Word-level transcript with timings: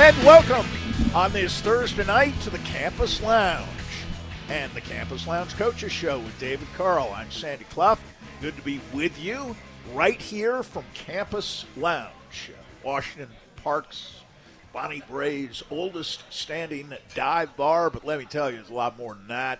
And 0.00 0.16
welcome 0.18 0.64
on 1.12 1.32
this 1.32 1.60
Thursday 1.60 2.06
night 2.06 2.40
to 2.42 2.50
the 2.50 2.58
Campus 2.58 3.20
Lounge 3.20 3.66
and 4.48 4.72
the 4.72 4.80
Campus 4.80 5.26
Lounge 5.26 5.56
Coaches 5.56 5.90
Show 5.90 6.20
with 6.20 6.38
David 6.38 6.68
Carle. 6.76 7.12
I'm 7.12 7.32
Sandy 7.32 7.64
Clough. 7.64 7.98
Good 8.40 8.54
to 8.54 8.62
be 8.62 8.80
with 8.94 9.20
you 9.20 9.56
right 9.92 10.20
here 10.20 10.62
from 10.62 10.84
Campus 10.94 11.64
Lounge, 11.76 12.52
Washington 12.84 13.28
Park's 13.56 14.20
Bonnie 14.72 15.02
Brae's 15.10 15.64
oldest 15.68 16.22
standing 16.30 16.94
dive 17.16 17.56
bar. 17.56 17.90
But 17.90 18.06
let 18.06 18.20
me 18.20 18.24
tell 18.24 18.50
you, 18.50 18.58
there's 18.58 18.70
a 18.70 18.74
lot 18.74 18.96
more 18.96 19.14
than 19.14 19.26
that. 19.26 19.58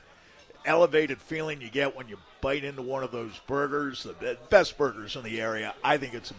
Elevated 0.65 1.21
feeling 1.21 1.61
you 1.61 1.69
get 1.69 1.97
when 1.97 2.07
you 2.07 2.17
bite 2.41 2.63
into 2.63 2.83
one 2.83 3.03
of 3.03 3.11
those 3.11 3.41
burgers, 3.49 4.05
the 4.05 4.39
best 4.51 4.79
burgers 4.79 5.17
in 5.17 5.25
the 5.25 5.41
area. 5.41 5.75
I 5.83 5.97
think 5.97 6.15
it's 6.15 6.33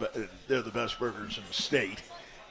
they're 0.48 0.62
the 0.62 0.70
best 0.70 0.98
burgers 0.98 1.36
in 1.36 1.44
the 1.46 1.52
state 1.52 2.00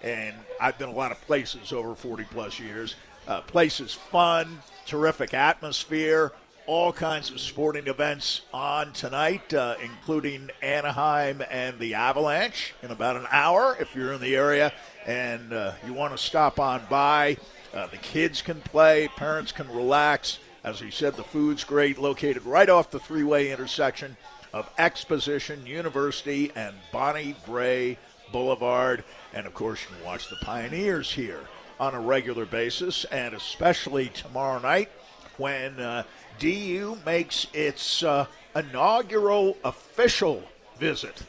and 0.04 0.36
I've 0.60 0.78
been 0.78 0.90
a 0.90 0.94
lot 0.94 1.12
of 1.12 1.22
places 1.22 1.72
over 1.74 1.96
40 1.96 2.26
plus 2.26 2.60
years. 2.60 2.96
Uh, 3.28 3.42
place 3.42 3.80
is 3.80 3.94
fun, 3.94 4.60
terrific 4.86 5.34
atmosphere, 5.34 6.32
all 6.66 6.94
kinds 6.94 7.32
of 7.32 7.40
sporting 7.40 7.88
events 7.88 8.42
on 8.54 8.94
tonight, 8.94 9.54
uh, 9.54 9.76
including 9.84 10.50
Anaheim 10.62 11.42
and 11.50 11.80
the 11.80 11.96
Avalanche 11.96 12.76
in 12.84 12.92
about 12.92 13.16
an 13.16 13.26
hour. 13.32 13.76
If 13.80 13.96
you're 13.96 14.14
in 14.14 14.22
the 14.22 14.36
area 14.36 14.72
and 15.08 15.52
uh, 15.52 15.74
you 15.86 15.94
want 15.94 16.16
to 16.16 16.18
stop 16.18 16.60
on 16.60 16.84
by, 16.90 17.38
uh, 17.74 17.88
the 17.88 17.98
kids 17.98 18.42
can 18.42 18.62
play, 18.62 19.08
parents 19.16 19.52
can 19.52 19.68
relax. 19.70 20.38
As 20.64 20.82
we 20.82 20.92
said, 20.92 21.16
the 21.16 21.24
food's 21.24 21.64
great, 21.64 21.98
located 21.98 22.46
right 22.46 22.70
off 22.70 22.92
the 22.92 23.00
three 23.00 23.24
way 23.24 23.52
intersection 23.52 24.16
of 24.54 24.70
Exposition 24.78 25.66
University 25.66 26.52
and 26.56 26.76
Bonnie 26.92 27.36
Brae 27.46 27.98
Boulevard. 28.32 29.04
And 29.34 29.46
of 29.46 29.54
course, 29.54 29.82
you 29.82 29.96
can 29.96 30.06
watch 30.06 30.30
the 30.30 30.38
Pioneers 30.38 31.12
here 31.12 31.42
on 31.80 31.94
a 31.94 32.00
regular 32.00 32.46
basis, 32.46 33.06
and 33.06 33.34
especially 33.34 34.10
tomorrow 34.10 34.60
night 34.60 34.90
when 35.38 35.80
uh, 35.80 36.04
DU 36.40 36.98
makes 37.06 37.48
its 37.54 38.04
uh, 38.04 38.26
inaugural 38.56 39.58
official 39.64 40.44
visit 40.78 41.24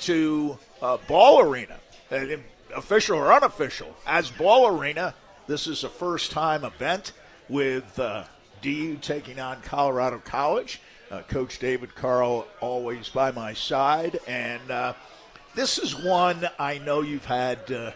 to 0.00 0.58
uh, 0.80 0.98
Ball 1.08 1.40
Arena. 1.40 1.76
Uh, 2.10 2.36
official 2.74 3.18
or 3.18 3.32
unofficial, 3.32 3.94
as 4.06 4.30
Ball 4.30 4.66
Arena, 4.78 5.14
this 5.46 5.66
is 5.66 5.84
a 5.84 5.88
first 5.88 6.30
time 6.30 6.64
event 6.64 7.12
with 7.48 7.98
uh, 7.98 8.24
DU 8.62 8.96
taking 8.96 9.40
on 9.40 9.60
Colorado 9.62 10.18
College. 10.18 10.80
Uh, 11.10 11.20
Coach 11.22 11.58
David 11.58 11.94
Carle 11.94 12.46
always 12.60 13.10
by 13.10 13.30
my 13.30 13.52
side, 13.52 14.18
and 14.26 14.62
this 15.54 15.78
is 15.78 15.94
one 15.94 16.48
I 16.58 16.78
know 16.78 17.02
you've 17.02 17.26
had 17.26 17.70
uh, 17.70 17.92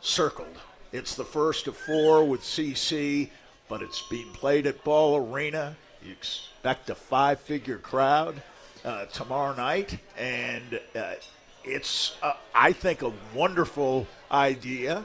circled. 0.00 0.56
It's 0.92 1.14
the 1.14 1.24
first 1.24 1.66
of 1.66 1.76
four 1.76 2.24
with 2.24 2.40
CC, 2.40 3.30
but 3.68 3.82
it's 3.82 4.02
being 4.08 4.30
played 4.32 4.66
at 4.66 4.82
Ball 4.82 5.16
Arena. 5.16 5.76
You 6.04 6.12
expect 6.12 6.88
a 6.88 6.94
five 6.94 7.40
figure 7.40 7.78
crowd 7.78 8.42
uh, 8.84 9.06
tomorrow 9.06 9.54
night, 9.54 9.98
and 10.16 10.80
uh, 10.94 11.14
it's, 11.64 12.16
uh, 12.22 12.34
I 12.54 12.72
think, 12.72 13.02
a 13.02 13.12
wonderful 13.34 14.06
idea 14.30 15.04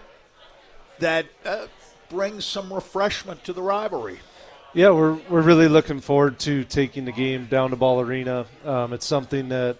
that 1.00 1.26
uh, 1.46 1.68
brings 2.10 2.46
some 2.46 2.72
refreshment 2.72 3.44
to 3.46 3.54
the 3.54 3.62
rivalry. 3.62 4.20
Yeah, 4.74 4.92
we're, 4.92 5.16
we're 5.30 5.42
really 5.42 5.68
looking 5.68 6.00
forward 6.00 6.40
to 6.40 6.64
taking 6.64 7.04
the 7.04 7.12
game 7.12 7.48
down 7.48 7.72
to 7.72 7.76
Ball 7.76 8.00
Arena. 8.00 8.46
Um, 8.64 8.94
it's 8.94 9.06
something 9.06 9.50
that 9.50 9.78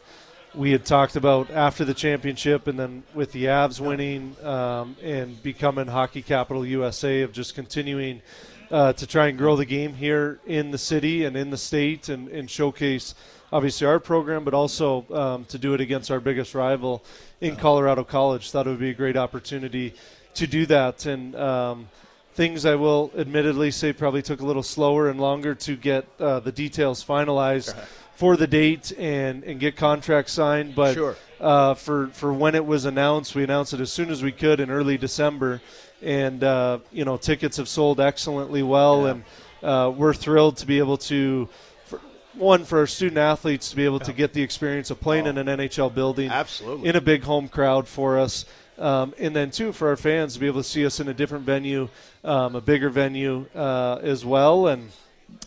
we 0.54 0.72
had 0.72 0.86
talked 0.86 1.16
about 1.16 1.50
after 1.50 1.86
the 1.86 1.94
championship, 1.94 2.68
and 2.68 2.78
then 2.78 3.04
with 3.14 3.32
the 3.32 3.46
Avs 3.46 3.80
winning 3.80 4.36
um, 4.44 4.96
and 5.02 5.42
becoming 5.42 5.88
Hockey 5.88 6.22
Capital 6.22 6.66
USA, 6.66 7.22
of 7.22 7.32
just 7.32 7.56
continuing 7.56 8.22
uh, 8.70 8.94
to 8.94 9.08
try 9.08 9.28
and 9.28 9.38
grow 9.38 9.56
the 9.56 9.66
game 9.66 9.94
here 9.94 10.40
in 10.46 10.72
the 10.72 10.78
city 10.78 11.24
and 11.24 11.38
in 11.38 11.50
the 11.50 11.58
state, 11.58 12.10
and, 12.10 12.28
and 12.30 12.50
showcase 12.50 13.16
obviously 13.54 13.88
our 13.88 14.00
program, 14.00 14.44
but 14.44 14.54
also 14.54 15.06
um, 15.14 15.46
to 15.46 15.58
do 15.58 15.74
it 15.74 15.82
against 15.82 16.12
our 16.12 16.20
biggest 16.20 16.54
rival 16.54 17.04
in 17.40 17.56
Colorado 17.56 18.04
College. 18.04 18.52
Thought 18.52 18.68
it 18.68 18.72
would 18.72 18.80
be 18.80 18.90
a 18.90 18.94
great 18.94 19.18
opportunity 19.18 19.94
to 20.36 20.48
do 20.48 20.66
that, 20.66 21.06
and. 21.06 21.36
Um, 21.36 21.90
things 22.34 22.66
I 22.66 22.76
will 22.76 23.12
admittedly 23.18 23.72
say 23.72 23.92
probably 23.92 24.22
took 24.22 24.40
a 24.40 24.46
little 24.46 24.64
slower 24.64 25.10
and 25.10 25.20
longer 25.20 25.54
to 25.54 25.76
get 25.76 26.08
uh, 26.18 26.40
the 26.40 26.52
details 26.52 27.04
finalized 27.04 27.76
for 28.22 28.38
the 28.38 28.46
date 28.46 28.92
and, 29.00 29.44
and 29.46 29.60
get 29.60 29.76
contracts 29.76 30.32
signed. 30.32 30.76
But 30.76 30.94
sure. 30.94 31.16
uh, 31.40 31.74
for 31.74 32.10
for 32.10 32.32
when 32.32 32.54
it 32.54 32.64
was 32.64 32.86
announced, 32.86 33.34
we 33.34 33.44
announced 33.44 33.74
it 33.74 33.80
as 33.80 33.92
soon 33.92 34.12
as 34.12 34.22
we 34.22 34.32
could 34.32 34.60
in 34.60 34.70
early 34.70 34.96
December, 34.96 35.60
and 36.04 36.44
uh, 36.44 36.80
you 36.92 37.04
know 37.04 37.18
tickets 37.18 37.58
have 37.58 37.68
sold 37.68 38.00
excellently 38.00 38.62
well, 38.62 39.02
yeah. 39.02 39.10
and 39.10 39.24
uh, 39.64 39.90
we're 39.90 40.14
thrilled 40.14 40.58
to 40.58 40.68
be 40.68 40.78
able 40.78 40.98
to. 40.98 41.50
For, 41.86 42.00
one 42.36 42.64
for 42.64 42.78
our 42.78 42.88
student 42.88 43.18
athletes 43.18 43.72
to 43.72 43.76
be 43.76 43.86
able 43.86 43.98
yeah. 43.98 44.06
to 44.06 44.14
get 44.14 44.34
the 44.34 44.44
experience 44.44 44.92
of 44.92 45.02
playing 45.02 45.26
oh. 45.26 45.32
in 45.32 45.38
an 45.40 45.48
NHL 45.48 45.92
building, 45.94 46.30
absolutely 46.30 46.90
in 46.90 46.96
a 46.96 47.02
big 47.02 47.24
home 47.24 47.50
crowd 47.50 47.88
for 47.88 48.20
us, 48.20 48.46
um, 48.78 49.16
and 49.18 49.36
then 49.36 49.50
two 49.50 49.74
for 49.74 49.88
our 49.90 49.98
fans 49.98 50.36
to 50.36 50.40
be 50.40 50.46
able 50.46 50.62
to 50.62 50.70
see 50.70 50.86
us 50.86 51.00
in 51.00 51.08
a 51.08 51.14
different 51.14 51.44
venue, 51.44 51.90
um, 52.24 52.56
a 52.56 52.62
bigger 52.62 52.92
venue 52.92 53.48
uh, 53.56 53.98
as 54.04 54.24
well, 54.24 54.68
and 54.68 54.92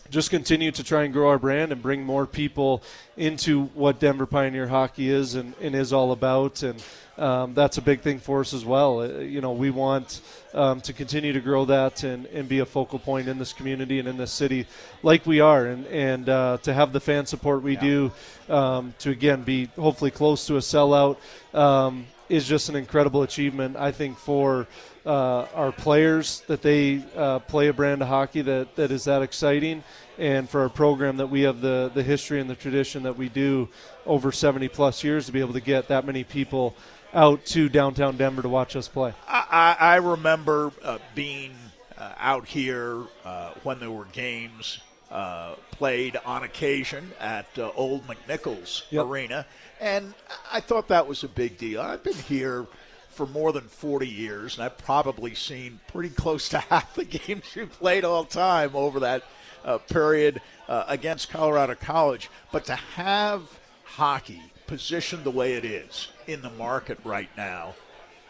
just 0.09 0.29
continue 0.29 0.71
to 0.71 0.83
try 0.83 1.03
and 1.03 1.13
grow 1.13 1.29
our 1.29 1.39
brand 1.39 1.71
and 1.71 1.81
bring 1.81 2.03
more 2.03 2.25
people 2.25 2.83
into 3.17 3.65
what 3.73 3.99
Denver 3.99 4.25
Pioneer 4.25 4.67
hockey 4.67 5.09
is 5.09 5.35
and, 5.35 5.53
and 5.61 5.75
is 5.75 5.91
all 5.91 6.11
about. 6.11 6.63
And 6.63 6.83
um, 7.17 7.53
that's 7.53 7.77
a 7.77 7.81
big 7.81 8.01
thing 8.01 8.19
for 8.19 8.41
us 8.41 8.53
as 8.53 8.63
well. 8.63 9.01
Uh, 9.01 9.19
you 9.19 9.41
know, 9.41 9.51
we 9.51 9.71
want 9.71 10.21
um, 10.53 10.79
to 10.81 10.93
continue 10.93 11.33
to 11.33 11.39
grow 11.39 11.65
that 11.65 12.03
and, 12.03 12.27
and 12.27 12.47
be 12.47 12.59
a 12.59 12.65
focal 12.65 12.99
point 12.99 13.27
in 13.27 13.39
this 13.39 13.51
community 13.51 13.99
and 13.99 14.07
in 14.07 14.17
this 14.17 14.31
city 14.31 14.67
like 15.01 15.25
we 15.25 15.39
are. 15.39 15.65
And, 15.65 15.87
and 15.87 16.29
uh, 16.29 16.57
to 16.63 16.73
have 16.73 16.93
the 16.93 16.99
fan 16.99 17.25
support 17.25 17.63
we 17.63 17.73
yeah. 17.73 17.81
do, 17.81 18.11
um, 18.49 18.93
to 18.99 19.09
again 19.09 19.43
be 19.43 19.65
hopefully 19.75 20.11
close 20.11 20.45
to 20.47 20.57
a 20.57 20.59
sellout, 20.59 21.17
um, 21.53 22.05
is 22.29 22.47
just 22.47 22.69
an 22.69 22.75
incredible 22.75 23.23
achievement, 23.23 23.75
I 23.77 23.91
think, 23.91 24.17
for 24.17 24.67
uh, 25.05 25.45
our 25.53 25.71
players 25.71 26.41
that 26.47 26.61
they 26.61 27.03
uh, 27.15 27.39
play 27.39 27.67
a 27.67 27.73
brand 27.73 28.01
of 28.01 28.07
hockey 28.07 28.41
that, 28.41 28.75
that 28.75 28.91
is 28.91 29.03
that 29.05 29.21
exciting, 29.21 29.83
and 30.17 30.49
for 30.49 30.61
our 30.61 30.69
program 30.69 31.17
that 31.17 31.27
we 31.27 31.41
have 31.41 31.61
the, 31.61 31.91
the 31.93 32.01
history 32.03 32.41
and 32.41 32.49
the 32.49 32.55
tradition 32.55 33.03
that 33.03 33.15
we 33.15 33.29
do 33.29 33.69
over 34.05 34.31
70 34.31 34.67
plus 34.69 35.03
years 35.03 35.27
to 35.27 35.31
be 35.31 35.39
able 35.39 35.53
to 35.53 35.61
get 35.61 35.87
that 35.89 36.05
many 36.05 36.23
people 36.23 36.75
out 37.13 37.45
to 37.45 37.69
downtown 37.69 38.17
Denver 38.17 38.41
to 38.41 38.49
watch 38.49 38.75
us 38.75 38.87
play. 38.87 39.13
I, 39.27 39.77
I 39.79 39.95
remember 39.97 40.71
uh, 40.83 40.97
being 41.13 41.53
uh, 41.97 42.13
out 42.17 42.47
here 42.47 43.03
uh, 43.23 43.51
when 43.63 43.79
there 43.79 43.91
were 43.91 44.05
games 44.05 44.79
uh, 45.11 45.55
played 45.71 46.17
on 46.25 46.43
occasion 46.43 47.11
at 47.19 47.47
Old 47.75 48.05
McNichols 48.07 48.83
yep. 48.89 49.05
Arena, 49.05 49.45
and 49.79 50.13
I 50.51 50.61
thought 50.61 50.87
that 50.87 51.07
was 51.07 51.23
a 51.23 51.29
big 51.29 51.57
deal. 51.57 51.79
I've 51.79 52.03
been 52.03 52.13
here– 52.15 52.65
for 53.15 53.25
more 53.25 53.53
than 53.53 53.63
40 53.63 54.07
years, 54.07 54.55
and 54.55 54.65
I've 54.65 54.77
probably 54.77 55.33
seen 55.35 55.79
pretty 55.87 56.09
close 56.09 56.49
to 56.49 56.59
half 56.69 56.95
the 56.95 57.05
games 57.05 57.55
you 57.55 57.65
played 57.67 58.03
all 58.03 58.25
time 58.25 58.75
over 58.75 58.99
that 58.99 59.23
uh, 59.63 59.77
period 59.77 60.41
uh, 60.67 60.83
against 60.87 61.29
Colorado 61.29 61.75
College. 61.75 62.29
But 62.51 62.65
to 62.65 62.75
have 62.75 63.43
hockey 63.85 64.41
positioned 64.67 65.23
the 65.23 65.31
way 65.31 65.53
it 65.53 65.63
is 65.63 66.09
in 66.27 66.41
the 66.41 66.49
market 66.51 66.99
right 67.03 67.29
now, 67.37 67.75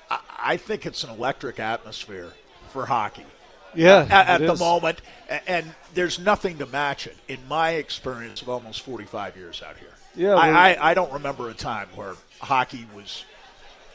I, 0.09 0.19
I 0.37 0.57
think 0.57 0.85
it's 0.85 1.03
an 1.03 1.09
electric 1.09 1.59
atmosphere 1.59 2.31
for 2.69 2.85
hockey. 2.85 3.25
Yeah, 3.73 4.07
at, 4.09 4.27
at 4.27 4.37
the 4.39 4.53
is. 4.53 4.59
moment, 4.59 5.01
and 5.47 5.75
there's 5.93 6.17
nothing 6.17 6.59
to 6.59 6.65
match 6.65 7.07
it 7.07 7.17
in 7.27 7.39
my 7.49 7.71
experience 7.71 8.41
of 8.41 8.47
almost 8.47 8.81
45 8.83 9.35
years 9.35 9.61
out 9.61 9.75
here. 9.75 9.89
Yeah, 10.15 10.35
I, 10.35 10.71
I, 10.71 10.91
I 10.91 10.93
don't 10.93 11.11
remember 11.11 11.49
a 11.49 11.53
time 11.53 11.89
where 11.93 12.13
hockey 12.39 12.87
was 12.95 13.25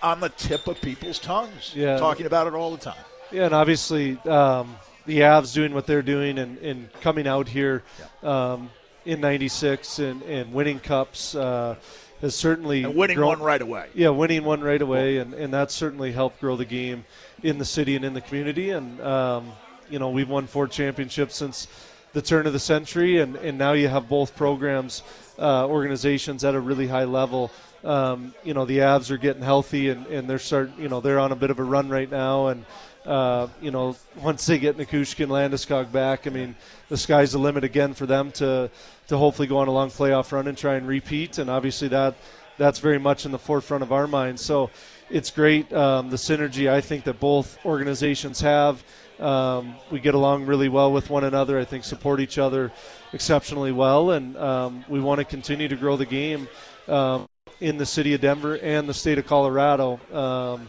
on 0.03 0.21
the 0.21 0.29
tip 0.31 0.67
of 0.67 0.81
people's 0.81 1.19
tongues. 1.19 1.73
Yeah. 1.75 1.99
Talking 1.99 2.27
about 2.27 2.47
it 2.47 2.55
all 2.55 2.71
the 2.71 2.79
time. 2.79 3.05
Yeah, 3.33 3.45
and 3.45 3.55
obviously 3.55 4.19
um, 4.21 4.77
the 5.07 5.21
Avs 5.21 5.55
doing 5.55 5.73
what 5.73 5.87
they're 5.87 6.03
doing 6.03 6.39
and, 6.39 6.59
and 6.59 6.93
coming 7.01 7.27
out 7.27 7.49
here 7.49 7.83
yeah. 8.23 8.53
um, 8.53 8.71
in 9.05 9.21
'96 9.21 9.99
and, 10.01 10.23
and 10.23 10.53
winning 10.53 10.81
cups 10.81 11.35
uh, 11.35 11.77
has 12.21 12.35
certainly 12.35 12.85
and 12.85 12.95
winning 12.95 13.17
grown, 13.17 13.39
one 13.39 13.43
right 13.43 13.63
away. 13.63 13.89
Yeah, 13.95 14.11
winning 14.11 14.45
one 14.45 14.61
right 14.61 14.81
away, 14.83 15.19
and, 15.19 15.33
and 15.35 15.55
that 15.55 15.71
certainly 15.71 16.13
helped 16.13 16.41
grow 16.41 16.57
the 16.57 16.65
game 16.65 17.05
in 17.43 17.59
the 17.59 17.65
city 17.65 17.97
and 17.97 18.05
in 18.05 18.15
the 18.15 18.21
community. 18.21 18.71
And 18.71 19.01
um, 19.01 19.53
you 19.89 19.99
know, 19.99 20.11
we've 20.11 20.29
won 20.29 20.47
four 20.47 20.69
championships 20.69 21.37
since 21.37 21.69
the 22.13 22.23
turn 22.23 22.47
of 22.47 22.53
the 22.53 22.61
century, 22.61 23.19
and, 23.19 23.37
and 23.37 23.57
now 23.57 23.73
you 23.73 23.89
have 23.89 24.09
both 24.09 24.35
programs, 24.35 25.03
uh, 25.39 25.67
organizations 25.67 26.45
at 26.45 26.55
a 26.55 26.61
really 26.61 26.89
high 26.89 27.05
level 27.05 27.51
um, 27.85 28.35
you 28.45 28.55
know 28.55 28.65
the 28.65 28.79
Avs 28.79 29.11
are 29.11 29.17
getting 29.17 29.43
healthy 29.43 29.89
and, 29.89 30.07
and 30.07 30.29
they're 30.29 30.39
start 30.39 30.71
you 30.79 30.89
know 30.89 31.01
they're 31.01 31.19
on 31.19 31.33
a 31.33 31.37
bit 31.37 31.51
of 31.51 31.59
a 31.59 31.65
run 31.65 31.89
right 31.89 32.11
now 32.11 32.49
and 32.49 32.65
uh, 33.07 33.49
you 33.61 33.71
know 33.71 33.97
once 34.23 34.47
they 34.47 34.59
get 34.59 34.77
Nichushkin 34.77 35.29
Landeskog 35.29 35.91
back 35.91 36.27
I 36.27 36.31
mean 36.31 36.57
the 36.89 36.97
sky's 36.97 37.33
the 37.33 37.39
limit 37.39 37.65
again 37.65 37.95
for 37.95 38.07
them 38.07 38.33
to 38.33 38.71
to 39.09 39.17
hopefully 39.17 39.49
go 39.49 39.59
on 39.59 39.69
a 39.69 39.73
long 39.73 39.91
playoff 39.91 40.33
run 40.33 40.47
and 40.47 40.57
try 40.57 40.75
and 40.75 40.87
repeat 40.87 41.39
and 41.39 41.49
obviously 41.49 41.89
that 41.89 42.17
that's 42.59 42.79
very 42.79 42.99
much 42.99 43.25
in 43.25 43.33
the 43.33 43.39
forefront 43.39 43.83
of 43.83 43.93
our 43.93 44.07
minds 44.07 44.43
so 44.43 44.71
it's 45.09 45.31
great 45.31 45.73
um, 45.73 46.11
the 46.11 46.17
synergy 46.17 46.71
I 46.71 46.81
think 46.81 47.05
that 47.05 47.19
both 47.19 47.59
organizations 47.65 48.41
have. 48.41 48.83
Um, 49.19 49.75
we 49.91 50.01
get 50.01 50.15
along 50.15 50.47
really 50.47 50.71
well 50.71 50.93
with 50.93 51.11
one 51.11 51.25
another. 51.25 51.59
I 51.59 51.65
think 51.67 51.85
support 51.85 52.21
each 52.21 52.39
other 52.39 52.73
exceptionally 53.13 53.73
well, 53.73 54.13
and 54.13 54.35
um, 54.39 54.85
we 54.89 54.99
want 54.99 55.19
to 55.19 55.27
continue 55.27 55.69
to 55.69 55.77
grow 55.77 55.97
the 55.97 56.07
game 56.07 56.49
um, 56.89 57.29
in 57.61 57.77
the 57.77 57.87
city 57.87 58.15
of 58.15 58.21
Denver 58.21 58.57
and 58.57 58.89
the 58.89 58.95
state 58.95 59.19
of 59.19 59.27
Colorado. 59.27 60.01
Um, 60.13 60.69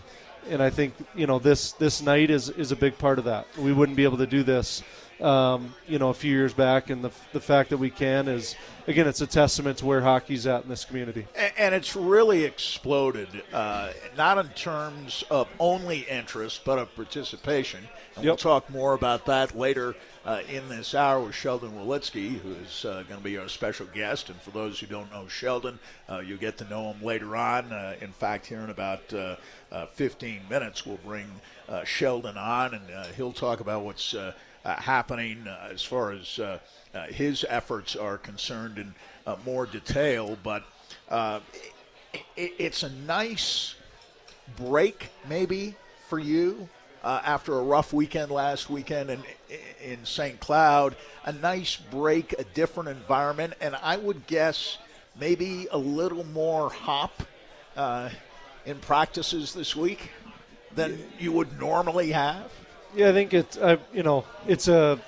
and 0.49 0.61
I 0.61 0.69
think 0.69 0.93
you 1.15 1.27
know 1.27 1.39
this 1.39 1.73
this 1.73 2.01
night 2.01 2.29
is 2.29 2.49
is 2.49 2.71
a 2.71 2.75
big 2.75 2.97
part 2.97 3.19
of 3.19 3.25
that. 3.25 3.47
We 3.57 3.73
wouldn't 3.73 3.95
be 3.95 4.03
able 4.03 4.17
to 4.17 4.27
do 4.27 4.43
this, 4.43 4.83
um, 5.21 5.73
you 5.87 5.99
know, 5.99 6.09
a 6.09 6.13
few 6.13 6.31
years 6.31 6.53
back, 6.53 6.89
and 6.89 7.03
the 7.03 7.11
the 7.33 7.39
fact 7.39 7.69
that 7.69 7.77
we 7.77 7.89
can 7.89 8.27
is 8.27 8.55
again, 8.87 9.07
it's 9.07 9.21
a 9.21 9.27
testament 9.27 9.77
to 9.79 9.85
where 9.85 10.01
hockey's 10.01 10.47
at 10.47 10.63
in 10.63 10.69
this 10.69 10.85
community. 10.85 11.27
And, 11.35 11.53
and 11.57 11.75
it's 11.75 11.95
really 11.95 12.43
exploded, 12.43 13.29
uh, 13.53 13.91
not 14.17 14.37
in 14.37 14.47
terms 14.49 15.23
of 15.29 15.47
only 15.59 16.01
interest, 16.01 16.61
but 16.65 16.79
of 16.79 16.93
participation. 16.95 17.79
And 18.15 18.25
yep. 18.25 18.31
we'll 18.31 18.37
talk 18.37 18.69
more 18.69 18.93
about 18.93 19.25
that 19.27 19.57
later 19.57 19.95
uh, 20.25 20.41
in 20.49 20.67
this 20.69 20.93
hour 20.93 21.21
with 21.21 21.35
Sheldon 21.35 21.71
Wilitsky, 21.71 22.39
who 22.39 22.51
is 22.53 22.85
uh, 22.85 23.03
going 23.07 23.19
to 23.19 23.23
be 23.23 23.37
our 23.37 23.47
special 23.47 23.85
guest. 23.87 24.29
And 24.29 24.39
for 24.41 24.51
those 24.51 24.79
who 24.79 24.87
don't 24.87 25.11
know 25.11 25.27
Sheldon, 25.27 25.79
uh, 26.09 26.19
you'll 26.19 26.37
get 26.37 26.57
to 26.57 26.65
know 26.65 26.91
him 26.91 27.03
later 27.03 27.35
on. 27.35 27.71
Uh, 27.71 27.95
in 28.01 28.11
fact, 28.11 28.45
here 28.45 28.59
in 28.59 28.69
about 28.69 29.13
uh, 29.13 29.35
uh, 29.71 29.85
15 29.87 30.41
minutes, 30.49 30.85
we'll 30.85 30.97
bring 30.97 31.27
Sheldon 31.85 32.37
on, 32.37 32.73
and 32.73 33.15
he'll 33.15 33.31
talk 33.31 33.61
about 33.61 33.85
what's 33.85 34.13
Uh, 34.63 34.79
happening 34.79 35.47
uh, 35.47 35.69
as 35.71 35.83
far 35.83 36.11
as 36.11 36.37
uh, 36.37 36.59
his 37.09 37.43
efforts 37.49 37.95
are 37.95 38.19
concerned 38.19 38.77
in 38.77 38.93
more 39.43 39.65
detail. 39.65 40.37
But 40.43 40.63
it, 42.35 42.53
it's 42.59 42.83
a 42.83 42.89
nice 42.89 43.73
break, 44.55 45.09
maybe, 45.27 45.75
for 46.07 46.19
you 46.19 46.69
uh, 47.03 47.21
after 47.23 47.57
a 47.57 47.63
rough 47.63 47.93
weekend 47.93 48.31
last 48.31 48.69
weekend 48.69 49.09
in, 49.09 49.23
in 49.83 50.05
St. 50.05 50.39
Cloud. 50.39 50.95
A 51.25 51.31
nice 51.31 51.75
break, 51.75 52.33
a 52.37 52.43
different 52.43 52.89
environment, 52.89 53.53
and 53.61 53.75
I 53.81 53.97
would 53.97 54.27
guess 54.27 54.77
maybe 55.19 55.67
a 55.71 55.77
little 55.77 56.25
more 56.25 56.69
hop 56.69 57.23
uh, 57.75 58.09
in 58.65 58.77
practices 58.79 59.53
this 59.53 59.75
week 59.75 60.11
than 60.75 60.99
you 61.19 61.31
would 61.31 61.59
normally 61.59 62.11
have. 62.11 62.51
Yeah, 62.95 63.09
I 63.09 63.13
think 63.13 63.33
it's 63.33 63.57
uh, 63.57 63.77
you 63.93 64.03
know 64.03 64.25
it's 64.47 64.67
a 64.67 64.99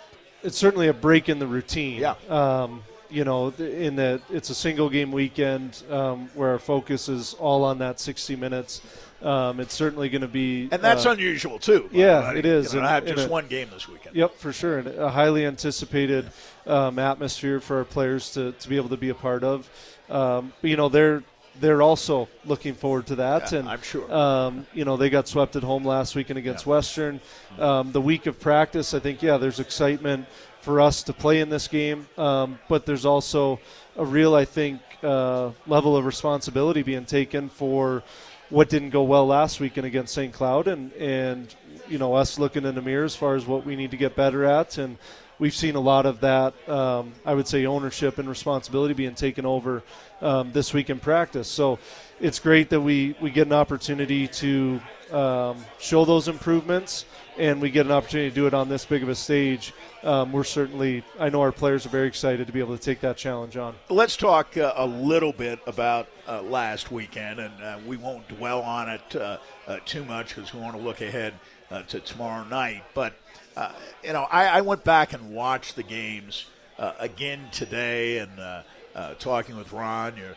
it's 0.44 0.57
certainly 0.57 0.88
a 0.88 0.94
break 0.94 1.30
in 1.30 1.39
the 1.39 1.47
routine. 1.47 2.00
Yeah. 2.00 2.15
Um, 2.30 2.83
you 3.09 3.24
know, 3.24 3.50
in 3.59 3.95
that 3.97 4.21
it's 4.31 4.50
a 4.50 4.56
single 4.56 4.89
game 4.89 5.12
weekend 5.12 5.83
um, 5.91 6.30
where 6.33 6.50
our 6.50 6.59
focus 6.59 7.07
is 7.09 7.35
all 7.35 7.63
on 7.63 7.77
that 7.77 8.00
60 8.00 8.35
minutes. 8.35 8.81
Um, 9.21 9.59
it's 9.59 9.74
certainly 9.74 10.09
going 10.09 10.24
to 10.24 10.27
be, 10.27 10.68
and 10.71 10.81
that's 10.81 11.06
uh, 11.06 11.12
unusual 11.12 11.59
too. 11.59 11.89
Yeah, 11.94 12.33
it 12.33 12.45
is. 12.45 12.74
You 12.74 12.81
know, 12.81 12.88
I 12.88 12.89
have 12.89 13.06
just 13.06 13.27
a, 13.27 13.30
one 13.30 13.47
game 13.47 13.69
this 13.71 13.88
weekend. 13.88 14.15
Yep, 14.15 14.36
for 14.36 14.51
sure, 14.51 14.79
and 14.79 14.88
a 14.88 15.09
highly 15.09 15.45
anticipated 15.45 16.29
um, 16.65 17.00
atmosphere 17.00 17.62
for 17.62 17.77
our 17.77 17.86
players 17.86 18.31
to, 18.31 18.51
to 18.51 18.68
be 18.68 18.75
able 18.75 18.89
to 18.89 18.97
be 18.97 19.09
a 19.09 19.15
part 19.15 19.44
of. 19.44 19.69
Um, 20.09 20.51
you 20.62 20.75
know, 20.75 20.89
they're 20.89 21.24
they're 21.59 21.81
also 21.81 22.27
looking 22.45 22.73
forward 22.73 23.07
to 23.07 23.15
that, 23.15 23.51
yeah, 23.51 23.59
and 23.59 23.69
I'm 23.69 23.81
sure. 23.81 24.11
Um, 24.13 24.67
you 24.73 24.85
know, 24.85 24.97
they 24.97 25.09
got 25.09 25.27
swept 25.27 25.55
at 25.55 25.63
home 25.63 25.85
last 25.85 26.15
weekend 26.15 26.39
against 26.39 26.65
yeah. 26.65 26.71
Western. 26.71 27.19
Um, 27.59 27.91
the 27.91 28.01
week 28.01 28.25
of 28.25 28.39
practice, 28.39 28.94
I 28.94 29.00
think, 29.00 29.21
yeah, 29.21 29.38
there's 29.38 29.59
excitement 29.59 30.27
for 30.61 30.81
us 30.81 31.03
to 31.03 31.13
play 31.13 31.41
in 31.41 31.50
this 31.50 31.67
game, 31.67 32.07
um, 32.17 32.59
but 32.69 32.85
there's 32.85 33.05
also 33.05 33.59
a 33.97 34.05
real, 34.05 34.33
I 34.33 34.45
think, 34.45 34.81
uh, 35.03 35.51
level 35.67 35.97
of 35.97 36.05
responsibility 36.05 36.81
being 36.81 37.05
taken 37.05 37.50
for 37.50 38.03
what 38.50 38.69
didn't 38.69 38.91
go 38.91 39.03
well 39.03 39.25
last 39.25 39.59
weekend 39.59 39.85
against 39.85 40.13
St. 40.13 40.31
Cloud, 40.31 40.67
and 40.67 40.94
and 40.94 41.53
you 41.89 41.97
know 41.97 42.13
us 42.13 42.39
looking 42.39 42.65
in 42.65 42.75
the 42.75 42.81
mirror 42.81 43.03
as 43.03 43.15
far 43.15 43.35
as 43.35 43.45
what 43.45 43.65
we 43.65 43.75
need 43.75 43.91
to 43.91 43.97
get 43.97 44.15
better 44.15 44.45
at, 44.45 44.77
and 44.77 44.97
we've 45.39 45.53
seen 45.53 45.75
a 45.75 45.80
lot 45.80 46.06
of 46.06 46.19
that. 46.21 46.53
Um, 46.69 47.13
I 47.25 47.33
would 47.33 47.47
say 47.47 47.65
ownership 47.65 48.18
and 48.18 48.27
responsibility 48.30 48.94
being 48.94 49.15
taken 49.15 49.45
over 49.45 49.83
um, 50.21 50.51
this 50.51 50.74
week 50.74 50.89
in 50.89 51.00
practice. 51.00 51.47
So 51.47 51.80
it's 52.19 52.39
great 52.39 52.69
that 52.69 52.81
we 52.81 53.15
we 53.21 53.30
get 53.30 53.47
an 53.47 53.53
opportunity 53.53 54.27
to 54.27 54.81
um, 55.12 55.63
show 55.80 56.06
those 56.06 56.27
improvements, 56.27 57.06
and 57.38 57.62
we 57.62 57.69
get 57.69 57.85
an 57.85 57.91
opportunity 57.91 58.30
to 58.30 58.35
do 58.35 58.47
it 58.47 58.53
on 58.53 58.69
this 58.69 58.85
big 58.85 59.03
of 59.03 59.09
a 59.09 59.15
stage 59.15 59.74
um, 60.03 60.31
we're 60.33 60.44
certainly, 60.44 61.03
I 61.18 61.30
know 61.30 61.41
our 61.41 61.51
players 61.51 61.86
are 61.86 61.89
very 61.89 62.07
excited 62.07 62.45
to 62.47 62.53
be 62.53 62.59
able 62.59 62.77
to 62.77 62.83
take 62.83 63.00
that 63.01 63.15
challenge 63.15 63.56
on. 63.56 63.75
Let's 63.89 64.18
talk 64.18 64.57
uh, 64.57 64.74
a 64.75 64.86
little 64.86 65.31
bit 65.31 65.59
about 65.65 66.07
uh, 66.27 66.41
last 66.41 66.91
weekend, 66.91 67.39
and 67.39 67.63
uh, 67.63 67.79
we 67.88 67.97
won't 67.97 68.27
dwell 68.27 68.62
on 68.62 68.89
it 68.89 69.15
uh, 69.15 69.38
uh, 69.65 69.77
too 69.86 70.03
much 70.03 70.36
because 70.36 70.53
we 70.53 70.59
want 70.59 70.75
to 70.75 70.81
look 70.81 71.01
ahead 71.01 71.33
uh, 71.71 71.83
to 71.83 72.00
tomorrow 72.01 72.44
night. 72.45 72.83
But, 72.94 73.13
Uh, 73.55 73.71
you 74.03 74.13
know, 74.13 74.23
I, 74.31 74.45
I, 74.47 74.61
went 74.61 74.83
back 74.83 75.13
and 75.13 75.31
watched 75.31 75.75
the 75.75 75.83
games 75.83 76.45
uh, 76.79 76.94
again 77.00 77.50
today 77.51 78.17
and 78.17 78.39
uh, 78.39 79.13
talking 79.19 79.55
with 79.55 79.71
Ron, 79.71 80.15
your 80.17 80.35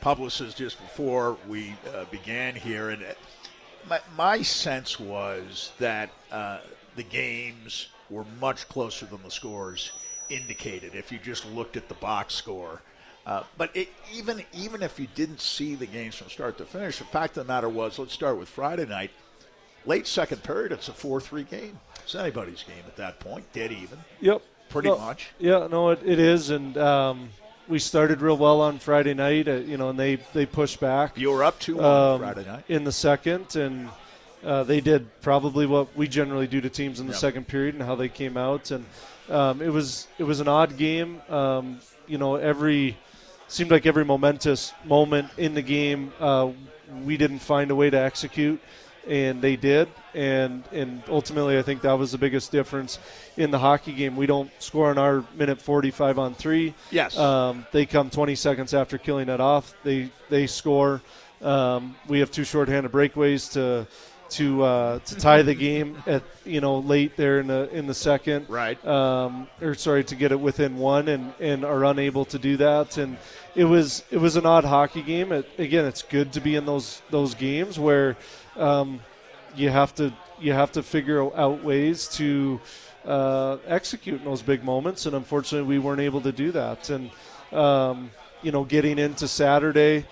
publicist, 0.00 0.56
just 0.56 0.80
before 0.80 1.36
we 1.48 1.74
began 2.10 2.56
here. 2.56 2.90
and 2.90 3.04
my, 3.88 4.00
my 4.16 4.42
sense 4.42 4.98
was 4.98 5.72
that 5.78 6.10
uh, 6.30 6.58
the 6.96 7.02
games 7.02 7.88
were 8.10 8.24
much 8.40 8.68
closer 8.68 9.06
than 9.06 9.22
the 9.22 9.30
scores 9.30 9.92
indicated 10.28 10.94
if 10.94 11.12
you 11.12 11.18
just 11.18 11.46
looked 11.46 11.76
at 11.76 11.88
the 11.88 11.94
box 11.94 12.34
score. 12.34 12.82
Uh, 13.24 13.44
but 13.56 13.70
it, 13.76 13.88
even 14.12 14.42
even 14.52 14.82
if 14.82 14.98
you 14.98 15.06
didn't 15.14 15.40
see 15.40 15.76
the 15.76 15.86
games 15.86 16.16
from 16.16 16.28
start 16.28 16.58
to 16.58 16.64
finish, 16.64 16.98
the 16.98 17.04
fact 17.04 17.36
of 17.36 17.46
the 17.46 17.52
matter 17.52 17.68
was, 17.68 17.98
let's 17.98 18.12
start 18.12 18.36
with 18.36 18.48
Friday 18.48 18.84
night. 18.84 19.12
Late 19.84 20.06
second 20.06 20.42
period, 20.42 20.72
it's 20.72 20.88
a 20.88 20.92
four-three 20.92 21.44
game. 21.44 21.78
It's 22.04 22.14
anybody's 22.14 22.62
game 22.62 22.84
at 22.86 22.96
that 22.96 23.18
point, 23.20 23.50
dead 23.52 23.72
even. 23.72 23.98
Yep, 24.20 24.42
pretty 24.68 24.88
no, 24.88 24.98
much. 24.98 25.30
Yeah, 25.38 25.66
no, 25.70 25.90
it, 25.90 26.00
it 26.04 26.18
is, 26.18 26.50
and 26.50 26.76
um, 26.78 27.28
we 27.68 27.78
started 27.78 28.20
real 28.20 28.36
well 28.36 28.60
on 28.60 28.78
Friday 28.78 29.14
night, 29.14 29.48
uh, 29.48 29.54
you 29.54 29.76
know, 29.76 29.90
and 29.90 29.98
they 29.98 30.16
they 30.34 30.46
pushed 30.46 30.80
back. 30.80 31.16
You 31.18 31.30
were 31.30 31.44
up 31.44 31.58
two 31.58 31.82
um, 31.82 32.20
Friday 32.20 32.44
night 32.44 32.64
in 32.68 32.84
the 32.84 32.92
second, 32.92 33.56
and 33.56 33.88
uh, 34.44 34.64
they 34.64 34.80
did 34.80 35.08
probably 35.20 35.66
what 35.66 35.96
we 35.96 36.08
generally 36.08 36.46
do 36.46 36.60
to 36.60 36.68
teams 36.68 37.00
in 37.00 37.06
the 37.06 37.12
yep. 37.12 37.20
second 37.20 37.48
period 37.48 37.74
and 37.74 37.82
how 37.82 37.94
they 37.94 38.08
came 38.08 38.36
out, 38.36 38.70
and 38.70 38.84
um, 39.28 39.62
it 39.62 39.70
was 39.70 40.06
it 40.18 40.24
was 40.24 40.40
an 40.40 40.48
odd 40.48 40.76
game. 40.76 41.20
Um, 41.28 41.80
you 42.06 42.18
know, 42.18 42.36
every 42.36 42.96
seemed 43.48 43.70
like 43.70 43.86
every 43.86 44.04
momentous 44.04 44.72
moment 44.84 45.28
in 45.36 45.54
the 45.54 45.62
game, 45.62 46.12
uh, 46.20 46.50
we 47.04 47.16
didn't 47.16 47.40
find 47.40 47.70
a 47.70 47.74
way 47.74 47.90
to 47.90 47.98
execute 47.98 48.60
and 49.06 49.42
they 49.42 49.56
did. 49.56 49.88
And 50.14 50.64
and 50.72 51.02
ultimately, 51.08 51.58
I 51.58 51.62
think 51.62 51.82
that 51.82 51.94
was 51.94 52.12
the 52.12 52.18
biggest 52.18 52.52
difference 52.52 52.98
in 53.36 53.50
the 53.50 53.58
hockey 53.58 53.92
game. 53.92 54.16
We 54.16 54.26
don't 54.26 54.50
score 54.58 54.90
on 54.90 54.98
our 54.98 55.24
minute 55.34 55.60
45 55.60 56.18
on 56.18 56.34
three. 56.34 56.74
Yes. 56.90 57.16
Um, 57.18 57.66
they 57.72 57.86
come 57.86 58.10
20 58.10 58.34
seconds 58.34 58.74
after 58.74 58.98
killing 58.98 59.28
it 59.28 59.40
off. 59.40 59.74
They 59.82 60.10
they 60.28 60.46
score. 60.46 61.00
Um, 61.40 61.96
we 62.06 62.20
have 62.20 62.30
two 62.30 62.44
shorthanded 62.44 62.92
breakaways 62.92 63.52
to 63.52 63.86
to 64.30 64.62
uh, 64.62 64.98
to 65.00 65.16
tie 65.16 65.42
the 65.42 65.54
game 65.54 66.02
at 66.06 66.22
you 66.44 66.60
know 66.60 66.78
late 66.78 67.16
there 67.16 67.40
in 67.40 67.46
the 67.46 67.68
in 67.72 67.86
the 67.86 67.94
second. 67.94 68.48
Right. 68.48 68.82
Um, 68.86 69.48
or 69.60 69.74
sorry 69.74 70.04
to 70.04 70.14
get 70.14 70.32
it 70.32 70.40
within 70.40 70.76
one 70.76 71.08
and 71.08 71.32
and 71.40 71.64
are 71.64 71.84
unable 71.84 72.24
to 72.26 72.38
do 72.38 72.56
that 72.58 72.98
and 72.98 73.16
it 73.54 73.64
was 73.64 74.02
it 74.10 74.18
was 74.18 74.36
an 74.36 74.46
odd 74.46 74.64
hockey 74.64 75.02
game. 75.02 75.32
It, 75.32 75.48
again, 75.58 75.84
it's 75.84 76.02
good 76.02 76.32
to 76.34 76.40
be 76.40 76.56
in 76.56 76.64
those 76.64 77.02
those 77.10 77.34
games 77.34 77.78
where 77.78 78.16
um, 78.56 79.00
you 79.54 79.70
have 79.70 79.94
to 79.96 80.12
you 80.40 80.52
have 80.52 80.72
to 80.72 80.82
figure 80.82 81.34
out 81.36 81.62
ways 81.62 82.08
to 82.08 82.60
uh, 83.04 83.58
execute 83.66 84.20
in 84.20 84.24
those 84.24 84.42
big 84.42 84.64
moments, 84.64 85.06
and 85.06 85.14
unfortunately, 85.14 85.68
we 85.68 85.78
weren't 85.78 86.00
able 86.00 86.20
to 86.20 86.32
do 86.32 86.52
that. 86.52 86.90
And 86.90 87.10
um, 87.52 88.10
you 88.42 88.52
know, 88.52 88.64
getting 88.64 88.98
into 88.98 89.28
Saturday, 89.28 90.04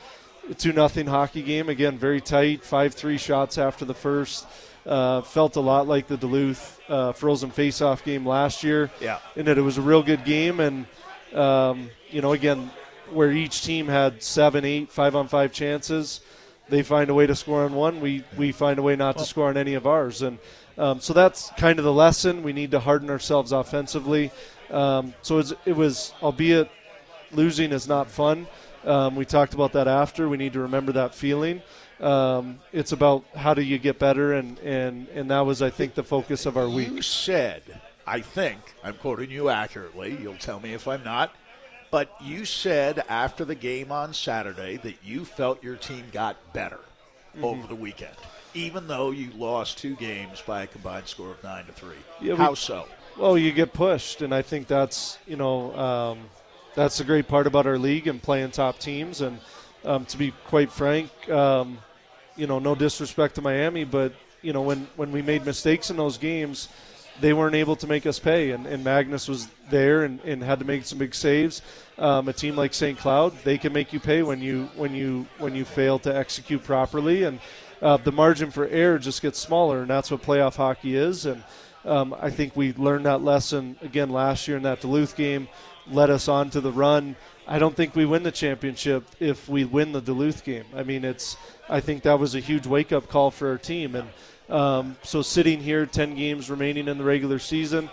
two 0.58 0.72
nothing 0.72 1.06
hockey 1.06 1.42
game 1.42 1.68
again, 1.68 1.98
very 1.98 2.20
tight, 2.20 2.64
five 2.64 2.94
three 2.94 3.18
shots 3.18 3.58
after 3.58 3.84
the 3.84 3.94
first. 3.94 4.46
Uh, 4.86 5.20
felt 5.20 5.56
a 5.56 5.60
lot 5.60 5.86
like 5.86 6.06
the 6.06 6.16
Duluth 6.16 6.80
uh, 6.88 7.12
Frozen 7.12 7.50
Faceoff 7.50 8.02
game 8.02 8.26
last 8.26 8.64
year. 8.64 8.90
Yeah, 8.98 9.18
in 9.36 9.44
that 9.44 9.58
it 9.58 9.62
was 9.62 9.76
a 9.76 9.82
real 9.82 10.02
good 10.02 10.24
game, 10.24 10.58
and 10.58 10.86
um, 11.34 11.90
you 12.08 12.22
know, 12.22 12.32
again, 12.32 12.70
where 13.12 13.30
each 13.30 13.62
team 13.62 13.88
had 13.88 14.22
seven, 14.22 14.64
eight, 14.64 14.90
five 14.90 15.14
on 15.14 15.28
five 15.28 15.52
chances 15.52 16.22
they 16.70 16.82
find 16.82 17.10
a 17.10 17.14
way 17.14 17.26
to 17.26 17.34
score 17.34 17.64
on 17.64 17.74
one. 17.74 18.00
We 18.00 18.24
we 18.36 18.52
find 18.52 18.78
a 18.78 18.82
way 18.82 18.96
not 18.96 19.18
to 19.18 19.24
score 19.24 19.48
on 19.48 19.56
any 19.56 19.74
of 19.74 19.86
ours, 19.86 20.22
and 20.22 20.38
um, 20.78 21.00
so 21.00 21.12
that's 21.12 21.50
kind 21.58 21.78
of 21.78 21.84
the 21.84 21.92
lesson. 21.92 22.42
We 22.42 22.52
need 22.52 22.70
to 22.70 22.80
harden 22.80 23.10
ourselves 23.10 23.52
offensively. 23.52 24.30
Um, 24.70 25.14
so 25.22 25.42
it 25.66 25.76
was, 25.76 26.14
albeit 26.22 26.70
losing 27.32 27.72
is 27.72 27.88
not 27.88 28.10
fun. 28.10 28.46
Um, 28.84 29.16
we 29.16 29.24
talked 29.24 29.52
about 29.52 29.72
that 29.72 29.88
after. 29.88 30.28
We 30.28 30.36
need 30.36 30.52
to 30.54 30.60
remember 30.60 30.92
that 30.92 31.14
feeling. 31.14 31.62
Um, 32.00 32.60
it's 32.72 32.92
about 32.92 33.24
how 33.34 33.52
do 33.52 33.62
you 33.62 33.78
get 33.78 33.98
better, 33.98 34.32
and, 34.32 34.58
and, 34.60 35.06
and 35.08 35.30
that 35.30 35.40
was, 35.40 35.60
I 35.60 35.68
think, 35.68 35.94
the 35.94 36.02
focus 36.02 36.46
of 36.46 36.56
our 36.56 36.68
week. 36.68 36.88
You 36.88 37.02
said, 37.02 37.62
I 38.06 38.20
think, 38.20 38.58
I'm 38.82 38.94
quoting 38.94 39.30
you 39.30 39.50
accurately, 39.50 40.16
you'll 40.18 40.36
tell 40.36 40.60
me 40.60 40.72
if 40.72 40.88
I'm 40.88 41.04
not, 41.04 41.34
But 41.90 42.14
you 42.20 42.44
said 42.44 43.02
after 43.08 43.44
the 43.44 43.54
game 43.54 43.90
on 43.90 44.14
Saturday 44.14 44.76
that 44.78 44.96
you 45.04 45.24
felt 45.24 45.62
your 45.62 45.76
team 45.76 46.04
got 46.12 46.52
better 46.52 46.78
mm-hmm. 47.34 47.44
over 47.44 47.66
the 47.66 47.74
weekend, 47.74 48.14
even 48.54 48.86
though 48.86 49.10
you 49.10 49.30
lost 49.32 49.78
two 49.78 49.96
games 49.96 50.40
by 50.46 50.62
a 50.62 50.66
combined 50.66 51.08
score 51.08 51.32
of 51.32 51.42
nine 51.42 51.66
to 51.66 51.72
three. 51.72 51.96
Yeah, 52.20 52.36
How 52.36 52.50
we, 52.50 52.56
so? 52.56 52.86
Well, 53.16 53.36
you 53.36 53.50
get 53.52 53.72
pushed, 53.72 54.22
and 54.22 54.32
I 54.34 54.42
think 54.42 54.68
that's 54.68 55.18
you 55.26 55.36
know 55.36 55.76
um, 55.76 56.30
that's 56.74 56.98
the 56.98 57.04
great 57.04 57.26
part 57.26 57.46
about 57.46 57.66
our 57.66 57.78
league 57.78 58.06
and 58.06 58.22
playing 58.22 58.52
top 58.52 58.78
teams. 58.78 59.20
And 59.20 59.40
um, 59.84 60.04
to 60.06 60.16
be 60.16 60.32
quite 60.46 60.70
frank, 60.70 61.10
um, 61.28 61.78
you 62.36 62.46
know, 62.46 62.60
no 62.60 62.76
disrespect 62.76 63.34
to 63.34 63.42
Miami, 63.42 63.82
but 63.82 64.12
you 64.42 64.52
know 64.52 64.62
when 64.62 64.86
when 64.94 65.10
we 65.10 65.22
made 65.22 65.44
mistakes 65.44 65.90
in 65.90 65.96
those 65.96 66.18
games 66.18 66.68
they 67.20 67.32
weren't 67.32 67.54
able 67.54 67.76
to 67.76 67.86
make 67.86 68.06
us 68.06 68.18
pay, 68.18 68.50
and, 68.50 68.66
and 68.66 68.82
Magnus 68.82 69.28
was 69.28 69.48
there 69.70 70.04
and, 70.04 70.20
and 70.20 70.42
had 70.42 70.58
to 70.58 70.64
make 70.64 70.84
some 70.84 70.98
big 70.98 71.14
saves. 71.14 71.62
Um, 71.98 72.28
a 72.28 72.32
team 72.32 72.56
like 72.56 72.74
St. 72.74 72.98
Cloud, 72.98 73.34
they 73.44 73.58
can 73.58 73.72
make 73.72 73.92
you 73.92 74.00
pay 74.00 74.22
when 74.22 74.40
you 74.40 74.70
when 74.74 74.94
you 74.94 75.26
when 75.38 75.54
you 75.54 75.64
fail 75.64 75.98
to 76.00 76.14
execute 76.14 76.64
properly, 76.64 77.24
and 77.24 77.40
uh, 77.82 77.96
the 77.98 78.12
margin 78.12 78.50
for 78.50 78.66
error 78.66 78.98
just 78.98 79.22
gets 79.22 79.38
smaller, 79.38 79.82
and 79.82 79.90
that's 79.90 80.10
what 80.10 80.22
playoff 80.22 80.56
hockey 80.56 80.96
is. 80.96 81.26
And 81.26 81.42
um, 81.84 82.14
I 82.18 82.30
think 82.30 82.56
we 82.56 82.72
learned 82.74 83.06
that 83.06 83.22
lesson 83.22 83.76
again 83.82 84.10
last 84.10 84.48
year 84.48 84.56
in 84.56 84.62
that 84.64 84.80
Duluth 84.80 85.16
game, 85.16 85.48
led 85.90 86.10
us 86.10 86.28
on 86.28 86.50
to 86.50 86.60
the 86.60 86.72
run. 86.72 87.16
I 87.46 87.58
don't 87.58 87.74
think 87.74 87.96
we 87.96 88.06
win 88.06 88.22
the 88.22 88.30
championship 88.30 89.04
if 89.18 89.48
we 89.48 89.64
win 89.64 89.92
the 89.92 90.00
Duluth 90.00 90.44
game. 90.44 90.64
I 90.74 90.84
mean, 90.84 91.04
it's 91.04 91.36
I 91.68 91.80
think 91.80 92.02
that 92.04 92.18
was 92.18 92.34
a 92.34 92.40
huge 92.40 92.66
wake 92.66 92.92
up 92.92 93.08
call 93.08 93.30
for 93.30 93.50
our 93.50 93.58
team, 93.58 93.94
and 93.94 94.08
um, 94.50 94.96
so 95.02 95.22
sitting 95.22 95.60
here, 95.60 95.86
10 95.86 96.14
games 96.14 96.50
remaining 96.50 96.88
in 96.88 96.98
the 96.98 97.04
regular 97.04 97.38
season, 97.38 97.88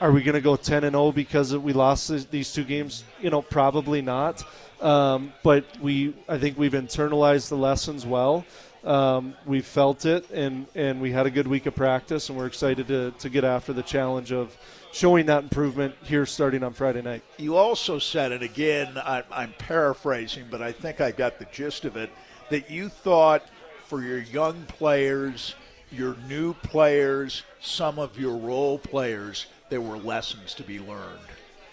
are 0.00 0.12
we 0.12 0.22
going 0.22 0.34
to 0.34 0.40
go 0.40 0.56
10 0.56 0.84
and 0.84 0.94
0 0.94 1.12
because 1.12 1.56
we 1.56 1.72
lost 1.72 2.30
these 2.30 2.52
two 2.52 2.64
games? 2.64 3.04
You 3.20 3.30
know, 3.30 3.42
probably 3.42 4.02
not. 4.02 4.44
Um, 4.80 5.32
but 5.42 5.64
we, 5.80 6.14
I 6.28 6.38
think 6.38 6.58
we've 6.58 6.72
internalized 6.72 7.48
the 7.48 7.56
lessons 7.56 8.04
well. 8.04 8.44
Um, 8.82 9.34
we 9.46 9.62
felt 9.62 10.04
it, 10.04 10.28
and 10.30 10.66
and 10.74 11.00
we 11.00 11.10
had 11.10 11.24
a 11.24 11.30
good 11.30 11.46
week 11.46 11.64
of 11.64 11.74
practice, 11.74 12.28
and 12.28 12.36
we're 12.36 12.46
excited 12.46 12.86
to 12.88 13.12
to 13.12 13.30
get 13.30 13.42
after 13.42 13.72
the 13.72 13.82
challenge 13.82 14.30
of 14.30 14.54
showing 14.92 15.24
that 15.26 15.44
improvement 15.44 15.94
here 16.02 16.26
starting 16.26 16.62
on 16.62 16.74
Friday 16.74 17.00
night. 17.00 17.22
You 17.38 17.56
also 17.56 17.98
said, 17.98 18.30
and 18.30 18.42
again, 18.42 18.98
I, 18.98 19.22
I'm 19.30 19.54
paraphrasing, 19.56 20.48
but 20.50 20.60
I 20.60 20.70
think 20.70 21.00
I 21.00 21.12
got 21.12 21.38
the 21.38 21.46
gist 21.46 21.86
of 21.86 21.96
it, 21.96 22.10
that 22.50 22.70
you 22.70 22.90
thought 22.90 23.42
for 23.86 24.02
your 24.02 24.18
young 24.18 24.62
players 24.66 25.54
your 25.94 26.16
new 26.28 26.54
players, 26.54 27.42
some 27.60 27.98
of 27.98 28.18
your 28.18 28.36
role 28.36 28.78
players, 28.78 29.46
there 29.68 29.80
were 29.80 29.96
lessons 29.96 30.54
to 30.54 30.62
be 30.62 30.78
learned 30.78 31.18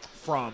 from 0.01 0.53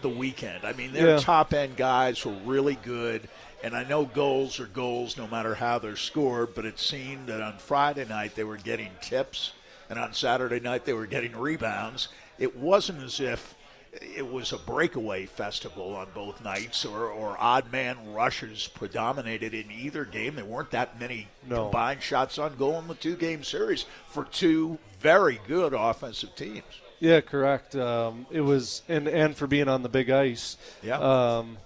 the 0.00 0.08
weekend. 0.08 0.64
I 0.64 0.72
mean, 0.72 0.92
their 0.92 1.10
yeah. 1.10 1.18
top 1.18 1.52
end 1.52 1.76
guys 1.76 2.24
were 2.24 2.32
really 2.44 2.76
good. 2.76 3.28
And 3.62 3.76
I 3.76 3.84
know 3.84 4.04
goals 4.04 4.58
are 4.58 4.66
goals 4.66 5.16
no 5.16 5.28
matter 5.28 5.54
how 5.54 5.78
they're 5.78 5.94
scored, 5.94 6.54
but 6.54 6.64
it 6.64 6.80
seemed 6.80 7.28
that 7.28 7.40
on 7.40 7.58
Friday 7.58 8.04
night 8.04 8.34
they 8.34 8.42
were 8.42 8.56
getting 8.56 8.90
tips, 9.00 9.52
and 9.88 10.00
on 10.00 10.12
Saturday 10.12 10.58
night 10.58 10.84
they 10.84 10.94
were 10.94 11.06
getting 11.06 11.36
rebounds. 11.36 12.08
It 12.38 12.56
wasn't 12.56 13.02
as 13.04 13.20
if 13.20 13.54
it 13.92 14.30
was 14.30 14.52
a 14.52 14.58
breakaway 14.58 15.26
festival 15.26 15.94
on 15.94 16.08
both 16.14 16.42
nights, 16.42 16.84
or, 16.84 17.06
or 17.06 17.36
odd 17.38 17.70
man 17.70 18.12
rushes 18.12 18.68
predominated 18.74 19.52
in 19.52 19.70
either 19.70 20.04
game. 20.04 20.34
There 20.34 20.44
weren't 20.44 20.70
that 20.70 20.98
many 20.98 21.28
no. 21.46 21.64
combined 21.64 22.02
shots 22.02 22.38
on 22.38 22.56
goal 22.56 22.78
in 22.78 22.88
the 22.88 22.94
two 22.94 23.16
game 23.16 23.44
series 23.44 23.84
for 24.08 24.24
two 24.24 24.78
very 25.00 25.40
good 25.46 25.74
offensive 25.74 26.34
teams. 26.34 26.64
Yeah, 27.00 27.20
correct. 27.20 27.74
Um, 27.74 28.26
it 28.30 28.40
was, 28.40 28.82
and 28.88 29.08
and 29.08 29.36
for 29.36 29.46
being 29.46 29.68
on 29.68 29.82
the 29.82 29.88
big 29.88 30.08
ice. 30.08 30.56
Yeah. 30.82 30.98
Um, 30.98 31.58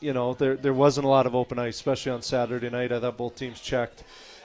you 0.00 0.12
know, 0.12 0.34
there 0.34 0.54
there 0.56 0.74
wasn't 0.74 1.06
a 1.06 1.08
lot 1.08 1.26
of 1.26 1.34
open 1.34 1.58
ice, 1.58 1.76
especially 1.76 2.12
on 2.12 2.22
Saturday 2.22 2.70
night. 2.70 2.92
I 2.92 3.00
thought 3.00 3.16
both 3.16 3.34
teams 3.36 3.60
checked 3.60 4.04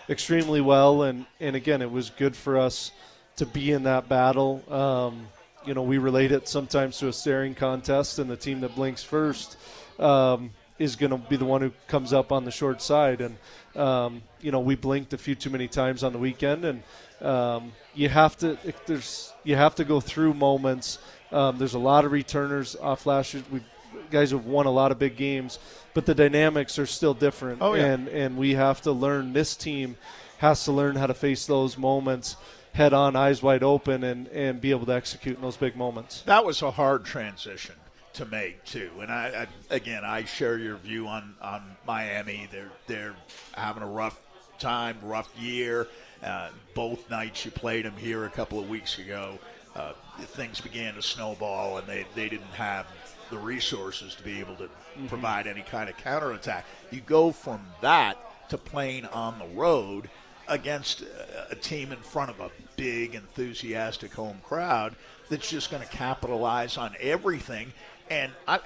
extremely 0.10 0.62
well, 0.62 1.04
and 1.04 1.26
and 1.40 1.56
again, 1.56 1.82
it 1.82 1.92
was 1.92 2.10
good 2.10 2.36
for 2.36 2.58
us 2.58 2.92
to 3.36 3.46
be 3.46 3.72
in 3.72 3.84
that 3.84 4.10
battle. 4.10 4.64
Um, 4.72 5.28
you 5.68 5.74
know, 5.74 5.84
we 5.84 5.98
relate 5.98 6.32
it 6.32 6.48
sometimes 6.48 6.98
to 7.00 7.10
a 7.10 7.14
staring 7.14 7.54
contest, 7.54 8.20
and 8.20 8.30
the 8.30 8.38
team 8.38 8.62
that 8.62 8.74
blinks 8.74 9.04
first 9.04 9.58
um, 10.00 10.52
is 10.80 10.96
going 10.96 11.12
to 11.12 11.18
be 11.18 11.36
the 11.36 11.46
one 11.46 11.62
who 11.62 11.72
comes 11.88 12.14
up 12.14 12.32
on 12.32 12.46
the 12.46 12.52
short 12.52 12.82
side. 12.82 13.20
And 13.20 13.38
um, 13.76 14.24
you 14.40 14.52
know, 14.52 14.62
we 14.62 14.76
blinked 14.76 15.12
a 15.14 15.18
few 15.18 15.36
too 15.36 15.50
many 15.50 15.68
times 15.68 16.04
on 16.04 16.14
the 16.14 16.20
weekend, 16.20 16.64
and 16.64 16.84
um, 17.22 17.74
you 17.94 18.08
have 18.08 18.38
to 18.38 18.58
there's 18.86 19.34
you 19.44 19.58
have 19.58 19.76
to 19.76 19.84
go 19.84 20.00
through 20.00 20.34
moments. 20.34 21.00
Um, 21.34 21.58
there's 21.58 21.74
a 21.74 21.80
lot 21.80 22.06
of 22.06 22.14
returners 22.14 22.78
off 22.78 23.06
last 23.06 23.34
year. 23.34 23.44
We 23.52 23.62
guys 24.10 24.32
have 24.32 24.46
won 24.46 24.68
a 24.68 24.72
lot 24.72 24.94
of 24.94 25.00
big 25.00 25.18
games, 25.18 25.60
but 25.94 26.06
the 26.06 26.16
dynamics 26.16 26.80
are 26.80 26.86
still 26.86 27.14
different. 27.14 27.62
Oh, 27.62 27.74
yeah. 27.74 27.88
And 27.88 28.08
and 28.08 28.38
we 28.38 28.54
have 28.54 28.82
to 28.84 28.94
learn. 28.94 29.34
This 29.34 29.58
team 29.58 29.98
has 30.38 30.64
to 30.64 30.72
learn 30.72 30.96
how 30.96 31.08
to 31.08 31.14
face 31.14 31.46
those 31.46 31.78
moments 31.78 32.38
head 32.74 32.94
on, 32.94 33.16
eyes 33.16 33.42
wide 33.42 33.64
open, 33.64 34.04
and, 34.04 34.28
and 34.28 34.62
be 34.62 34.72
able 34.72 34.86
to 34.86 34.94
execute 34.94 35.36
in 35.36 35.42
those 35.42 35.58
big 35.58 35.76
moments. 35.76 36.22
That 36.24 36.46
was 36.46 36.62
a 36.62 36.72
hard 36.72 37.06
transition 37.06 37.76
to 38.14 38.26
make 38.26 38.64
too. 38.66 38.90
And 39.00 39.12
I, 39.12 39.48
I, 39.70 39.76
again, 39.76 40.04
I 40.04 40.26
share 40.26 40.58
your 40.58 40.78
view 40.78 41.08
on, 41.08 41.36
on 41.42 41.62
Miami. 41.86 42.48
They're 42.52 42.72
they're 42.88 43.16
having 43.54 43.84
a 43.84 43.88
rough 43.88 44.20
time, 44.60 44.98
rough 45.04 45.30
year. 45.40 45.88
Uh, 46.24 46.50
both 46.74 47.10
nights 47.12 47.46
you 47.46 47.52
played 47.52 47.86
them 47.86 47.96
here 47.96 48.26
a 48.26 48.30
couple 48.30 48.60
of 48.60 48.68
weeks 48.68 48.98
ago, 48.98 49.38
uh, 49.76 49.94
things 50.20 50.60
began 50.60 50.96
to 50.96 51.02
snowball, 51.02 51.78
and 51.78 51.88
they 51.88 52.06
they 52.16 52.28
didn't 52.28 52.46
have 52.54 52.88
the 53.30 53.38
resources 53.38 54.16
to 54.16 54.24
be 54.24 54.40
able 54.40 54.56
to 54.56 54.64
mm-hmm. 54.64 55.06
provide 55.08 55.46
any 55.46 55.62
kind 55.62 55.90
of 55.90 55.98
counterattack. 55.98 56.66
You 56.92 57.02
go 57.02 57.32
from 57.32 57.62
that 57.82 58.18
to 58.50 58.58
playing 58.58 59.06
on 59.06 59.38
the 59.38 59.48
road 59.48 60.10
against 60.48 61.04
a 61.50 61.56
team 61.56 61.92
in 61.92 61.98
front 62.00 62.30
of 62.30 62.40
a 62.40 62.50
big, 62.76 63.16
enthusiastic 63.16 64.14
home 64.14 64.40
crowd 64.44 64.96
that's 65.30 65.50
just 65.50 65.70
going 65.70 65.84
to 65.84 65.90
capitalize 65.90 66.78
on 66.78 66.96
everything. 67.00 67.74
And 68.10 68.32
I, 68.48 68.60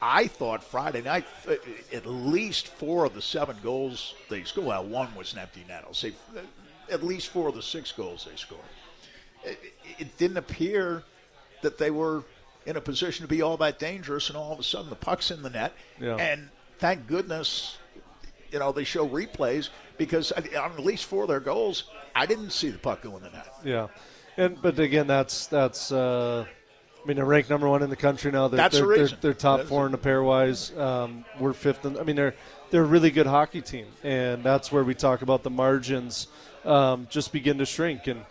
I 0.00 0.26
thought 0.26 0.62
Friday 0.62 1.02
night, 1.02 1.26
uh, 1.46 1.54
at 1.92 2.06
least 2.06 2.68
four 2.68 3.04
of 3.04 3.14
the 3.14 3.22
seven 3.22 3.56
goals 3.62 4.14
they 4.28 4.44
scored. 4.44 4.66
Well, 4.66 4.84
one 4.84 5.14
was 5.14 5.32
an 5.32 5.40
empty 5.40 5.64
net. 5.68 5.84
I'll 5.86 5.94
say 5.94 6.14
uh, 6.36 6.40
at 6.90 7.02
least 7.02 7.28
four 7.28 7.48
of 7.48 7.54
the 7.54 7.62
six 7.62 7.92
goals 7.92 8.26
they 8.30 8.36
scored. 8.36 8.62
It, 9.44 9.58
it 9.98 10.18
didn't 10.18 10.38
appear 10.38 11.02
that 11.62 11.78
they 11.78 11.90
were 11.90 12.24
in 12.64 12.76
a 12.76 12.80
position 12.80 13.22
to 13.24 13.28
be 13.28 13.42
all 13.42 13.56
that 13.56 13.78
dangerous, 13.78 14.28
and 14.28 14.36
all 14.36 14.52
of 14.52 14.60
a 14.60 14.62
sudden 14.62 14.90
the 14.90 14.96
puck's 14.96 15.30
in 15.30 15.42
the 15.42 15.50
net. 15.50 15.72
Yeah. 16.00 16.16
And 16.16 16.48
thank 16.78 17.06
goodness, 17.06 17.78
you 18.50 18.58
know, 18.58 18.72
they 18.72 18.84
show 18.84 19.08
replays 19.08 19.70
because 19.98 20.32
on 20.32 20.44
at 20.54 20.80
least 20.80 21.04
four 21.04 21.22
of 21.22 21.28
their 21.28 21.40
goals, 21.40 21.84
I 22.14 22.26
didn't 22.26 22.50
see 22.50 22.70
the 22.70 22.78
puck 22.78 23.02
go 23.02 23.16
in 23.16 23.22
the 23.22 23.30
net. 23.30 23.52
Yeah, 23.64 23.88
and 24.36 24.60
but 24.62 24.78
again, 24.78 25.06
that's 25.06 25.46
that's. 25.46 25.92
Uh, 25.92 26.46
I 27.00 27.06
mean, 27.06 27.16
they're 27.16 27.24
ranked 27.24 27.48
number 27.48 27.68
one 27.68 27.82
in 27.82 27.90
the 27.90 27.96
country 27.96 28.30
now. 28.32 28.48
They're, 28.48 28.56
that's 28.56 28.74
they're, 28.74 28.82
the 28.82 28.88
reason. 28.88 29.18
They're, 29.20 29.32
they're 29.32 29.40
top 29.40 29.62
four 29.62 29.86
in 29.86 29.92
the 29.92 29.98
pairwise. 29.98 30.76
Um, 30.78 31.24
we're 31.38 31.52
fifth. 31.52 31.86
In, 31.86 31.98
I 31.98 32.02
mean, 32.02 32.16
they're 32.16 32.34
they're 32.70 32.82
a 32.82 32.86
really 32.86 33.10
good 33.10 33.26
hockey 33.26 33.62
team, 33.62 33.86
and 34.02 34.42
that's 34.42 34.72
where 34.72 34.84
we 34.84 34.94
talk 34.94 35.22
about 35.22 35.42
the 35.42 35.50
margins 35.50 36.28
um, 36.64 37.06
just 37.10 37.32
begin 37.32 37.58
to 37.58 37.66
shrink, 37.66 38.06
and 38.06 38.24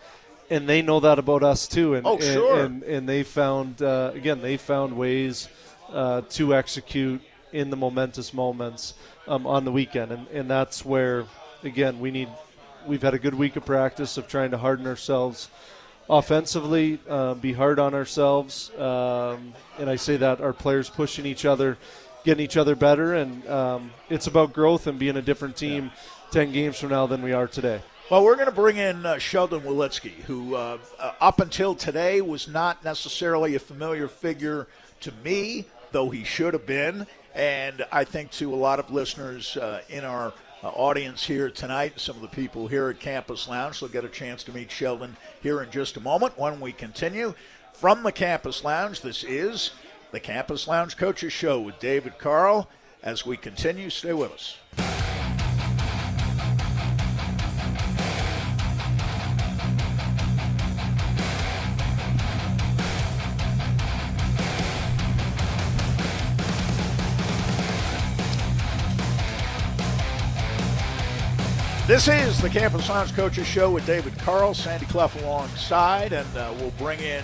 and 0.49 0.67
they 0.67 0.81
know 0.81 0.99
that 0.99 1.19
about 1.19 1.43
us 1.43 1.67
too. 1.67 1.95
And, 1.95 2.07
oh, 2.07 2.19
sure. 2.19 2.63
And, 2.63 2.83
and, 2.83 2.93
and 2.93 3.09
they 3.09 3.23
found 3.23 3.81
uh, 3.81 4.11
again, 4.13 4.41
they 4.41 4.57
found 4.57 4.95
ways 4.95 5.49
uh, 5.89 6.21
to 6.29 6.55
execute 6.55 7.21
in 7.51 7.69
the 7.69 7.77
momentous 7.77 8.33
moments 8.33 8.93
um, 9.27 9.47
on 9.47 9.65
the 9.65 9.71
weekend, 9.71 10.11
and 10.11 10.27
and 10.27 10.49
that's 10.49 10.85
where 10.85 11.25
again, 11.67 11.99
we 11.99 12.11
need. 12.11 12.29
We've 12.85 13.01
had 13.01 13.13
a 13.13 13.19
good 13.19 13.35
week 13.35 13.57
of 13.57 13.65
practice 13.65 14.17
of 14.17 14.27
trying 14.27 14.51
to 14.51 14.57
harden 14.57 14.87
ourselves 14.87 15.49
offensively, 16.09 16.99
uh, 17.09 17.33
be 17.33 17.53
hard 17.53 17.79
on 17.79 17.93
ourselves, 17.93 18.71
um, 18.77 19.53
and 19.77 19.89
I 19.89 19.97
say 19.97 20.17
that 20.17 20.39
our 20.39 20.53
players 20.53 20.89
pushing 20.89 21.25
each 21.25 21.43
other, 21.45 21.77
getting 22.23 22.43
each 22.43 22.57
other 22.57 22.75
better, 22.75 23.15
and 23.15 23.45
um, 23.47 23.91
it's 24.09 24.27
about 24.27 24.53
growth 24.53 24.87
and 24.87 24.97
being 24.97 25.17
a 25.17 25.21
different 25.21 25.57
team 25.57 25.85
yeah. 25.85 25.91
ten 26.31 26.51
games 26.51 26.79
from 26.79 26.89
now 26.89 27.07
than 27.07 27.21
we 27.21 27.33
are 27.33 27.47
today. 27.47 27.81
Well, 28.09 28.23
we're 28.23 28.35
going 28.35 28.47
to 28.47 28.55
bring 28.55 28.77
in 28.77 29.05
uh, 29.05 29.17
Sheldon 29.17 29.61
Wilitsky, 29.61 30.13
who 30.23 30.55
uh, 30.55 30.77
uh, 30.97 31.11
up 31.19 31.41
until 31.41 31.75
today 31.75 32.21
was 32.21 32.47
not 32.47 32.85
necessarily 32.85 33.55
a 33.55 33.59
familiar 33.59 34.07
figure 34.07 34.67
to 35.01 35.11
me, 35.25 35.65
though 35.91 36.09
he 36.09 36.23
should 36.23 36.53
have 36.53 36.65
been, 36.65 37.05
and 37.35 37.85
I 37.91 38.05
think 38.05 38.31
to 38.31 38.53
a 38.53 38.55
lot 38.55 38.79
of 38.79 38.91
listeners 38.91 39.57
uh, 39.57 39.81
in 39.89 40.05
our 40.05 40.31
uh, 40.63 40.69
audience 40.69 41.25
here 41.25 41.49
tonight, 41.49 41.99
some 41.99 42.15
of 42.15 42.21
the 42.21 42.27
people 42.27 42.67
here 42.67 42.89
at 42.89 42.99
Campus 42.99 43.47
Lounge. 43.47 43.79
They'll 43.79 43.89
get 43.89 44.05
a 44.05 44.09
chance 44.09 44.43
to 44.45 44.51
meet 44.51 44.71
Sheldon 44.71 45.15
here 45.41 45.61
in 45.61 45.69
just 45.69 45.97
a 45.97 46.01
moment 46.01 46.37
when 46.37 46.59
we 46.59 46.71
continue. 46.71 47.33
From 47.73 48.03
the 48.03 48.11
Campus 48.11 48.63
Lounge, 48.63 49.01
this 49.01 49.23
is 49.23 49.71
the 50.11 50.19
Campus 50.19 50.67
Lounge 50.67 50.97
Coaches 50.97 51.33
Show 51.33 51.59
with 51.59 51.79
David 51.79 52.17
Carle. 52.17 52.69
As 53.03 53.25
we 53.25 53.37
continue, 53.37 53.89
stay 53.89 54.13
with 54.13 54.31
us. 54.31 55.06
This 71.87 72.09
is 72.09 72.41
the 72.41 72.49
Campus 72.49 72.89
Lounge 72.89 73.13
Coaches 73.13 73.47
Show 73.47 73.71
with 73.71 73.85
David 73.85 74.17
Carle, 74.19 74.53
Sandy 74.53 74.85
Clough 74.87 75.09
alongside, 75.23 76.11
and 76.11 76.27
uh, 76.35 76.53
we'll 76.59 76.71
bring 76.71 76.99
in 76.99 77.23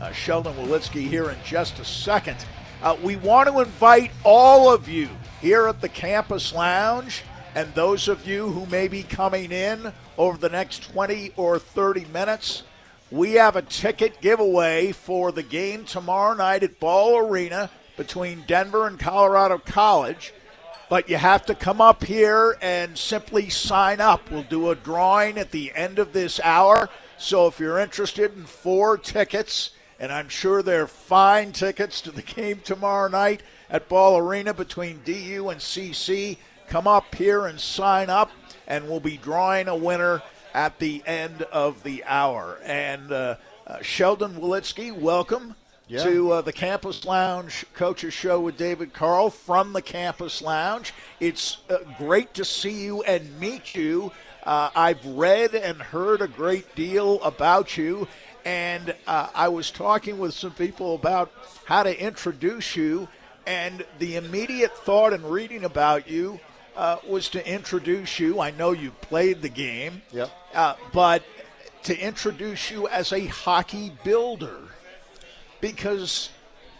uh, 0.00 0.12
Sheldon 0.12 0.54
Wilitsky 0.54 1.08
here 1.08 1.30
in 1.30 1.36
just 1.44 1.80
a 1.80 1.84
second. 1.84 2.36
Uh, 2.80 2.96
we 3.02 3.16
want 3.16 3.48
to 3.48 3.58
invite 3.58 4.12
all 4.22 4.72
of 4.72 4.88
you 4.88 5.08
here 5.40 5.66
at 5.66 5.80
the 5.80 5.88
Campus 5.88 6.54
Lounge 6.54 7.24
and 7.56 7.74
those 7.74 8.06
of 8.06 8.24
you 8.24 8.50
who 8.50 8.66
may 8.66 8.86
be 8.86 9.02
coming 9.02 9.50
in 9.50 9.92
over 10.16 10.38
the 10.38 10.48
next 10.48 10.92
20 10.92 11.32
or 11.36 11.58
30 11.58 12.04
minutes. 12.04 12.62
We 13.10 13.32
have 13.32 13.56
a 13.56 13.62
ticket 13.62 14.20
giveaway 14.20 14.92
for 14.92 15.32
the 15.32 15.42
game 15.42 15.86
tomorrow 15.86 16.34
night 16.34 16.62
at 16.62 16.78
Ball 16.78 17.18
Arena 17.18 17.68
between 17.96 18.44
Denver 18.46 18.86
and 18.86 18.96
Colorado 18.96 19.58
College 19.58 20.32
but 20.94 21.10
you 21.10 21.16
have 21.16 21.44
to 21.44 21.56
come 21.56 21.80
up 21.80 22.04
here 22.04 22.56
and 22.62 22.96
simply 22.96 23.50
sign 23.50 24.00
up. 24.00 24.30
We'll 24.30 24.44
do 24.44 24.70
a 24.70 24.76
drawing 24.76 25.38
at 25.38 25.50
the 25.50 25.72
end 25.74 25.98
of 25.98 26.12
this 26.12 26.38
hour. 26.38 26.88
So 27.18 27.48
if 27.48 27.58
you're 27.58 27.80
interested 27.80 28.36
in 28.36 28.44
four 28.44 28.96
tickets, 28.96 29.70
and 29.98 30.12
I'm 30.12 30.28
sure 30.28 30.62
they're 30.62 30.86
fine 30.86 31.50
tickets 31.50 32.00
to 32.02 32.12
the 32.12 32.22
game 32.22 32.60
tomorrow 32.62 33.08
night 33.08 33.42
at 33.68 33.88
Ball 33.88 34.18
Arena 34.18 34.54
between 34.54 35.00
DU 35.04 35.48
and 35.48 35.60
CC, 35.60 36.36
come 36.68 36.86
up 36.86 37.12
here 37.16 37.46
and 37.46 37.58
sign 37.58 38.08
up, 38.08 38.30
and 38.68 38.88
we'll 38.88 39.00
be 39.00 39.16
drawing 39.16 39.66
a 39.66 39.74
winner 39.74 40.22
at 40.54 40.78
the 40.78 41.02
end 41.06 41.42
of 41.42 41.82
the 41.82 42.04
hour. 42.04 42.60
And 42.62 43.10
uh, 43.10 43.34
uh, 43.66 43.82
Sheldon 43.82 44.34
Wilitsky, 44.36 44.92
welcome 44.92 45.56
yeah. 45.88 46.02
to 46.04 46.32
uh, 46.32 46.40
the 46.40 46.52
Campus 46.52 47.04
Lounge 47.04 47.64
Coaches 47.74 48.14
Show 48.14 48.40
with 48.40 48.56
David 48.56 48.92
Carle 48.92 49.30
from 49.30 49.72
the 49.72 49.82
Campus 49.82 50.40
Lounge. 50.40 50.92
It's 51.20 51.58
uh, 51.68 51.78
great 51.98 52.34
to 52.34 52.44
see 52.44 52.84
you 52.84 53.02
and 53.02 53.38
meet 53.38 53.74
you. 53.74 54.12
Uh, 54.44 54.70
I've 54.74 55.04
read 55.04 55.54
and 55.54 55.80
heard 55.80 56.20
a 56.20 56.28
great 56.28 56.74
deal 56.74 57.22
about 57.22 57.76
you, 57.76 58.08
and 58.44 58.94
uh, 59.06 59.28
I 59.34 59.48
was 59.48 59.70
talking 59.70 60.18
with 60.18 60.34
some 60.34 60.52
people 60.52 60.94
about 60.94 61.32
how 61.64 61.82
to 61.82 61.98
introduce 61.98 62.76
you, 62.76 63.08
and 63.46 63.84
the 63.98 64.16
immediate 64.16 64.76
thought 64.76 65.12
in 65.12 65.22
reading 65.22 65.64
about 65.64 66.08
you 66.08 66.40
uh, 66.76 66.96
was 67.08 67.28
to 67.30 67.48
introduce 67.50 68.18
you. 68.18 68.40
I 68.40 68.50
know 68.50 68.72
you 68.72 68.90
played 68.90 69.40
the 69.40 69.48
game, 69.48 70.02
yep. 70.12 70.30
Uh, 70.52 70.74
but 70.92 71.22
to 71.84 71.98
introduce 71.98 72.70
you 72.70 72.88
as 72.88 73.12
a 73.12 73.26
hockey 73.26 73.92
builder 74.04 74.58
because 75.64 76.28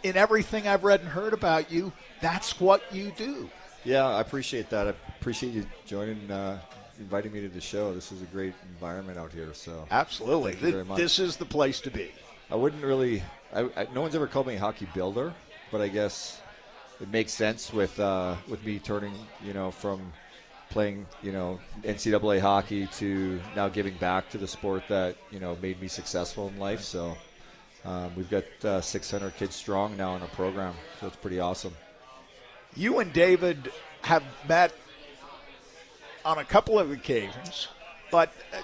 in 0.03 0.15
everything 0.15 0.69
I've 0.69 0.85
read 0.85 1.01
and 1.01 1.09
heard 1.09 1.33
about 1.33 1.73
you, 1.73 1.91
that's 2.21 2.61
what 2.61 2.83
you 2.93 3.13
do. 3.17 3.49
Yeah, 3.83 4.07
I 4.07 4.21
appreciate 4.21 4.69
that. 4.69 4.87
I 4.87 4.95
appreciate 5.19 5.55
you 5.55 5.65
joining, 5.87 6.31
uh, 6.31 6.59
inviting 6.99 7.33
me 7.33 7.41
to 7.41 7.49
the 7.49 7.63
show. 7.63 7.95
This 7.95 8.13
is 8.13 8.21
a 8.21 8.27
great 8.27 8.53
environment 8.75 9.19
out 9.19 9.33
here. 9.33 9.55
So 9.55 9.87
absolutely, 9.91 10.55
this 10.97 11.19
is 11.19 11.39
the 11.39 11.47
place 11.47 11.81
to 11.81 11.91
be. 11.91 12.13
I 12.51 12.57
wouldn't 12.57 12.85
really. 12.85 13.23
I, 13.55 13.63
I, 13.75 13.87
no 13.95 14.03
one's 14.03 14.15
ever 14.15 14.27
called 14.27 14.49
me 14.49 14.57
a 14.57 14.61
hockey 14.61 14.87
builder, 14.93 15.33
but 15.73 15.81
I 15.81 15.89
guess 15.89 16.43
it 17.01 17.09
makes 17.09 17.33
sense 17.33 17.73
with 17.73 17.99
uh, 17.99 18.37
with 18.49 18.63
me 18.67 18.79
turning, 18.79 19.15
you 19.43 19.55
know, 19.55 19.71
from 19.71 20.13
playing, 20.69 21.07
you 21.23 21.33
know, 21.33 21.59
NCAA 21.85 22.39
hockey 22.39 22.87
to 22.99 23.41
now 23.57 23.69
giving 23.71 23.95
back 23.95 24.29
to 24.31 24.39
the 24.39 24.49
sport 24.49 24.83
that 24.91 25.17
you 25.31 25.41
know 25.41 25.57
made 25.63 25.81
me 25.81 25.89
successful 25.89 26.49
in 26.49 26.59
life. 26.59 26.83
So 26.83 27.17
um, 27.85 28.13
we've 28.17 28.31
got 28.31 28.45
uh, 28.65 28.81
600 28.81 29.37
kids 29.37 29.55
strong 29.55 29.97
now 29.97 30.17
in 30.17 30.23
our 30.23 30.29
program, 30.29 30.75
so 31.01 31.07
it's 31.07 31.17
pretty 31.17 31.41
awesome. 31.41 31.75
You 32.75 32.99
and 33.01 33.13
David 33.13 33.71
have 34.03 34.25
met 34.49 34.73
on 36.25 36.39
a 36.39 36.45
couple 36.45 36.79
of 36.79 36.91
occasions, 36.91 37.69
but 38.11 38.33
uh, 38.53 38.63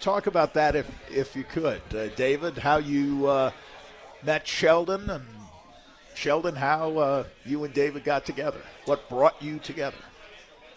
talk 0.00 0.26
about 0.26 0.54
that 0.54 0.76
if 0.76 0.88
if 1.10 1.34
you 1.36 1.44
could, 1.44 1.82
uh, 1.94 2.08
David. 2.08 2.58
How 2.58 2.78
you 2.78 3.26
uh, 3.26 3.50
met 4.22 4.46
Sheldon, 4.46 5.10
and 5.10 5.24
Sheldon, 6.14 6.54
how 6.54 6.96
uh, 6.98 7.24
you 7.44 7.64
and 7.64 7.74
David 7.74 8.04
got 8.04 8.24
together. 8.24 8.60
What 8.84 9.08
brought 9.08 9.42
you 9.42 9.58
together? 9.58 9.96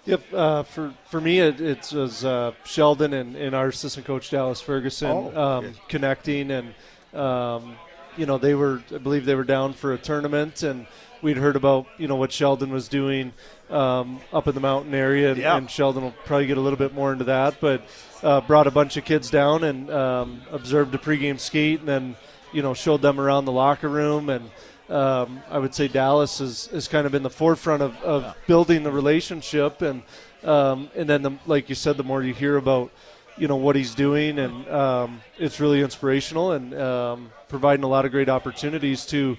Yep. 0.06 0.34
Uh, 0.34 0.64
for 0.64 0.94
for 1.10 1.22
me, 1.22 1.40
it, 1.40 1.62
it 1.62 1.94
was 1.94 2.26
uh, 2.26 2.52
Sheldon 2.66 3.14
and, 3.14 3.36
and, 3.36 3.56
our 3.56 3.68
assistant 3.68 4.06
coach 4.06 4.30
Dallas 4.30 4.60
Ferguson 4.60 5.10
oh, 5.10 5.42
um, 5.42 5.74
connecting, 5.88 6.52
and 6.52 6.74
um, 7.14 7.76
you 8.18 8.26
know, 8.26 8.38
they 8.38 8.54
were, 8.54 8.84
I 8.94 8.98
believe 8.98 9.26
they 9.26 9.36
were 9.36 9.44
down 9.44 9.74
for 9.74 9.94
a 9.94 9.98
tournament, 9.98 10.64
and 10.64 10.86
we'd 11.22 11.38
heard 11.38 11.56
about, 11.56 11.88
you 11.98 12.08
know, 12.08 12.16
what 12.16 12.32
Sheldon 12.32 12.72
was 12.72 12.88
doing 12.88 13.34
um, 13.70 14.20
up 14.32 14.48
in 14.48 14.56
the 14.56 14.62
mountain 14.62 14.94
area, 14.94 15.32
and, 15.32 15.40
yeah. 15.40 15.58
and, 15.58 15.70
Sheldon 15.70 16.04
will 16.04 16.16
probably 16.26 16.48
get 16.48 16.58
a 16.58 16.62
little 16.62 16.78
bit 16.78 16.94
more 16.94 17.12
into 17.12 17.26
that, 17.26 17.60
but 17.60 17.84
uh, 18.22 18.42
brought 18.42 18.68
a 18.68 18.72
bunch 18.72 18.98
of 18.98 19.06
kids 19.06 19.30
down 19.30 19.64
and 19.64 19.90
um, 19.90 20.42
observed 20.52 20.94
a 20.94 20.98
pregame 20.98 21.40
skate, 21.40 21.80
and 21.80 21.88
then, 21.88 22.16
you 22.52 22.62
know, 22.62 22.74
showed 22.74 23.02
them 23.02 23.20
around 23.20 23.46
the 23.46 23.52
locker 23.52 23.90
room, 23.90 24.30
and 24.30 24.50
um, 24.90 25.42
I 25.50 25.58
would 25.58 25.74
say 25.74 25.88
Dallas 25.88 26.40
has, 26.40 26.68
has 26.68 26.88
kind 26.88 27.06
of 27.06 27.12
been 27.12 27.24
the 27.24 27.30
forefront 27.30 27.82
of, 27.82 27.96
of 28.04 28.22
yeah. 28.24 28.34
building 28.48 28.84
the 28.84 28.92
relationship, 28.92 29.82
and 29.82 30.04
um, 30.44 30.90
and 30.94 31.08
then, 31.08 31.22
the, 31.22 31.38
like 31.48 31.70
you 31.70 31.76
said, 31.76 31.96
the 31.96 32.04
more 32.04 32.22
you 32.22 32.34
hear 32.34 32.58
about– 32.58 32.92
you 33.38 33.48
know 33.48 33.56
what 33.56 33.76
he's 33.76 33.96
doing, 33.96 34.40
and 34.40 34.68
um, 34.70 35.22
it's 35.38 35.60
really 35.60 35.82
inspirational 35.82 36.52
and 36.52 36.74
um, 36.76 37.32
providing 37.48 37.84
a 37.84 37.88
lot 37.88 38.06
of 38.06 38.12
great 38.12 38.30
opportunities 38.30 39.06
to, 39.08 39.38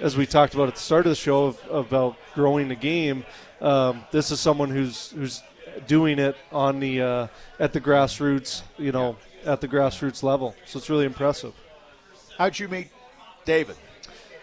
as 0.00 0.16
we 0.16 0.26
talked 0.26 0.54
about 0.54 0.68
at 0.68 0.74
the 0.74 0.80
start 0.80 1.06
of 1.06 1.10
the 1.10 1.16
show, 1.16 1.46
of, 1.46 1.70
about 1.70 2.16
growing 2.34 2.68
the 2.68 2.74
game. 2.74 3.24
Um, 3.60 4.04
this 4.10 4.30
is 4.30 4.40
someone 4.40 4.70
who's 4.70 5.10
who's 5.10 5.42
doing 5.86 6.18
it 6.18 6.36
on 6.52 6.80
the 6.80 7.02
uh, 7.02 7.26
at 7.58 7.72
the 7.72 7.80
grassroots, 7.80 8.62
you 8.78 8.92
know, 8.92 9.16
at 9.44 9.60
the 9.60 9.68
grassroots 9.68 10.22
level. 10.22 10.54
So 10.64 10.78
it's 10.78 10.90
really 10.90 11.06
impressive. 11.06 11.54
How'd 12.36 12.58
you 12.58 12.68
meet 12.68 12.88
David? 13.44 13.76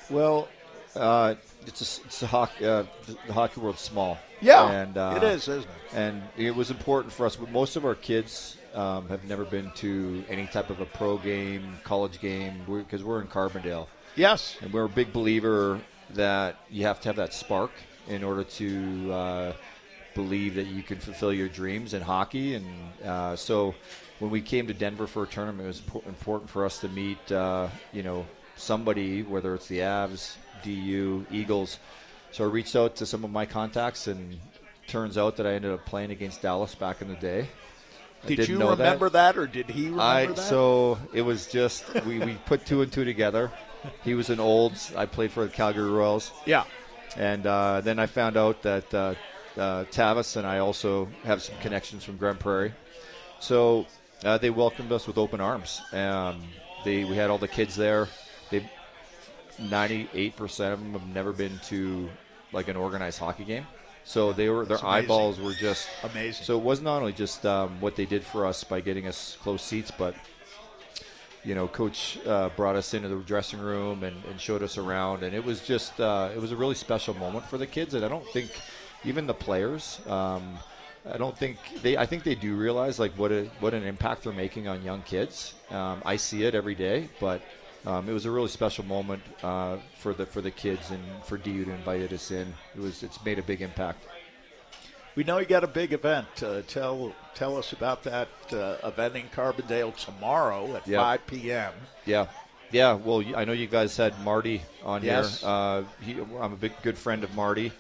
Well, 0.09 0.47
uh, 0.95 1.35
it's 1.65 1.99
a, 1.99 2.05
it's 2.05 2.23
a 2.23 2.27
hockey, 2.27 2.65
uh, 2.65 2.83
the 3.27 3.33
hockey 3.33 3.59
world's 3.61 3.81
small. 3.81 4.17
Yeah, 4.41 4.69
and 4.69 4.97
uh, 4.97 5.13
it 5.17 5.23
is, 5.23 5.47
isn't 5.47 5.61
it? 5.61 5.95
And 5.95 6.23
it 6.37 6.55
was 6.55 6.71
important 6.71 7.13
for 7.13 7.25
us. 7.25 7.35
But 7.35 7.51
most 7.51 7.75
of 7.75 7.85
our 7.85 7.95
kids 7.95 8.57
um, 8.73 9.07
have 9.09 9.23
never 9.25 9.45
been 9.45 9.71
to 9.75 10.23
any 10.29 10.47
type 10.47 10.69
of 10.69 10.79
a 10.79 10.86
pro 10.86 11.17
game, 11.17 11.77
college 11.83 12.19
game, 12.19 12.62
because 12.67 13.03
we're, 13.03 13.15
we're 13.15 13.21
in 13.21 13.27
Carbondale. 13.27 13.88
Yes. 14.15 14.57
And 14.62 14.71
we're 14.71 14.86
a 14.86 14.89
big 14.89 15.12
believer 15.13 15.79
that 16.12 16.57
you 16.69 16.86
have 16.86 16.99
to 17.01 17.09
have 17.09 17.15
that 17.15 17.33
spark 17.33 17.71
in 18.07 18.23
order 18.23 18.43
to 18.43 19.12
uh, 19.12 19.53
believe 20.13 20.55
that 20.55 20.67
you 20.67 20.83
can 20.83 20.99
fulfill 20.99 21.33
your 21.33 21.47
dreams 21.47 21.93
in 21.93 22.01
hockey. 22.01 22.55
And 22.55 22.67
uh, 23.03 23.36
so 23.36 23.73
when 24.19 24.29
we 24.29 24.41
came 24.41 24.67
to 24.67 24.73
Denver 24.73 25.07
for 25.07 25.23
a 25.23 25.27
tournament, 25.27 25.63
it 25.63 25.67
was 25.67 26.05
important 26.05 26.49
for 26.49 26.65
us 26.65 26.79
to 26.79 26.89
meet, 26.89 27.31
uh, 27.31 27.69
you 27.91 28.03
know, 28.03 28.25
somebody, 28.55 29.23
whether 29.23 29.55
it's 29.55 29.67
the 29.67 29.79
Avs, 29.79 30.36
DU, 30.63 31.25
Eagles. 31.31 31.79
So 32.31 32.43
I 32.43 32.47
reached 32.47 32.75
out 32.75 32.95
to 32.97 33.05
some 33.05 33.23
of 33.23 33.31
my 33.31 33.45
contacts, 33.45 34.07
and 34.07 34.39
turns 34.88 35.17
out 35.17 35.38
that 35.38 35.47
I 35.47 35.53
ended 35.53 35.71
up 35.71 35.86
playing 35.86 36.12
against 36.12 36.41
Dallas 36.41 36.75
back 36.75 37.01
in 37.01 37.07
the 37.07 37.15
day. 37.15 37.47
Did 38.25 38.47
you 38.47 38.59
remember 38.59 39.09
that. 39.09 39.36
that. 39.36 39.38
or 39.38 39.47
did 39.47 39.69
he 39.69 39.86
remember 39.86 40.01
I, 40.01 40.25
that? 40.27 40.38
So 40.38 40.97
it 41.13 41.21
was 41.21 41.47
just 41.47 41.86
we, 42.05 42.19
we 42.19 42.36
put 42.45 42.65
two 42.65 42.81
and 42.81 42.91
two 42.91 43.05
together. 43.05 43.51
He 44.03 44.13
was 44.13 44.29
an 44.29 44.39
Olds. 44.39 44.93
I 44.95 45.05
played 45.05 45.31
for 45.31 45.43
the 45.43 45.51
Calgary 45.51 45.89
Royals. 45.89 46.31
Yeah. 46.45 46.63
And 47.17 47.45
uh, 47.45 47.81
then 47.81 47.99
I 47.99 48.05
found 48.05 48.38
out 48.38 48.62
that 48.63 48.93
uh, 48.93 49.15
uh, 49.57 49.83
Tavis 49.86 50.38
and 50.38 50.47
I 50.47 50.59
also 50.59 51.09
have 51.25 51.41
some 51.41 51.55
connections 51.62 52.03
from 52.03 52.17
Grande 52.17 52.39
Prairie. 52.39 52.73
So 53.39 53.86
uh, 54.23 54.38
they 54.38 54.49
welcomed 54.49 54.91
us 54.91 55.05
with 55.05 55.17
open 55.17 55.41
arms. 55.41 55.81
Um, 55.91 56.41
they 56.86 57.03
we 57.03 57.15
had 57.15 57.29
all 57.29 57.38
the 57.38 57.47
kids 57.47 57.75
there. 57.75 58.07
They 58.49 58.69
98% 59.59 60.73
of 60.73 60.79
them 60.79 60.93
have 60.93 61.07
never 61.07 61.31
been 61.31 61.59
to 61.65 62.09
like 62.51 62.67
an 62.67 62.75
organized 62.75 63.19
hockey 63.19 63.43
game. 63.43 63.67
So 64.05 64.33
they 64.33 64.49
were 64.49 64.65
their 64.65 64.83
eyeballs 64.85 65.39
were 65.39 65.53
just 65.53 65.87
amazing. 66.03 66.45
So 66.45 66.57
it 66.57 66.63
was 66.63 66.81
not 66.81 66.99
only 66.99 67.13
just 67.13 67.45
um, 67.45 67.79
what 67.79 67.95
they 67.95 68.05
did 68.05 68.23
for 68.23 68.45
us 68.45 68.63
by 68.63 68.81
getting 68.81 69.07
us 69.07 69.37
close 69.41 69.61
seats, 69.61 69.91
but 69.91 70.15
you 71.45 71.55
know, 71.55 71.67
coach 71.67 72.19
uh, 72.25 72.49
brought 72.55 72.75
us 72.75 72.93
into 72.93 73.09
the 73.09 73.15
dressing 73.17 73.59
room 73.59 74.03
and, 74.03 74.23
and, 74.25 74.39
showed 74.39 74.63
us 74.63 74.77
around, 74.77 75.23
and 75.23 75.35
it 75.35 75.43
was 75.43 75.61
just 75.61 75.99
uh, 75.99 76.29
it 76.33 76.39
was 76.39 76.51
a 76.51 76.55
really 76.55 76.75
special 76.75 77.13
moment 77.15 77.45
for 77.45 77.57
the 77.57 77.67
kids. 77.67 77.93
And 77.93 78.05
I 78.05 78.07
don't 78.07 78.27
think 78.27 78.51
even 79.03 79.27
the 79.27 79.33
players. 79.33 79.99
Um, 80.07 80.57
I 81.05 81.17
don't 81.17 81.37
think 81.37 81.57
they. 81.81 81.97
I 81.97 82.05
think 82.05 82.23
they 82.23 82.35
do 82.35 82.55
realize 82.55 82.97
like 82.97 83.11
what 83.13 83.31
a 83.31 83.49
what 83.59 83.73
an 83.73 83.83
impact 83.83 84.23
they're 84.23 84.31
making 84.31 84.69
on 84.69 84.83
young 84.83 85.01
kids. 85.01 85.53
Um, 85.69 86.01
I 86.05 86.15
see 86.15 86.43
it 86.43 86.55
every 86.55 86.75
day, 86.75 87.09
but 87.19 87.41
um, 87.86 88.08
it 88.08 88.13
was 88.13 88.26
a 88.26 88.32
really 88.32 88.48
special 88.48 88.86
moment 88.86 89.22
uh, 89.41 89.78
for 89.98 90.13
the 90.13 90.26
for 90.26 90.41
the 90.41 90.52
kids 90.52 90.91
and 90.91 91.02
for 91.24 91.38
DU 91.38 91.65
to 91.65 91.72
invite 91.72 92.12
us 92.12 92.32
in. 92.32 92.54
It 92.76 92.82
was 92.82 93.04
it's 93.04 93.24
made 93.24 93.39
a 93.39 93.43
big 93.43 93.62
impact. 93.62 94.06
We 95.15 95.24
know 95.24 95.38
you 95.38 95.46
got 95.46 95.63
a 95.63 95.67
big 95.67 95.93
event. 95.93 96.28
Uh, 96.41 96.62
tell 96.67 97.13
tell 97.36 97.58
us 97.58 97.72
about 97.74 98.04
that 98.04 98.30
uh, 98.52 98.78
event 98.84 99.15
in 99.15 99.28
Carbondale 99.30 99.96
tomorrow 99.96 100.76
at 100.76 100.88
yep. 100.88 101.02
5 101.02 101.28
p.m. 101.28 101.74
Yeah, 102.06 102.28
yeah. 102.72 102.93
Well, 102.93 103.24
I 103.36 103.46
know 103.46 103.54
you 103.54 103.67
guys 103.67 103.96
had 103.96 104.19
Marty 104.24 104.62
on 104.84 105.04
yes. 105.04 105.41
here. 105.41 105.50
Uh, 105.50 105.84
he, 106.02 106.19
I'm 106.19 106.54
a 106.54 106.58
big 106.58 106.74
good 106.82 106.98
friend 106.98 107.24
of 107.24 107.36
Marty, 107.36 107.72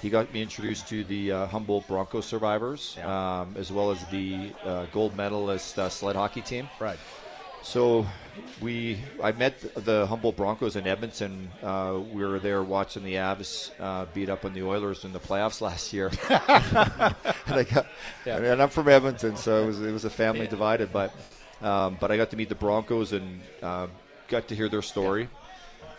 he 0.00 0.08
got 0.08 0.32
me 0.32 0.40
introduced 0.40 0.88
to 0.88 1.04
the 1.04 1.32
uh, 1.32 1.46
Humboldt 1.46 1.86
Bronco 1.86 2.22
survivors, 2.22 2.94
Yeah. 2.96 3.40
um, 3.40 3.54
as 3.58 3.70
well 3.70 3.90
as 3.90 4.02
the 4.06 4.50
uh, 4.64 4.86
gold 4.92 5.14
medalist 5.14 5.78
uh, 5.78 5.90
sled 5.90 6.16
hockey 6.16 6.40
team. 6.40 6.68
Right. 6.78 6.98
So 7.62 8.06
we, 8.60 8.98
I 9.22 9.32
met 9.32 9.60
the 9.84 10.06
Humboldt 10.06 10.36
Broncos 10.36 10.76
in 10.76 10.86
Edmonton. 10.86 11.50
Uh, 11.62 12.00
we 12.12 12.24
were 12.24 12.38
there 12.38 12.62
watching 12.62 13.04
the 13.04 13.14
Avs 13.14 13.70
uh, 13.78 14.06
beat 14.12 14.28
up 14.28 14.44
on 14.44 14.54
the 14.54 14.62
Oilers 14.62 15.04
in 15.04 15.12
the 15.12 15.20
playoffs 15.20 15.60
last 15.68 15.92
year. 15.92 16.10
and, 16.28 17.54
I 17.54 17.64
got, 17.64 17.86
and 18.26 18.62
I'm 18.62 18.68
from 18.68 18.88
Edmonton, 18.88 19.36
so 19.36 19.62
it 19.62 19.66
was 19.66 19.80
it 19.80 19.92
was 19.92 20.04
a 20.04 20.10
family 20.10 20.46
divided. 20.46 20.92
But 20.92 21.14
um, 21.62 21.96
but 22.00 22.10
I 22.10 22.16
got 22.16 22.30
to 22.30 22.36
meet 22.36 22.48
the 22.48 22.54
Broncos 22.54 23.12
and 23.12 23.40
uh, 23.62 23.86
got 24.28 24.48
to 24.48 24.54
hear 24.54 24.68
their 24.68 24.82
story. 24.82 25.28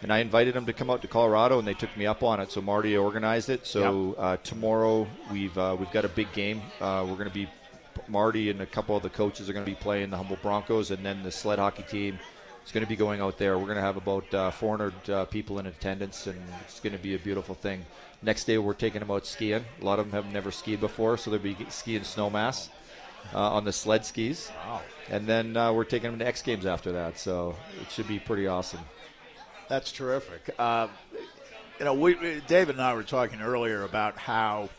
And 0.01 0.11
I 0.11 0.17
invited 0.17 0.55
them 0.55 0.65
to 0.65 0.73
come 0.73 0.89
out 0.89 1.03
to 1.03 1.07
Colorado, 1.07 1.59
and 1.59 1.67
they 1.67 1.75
took 1.75 1.95
me 1.95 2.07
up 2.07 2.23
on 2.23 2.39
it. 2.39 2.51
So 2.51 2.59
Marty 2.59 2.97
organized 2.97 3.49
it. 3.49 3.67
So 3.67 4.15
uh, 4.17 4.37
tomorrow 4.37 5.07
we've 5.31 5.55
uh, 5.57 5.75
we've 5.79 5.91
got 5.91 6.05
a 6.05 6.09
big 6.09 6.33
game. 6.33 6.61
Uh, 6.79 7.05
we're 7.07 7.17
going 7.17 7.29
to 7.29 7.33
be 7.33 7.47
Marty 8.11 8.49
and 8.49 8.61
a 8.61 8.65
couple 8.65 8.95
of 8.95 9.03
the 9.03 9.09
coaches 9.09 9.49
are 9.49 9.53
going 9.53 9.65
to 9.65 9.71
be 9.71 9.75
playing 9.75 10.09
the 10.09 10.17
Humboldt 10.17 10.41
Broncos, 10.41 10.91
and 10.91 11.05
then 11.05 11.23
the 11.23 11.31
sled 11.31 11.59
hockey 11.59 11.83
team 11.83 12.19
is 12.65 12.71
going 12.71 12.83
to 12.83 12.89
be 12.89 12.95
going 12.95 13.21
out 13.21 13.37
there. 13.37 13.57
We're 13.57 13.65
going 13.65 13.77
to 13.77 13.81
have 13.81 13.97
about 13.97 14.33
uh, 14.33 14.51
400 14.51 15.09
uh, 15.09 15.25
people 15.25 15.59
in 15.59 15.65
attendance, 15.65 16.27
and 16.27 16.39
it's 16.61 16.79
going 16.79 16.93
to 16.93 17.01
be 17.01 17.15
a 17.15 17.19
beautiful 17.19 17.55
thing. 17.55 17.85
Next 18.21 18.43
day, 18.43 18.57
we're 18.57 18.73
taking 18.73 18.99
them 18.99 19.09
out 19.09 19.25
skiing. 19.25 19.65
A 19.81 19.85
lot 19.85 19.99
of 19.99 20.11
them 20.11 20.23
have 20.23 20.31
never 20.31 20.51
skied 20.51 20.79
before, 20.79 21.17
so 21.17 21.31
they'll 21.31 21.39
be 21.39 21.57
skiing 21.69 22.01
snowmass 22.01 22.69
uh, 23.33 23.53
on 23.53 23.63
the 23.65 23.73
sled 23.73 24.05
skis. 24.05 24.51
Wow. 24.65 24.81
And 25.09 25.25
then 25.25 25.57
uh, 25.57 25.73
we're 25.73 25.85
taking 25.85 26.11
them 26.11 26.19
to 26.19 26.27
X 26.27 26.41
Games 26.41 26.65
after 26.65 26.91
that, 26.91 27.17
so 27.17 27.55
it 27.81 27.89
should 27.91 28.07
be 28.07 28.19
pretty 28.19 28.47
awesome. 28.47 28.81
That's 29.69 29.91
terrific. 29.91 30.53
Uh, 30.59 30.87
you 31.79 31.85
know, 31.85 31.93
we, 31.93 32.41
David 32.47 32.75
and 32.75 32.81
I 32.81 32.93
were 32.93 33.03
talking 33.03 33.41
earlier 33.41 33.83
about 33.83 34.17
how 34.17 34.69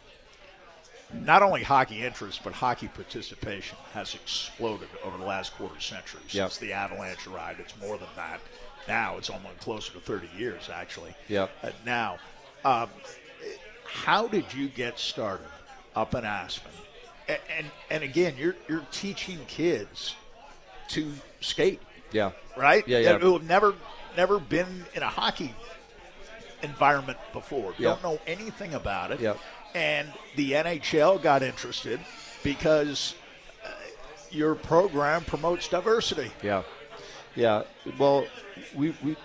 not 1.12 1.42
only 1.42 1.62
hockey 1.62 2.02
interest 2.02 2.40
but 2.44 2.52
hockey 2.52 2.88
participation 2.88 3.76
has 3.92 4.14
exploded 4.14 4.88
over 5.04 5.16
the 5.18 5.24
last 5.24 5.54
quarter 5.54 5.78
century 5.80 6.20
since 6.28 6.34
Yep. 6.34 6.52
the 6.68 6.72
Avalanche 6.72 7.26
arrived. 7.26 7.60
It's 7.60 7.76
more 7.80 7.98
than 7.98 8.08
that. 8.16 8.40
Now 8.88 9.16
it's 9.18 9.30
almost 9.30 9.58
closer 9.60 9.92
to 9.92 10.00
30 10.00 10.28
years, 10.36 10.68
actually. 10.72 11.14
Yep. 11.28 11.50
Uh, 11.62 11.70
now, 11.84 12.18
um, 12.64 12.88
how 13.84 14.26
did 14.26 14.52
you 14.54 14.68
get 14.68 14.98
started 14.98 15.46
up 15.94 16.14
in 16.14 16.24
Aspen? 16.24 16.72
And, 17.28 17.38
and 17.58 17.66
and 17.90 18.02
again, 18.02 18.34
you're 18.38 18.56
you're 18.68 18.84
teaching 18.90 19.38
kids 19.46 20.16
to 20.88 21.12
skate 21.40 21.80
Yeah. 22.10 22.32
right? 22.56 22.86
Yeah, 22.88 22.98
yeah. 22.98 23.18
Who 23.18 23.34
have 23.34 23.44
never 23.44 23.74
never 24.16 24.38
been 24.40 24.84
in 24.94 25.02
a 25.02 25.08
hockey 25.08 25.54
environment 26.62 27.18
before, 27.32 27.74
don't 27.80 28.02
know 28.02 28.18
anything 28.26 28.74
about 28.74 29.10
it. 29.10 29.20
Yeah. 29.20 29.34
And 29.74 30.12
the 30.36 30.52
NHL 30.52 31.22
got 31.22 31.42
interested 31.42 32.00
because 32.42 33.14
uh, 33.64 33.68
your 34.30 34.54
program 34.54 35.24
promotes 35.24 35.68
diversity. 35.68 36.30
Yeah, 36.42 36.62
yeah. 37.34 37.62
Well, 37.98 38.26
we 38.74 38.94
we 39.02 39.16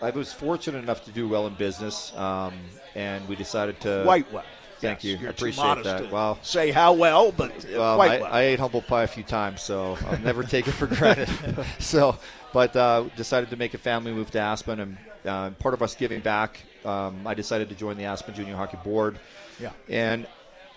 I 0.00 0.10
was 0.10 0.32
fortunate 0.32 0.82
enough 0.82 1.04
to 1.04 1.12
do 1.12 1.28
well 1.28 1.46
in 1.46 1.54
business, 1.54 2.12
um, 2.16 2.54
and 2.96 3.26
we 3.28 3.36
decided 3.36 3.80
to 3.82 4.02
Quite 4.04 4.30
well. 4.32 4.44
Thank 4.80 5.04
you. 5.04 5.16
You're 5.16 5.28
I 5.28 5.30
appreciate 5.30 5.84
that. 5.84 6.08
to 6.08 6.12
Wow. 6.12 6.38
Say 6.42 6.72
how 6.72 6.92
well, 6.92 7.30
but 7.30 7.52
Well, 7.70 7.94
quite 7.94 8.10
I, 8.10 8.20
well. 8.20 8.32
I 8.32 8.42
ate 8.42 8.58
humble 8.58 8.82
pie 8.82 9.04
a 9.04 9.06
few 9.06 9.22
times, 9.22 9.62
so 9.62 9.96
I'll 10.06 10.18
never 10.18 10.42
take 10.42 10.66
it 10.66 10.72
for 10.72 10.88
granted. 10.88 11.28
so, 11.78 12.18
but 12.52 12.74
uh, 12.74 13.04
decided 13.16 13.50
to 13.50 13.56
make 13.56 13.74
a 13.74 13.78
family 13.78 14.12
move 14.12 14.32
to 14.32 14.40
Aspen, 14.40 14.80
and 14.80 14.96
uh, 15.24 15.50
part 15.50 15.72
of 15.74 15.82
us 15.82 15.94
giving 15.94 16.18
back, 16.20 16.58
um, 16.84 17.24
I 17.24 17.34
decided 17.34 17.68
to 17.68 17.76
join 17.76 17.96
the 17.96 18.06
Aspen 18.06 18.34
Junior 18.34 18.56
Hockey 18.56 18.78
Board. 18.82 19.20
Yeah. 19.62 19.72
And 19.88 20.26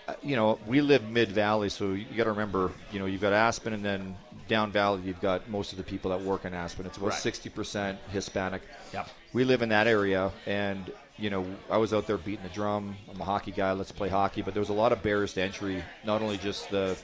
uh, 0.08 0.14
you 0.22 0.36
know, 0.36 0.58
we 0.66 0.80
live 0.80 1.02
mid 1.10 1.30
valley, 1.32 1.68
so 1.68 1.92
you 1.92 2.04
got 2.16 2.24
to 2.24 2.30
remember, 2.30 2.70
you 2.92 3.00
know, 3.00 3.06
you've 3.06 3.20
got 3.20 3.32
Aspen, 3.32 3.72
and 3.72 3.84
then 3.84 4.16
down 4.48 4.70
valley, 4.70 5.02
you've 5.04 5.20
got 5.20 5.48
most 5.50 5.72
of 5.72 5.78
the 5.78 5.84
people 5.84 6.12
that 6.12 6.20
work 6.20 6.44
in 6.44 6.54
Aspen. 6.54 6.86
It's 6.86 6.96
about 6.96 7.10
Right. 7.10 7.18
sixty 7.18 7.50
percent 7.50 7.98
Hispanic. 8.12 8.62
Yep. 8.92 9.08
We 9.32 9.42
live 9.44 9.62
in 9.62 9.68
that 9.70 9.86
area, 9.88 10.30
and 10.46 10.92
you 11.18 11.30
know, 11.30 11.44
I 11.70 11.78
was 11.78 11.92
out 11.92 12.06
there 12.06 12.18
beating 12.18 12.44
the 12.44 12.54
drum. 12.54 12.94
I'm 13.12 13.20
a 13.20 13.24
hockey 13.24 13.50
guy. 13.50 13.72
Let's 13.72 13.90
play 13.90 14.08
hockey. 14.08 14.42
But 14.42 14.54
there 14.54 14.60
was 14.60 14.68
a 14.68 14.74
lot 14.74 14.92
of 14.92 15.02
barriers 15.02 15.32
to 15.34 15.42
entry. 15.42 15.82
Not 16.04 16.22
only 16.22 16.38
just 16.38 16.70
the 16.70 16.96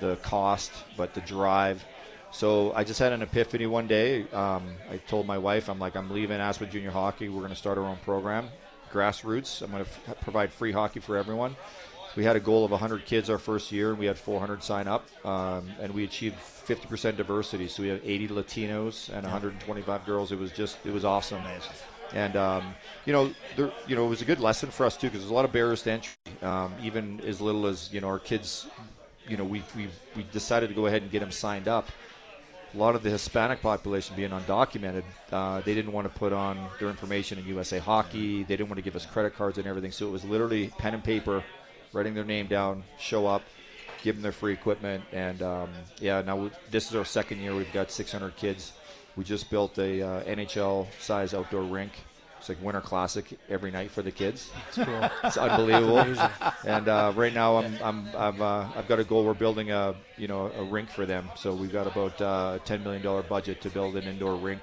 the 0.00 0.16
cost, 0.16 0.70
but 0.96 1.14
the 1.14 1.20
drive. 1.22 1.84
So 2.30 2.72
I 2.74 2.82
just 2.84 2.98
had 2.98 3.12
an 3.12 3.22
epiphany 3.22 3.66
one 3.66 3.86
day. 3.86 4.28
Um, 4.32 4.74
I 4.90 4.96
told 5.08 5.24
my 5.26 5.38
wife, 5.38 5.68
I'm 5.68 5.78
like, 5.78 5.94
I'm 5.96 6.10
leaving 6.10 6.40
Aspen 6.40 6.68
Junior 6.70 6.90
Hockey. 6.90 7.28
We're 7.28 7.40
going 7.40 7.50
to 7.52 7.56
start 7.56 7.78
our 7.78 7.84
own 7.84 7.98
program, 8.04 8.48
grassroots. 8.94 9.60
I'm 9.60 9.70
going 9.70 9.84
to 9.84 9.90
f- 10.08 10.20
provide 10.20 10.52
free 10.52 10.72
hockey 10.72 11.00
for 11.00 11.16
everyone. 11.16 11.56
We 12.16 12.24
had 12.24 12.36
a 12.36 12.40
goal 12.40 12.64
of 12.64 12.70
100 12.70 13.04
kids 13.04 13.28
our 13.28 13.38
first 13.38 13.72
year, 13.72 13.90
and 13.90 13.98
we 13.98 14.06
had 14.06 14.16
400 14.16 14.62
sign 14.62 14.86
up, 14.86 15.04
um, 15.26 15.68
and 15.80 15.92
we 15.92 16.04
achieved 16.04 16.36
50% 16.38 17.16
diversity. 17.16 17.66
So 17.66 17.82
we 17.82 17.88
had 17.88 18.00
80 18.04 18.28
Latinos 18.28 19.08
and 19.08 19.24
125 19.24 20.06
girls. 20.06 20.30
It 20.30 20.38
was 20.38 20.52
just, 20.52 20.78
it 20.86 20.92
was 20.92 21.04
awesome. 21.04 21.42
And 22.12 22.36
um, 22.36 22.74
you 23.06 23.12
know, 23.12 23.34
there, 23.56 23.72
you 23.88 23.96
know, 23.96 24.06
it 24.06 24.08
was 24.08 24.22
a 24.22 24.24
good 24.24 24.38
lesson 24.38 24.70
for 24.70 24.86
us 24.86 24.96
too 24.96 25.08
because 25.08 25.20
there's 25.20 25.30
a 25.30 25.34
lot 25.34 25.44
of 25.44 25.52
barriers 25.52 25.82
to 25.82 25.90
entry. 25.90 26.12
Um, 26.42 26.72
even 26.82 27.20
as 27.22 27.40
little 27.40 27.66
as 27.66 27.92
you 27.92 28.00
know, 28.00 28.08
our 28.08 28.20
kids, 28.20 28.66
you 29.28 29.36
know, 29.36 29.44
we, 29.44 29.62
we 29.76 29.88
we 30.14 30.22
decided 30.32 30.68
to 30.68 30.74
go 30.74 30.86
ahead 30.86 31.02
and 31.02 31.10
get 31.10 31.20
them 31.20 31.32
signed 31.32 31.66
up. 31.66 31.88
A 32.74 32.76
lot 32.76 32.96
of 32.96 33.04
the 33.04 33.10
Hispanic 33.10 33.62
population 33.62 34.16
being 34.16 34.30
undocumented, 34.30 35.04
uh, 35.30 35.60
they 35.60 35.74
didn't 35.74 35.92
want 35.92 36.12
to 36.12 36.18
put 36.18 36.32
on 36.32 36.58
their 36.80 36.88
information 36.88 37.38
in 37.38 37.46
USA 37.46 37.78
Hockey. 37.78 38.42
They 38.42 38.56
didn't 38.56 38.68
want 38.68 38.78
to 38.78 38.82
give 38.82 38.96
us 38.96 39.06
credit 39.06 39.36
cards 39.36 39.58
and 39.58 39.66
everything. 39.66 39.92
So 39.92 40.08
it 40.08 40.10
was 40.10 40.24
literally 40.24 40.72
pen 40.78 40.94
and 40.94 41.04
paper, 41.04 41.44
writing 41.92 42.14
their 42.14 42.24
name 42.24 42.48
down, 42.48 42.82
show 42.98 43.28
up, 43.28 43.42
give 44.02 44.16
them 44.16 44.22
their 44.22 44.32
free 44.32 44.52
equipment, 44.52 45.04
and 45.12 45.40
um, 45.42 45.70
yeah. 46.00 46.20
Now 46.22 46.36
we, 46.36 46.50
this 46.70 46.88
is 46.88 46.96
our 46.96 47.04
second 47.04 47.38
year. 47.38 47.54
We've 47.54 47.72
got 47.72 47.92
600 47.92 48.36
kids. 48.36 48.72
We 49.16 49.22
just 49.22 49.50
built 49.50 49.78
a 49.78 50.02
uh, 50.02 50.24
NHL 50.24 50.88
size 50.98 51.32
outdoor 51.32 51.62
rink. 51.62 51.92
It's 52.44 52.50
like 52.50 52.62
Winter 52.62 52.82
Classic 52.82 53.24
every 53.48 53.70
night 53.70 53.90
for 53.90 54.02
the 54.02 54.10
kids. 54.12 54.50
It's 54.68 54.76
cool. 54.76 55.08
It's 55.24 55.38
unbelievable. 55.38 55.98
and 56.66 56.88
uh, 56.88 57.10
right 57.16 57.32
now, 57.32 57.56
I'm, 57.56 57.74
I'm, 57.82 58.06
I'm 58.14 58.42
uh, 58.42 58.68
I've 58.76 58.86
got 58.86 58.98
a 59.00 59.04
goal. 59.04 59.24
We're 59.24 59.32
building 59.32 59.70
a 59.70 59.94
you 60.18 60.28
know 60.28 60.52
a 60.54 60.62
rink 60.62 60.90
for 60.90 61.06
them. 61.06 61.30
So 61.36 61.54
we've 61.54 61.72
got 61.72 61.86
about 61.86 62.20
uh, 62.20 62.58
a 62.60 62.66
ten 62.66 62.84
million 62.84 63.02
dollar 63.02 63.22
budget 63.22 63.62
to 63.62 63.70
build 63.70 63.96
an 63.96 64.04
indoor 64.04 64.36
rink, 64.36 64.60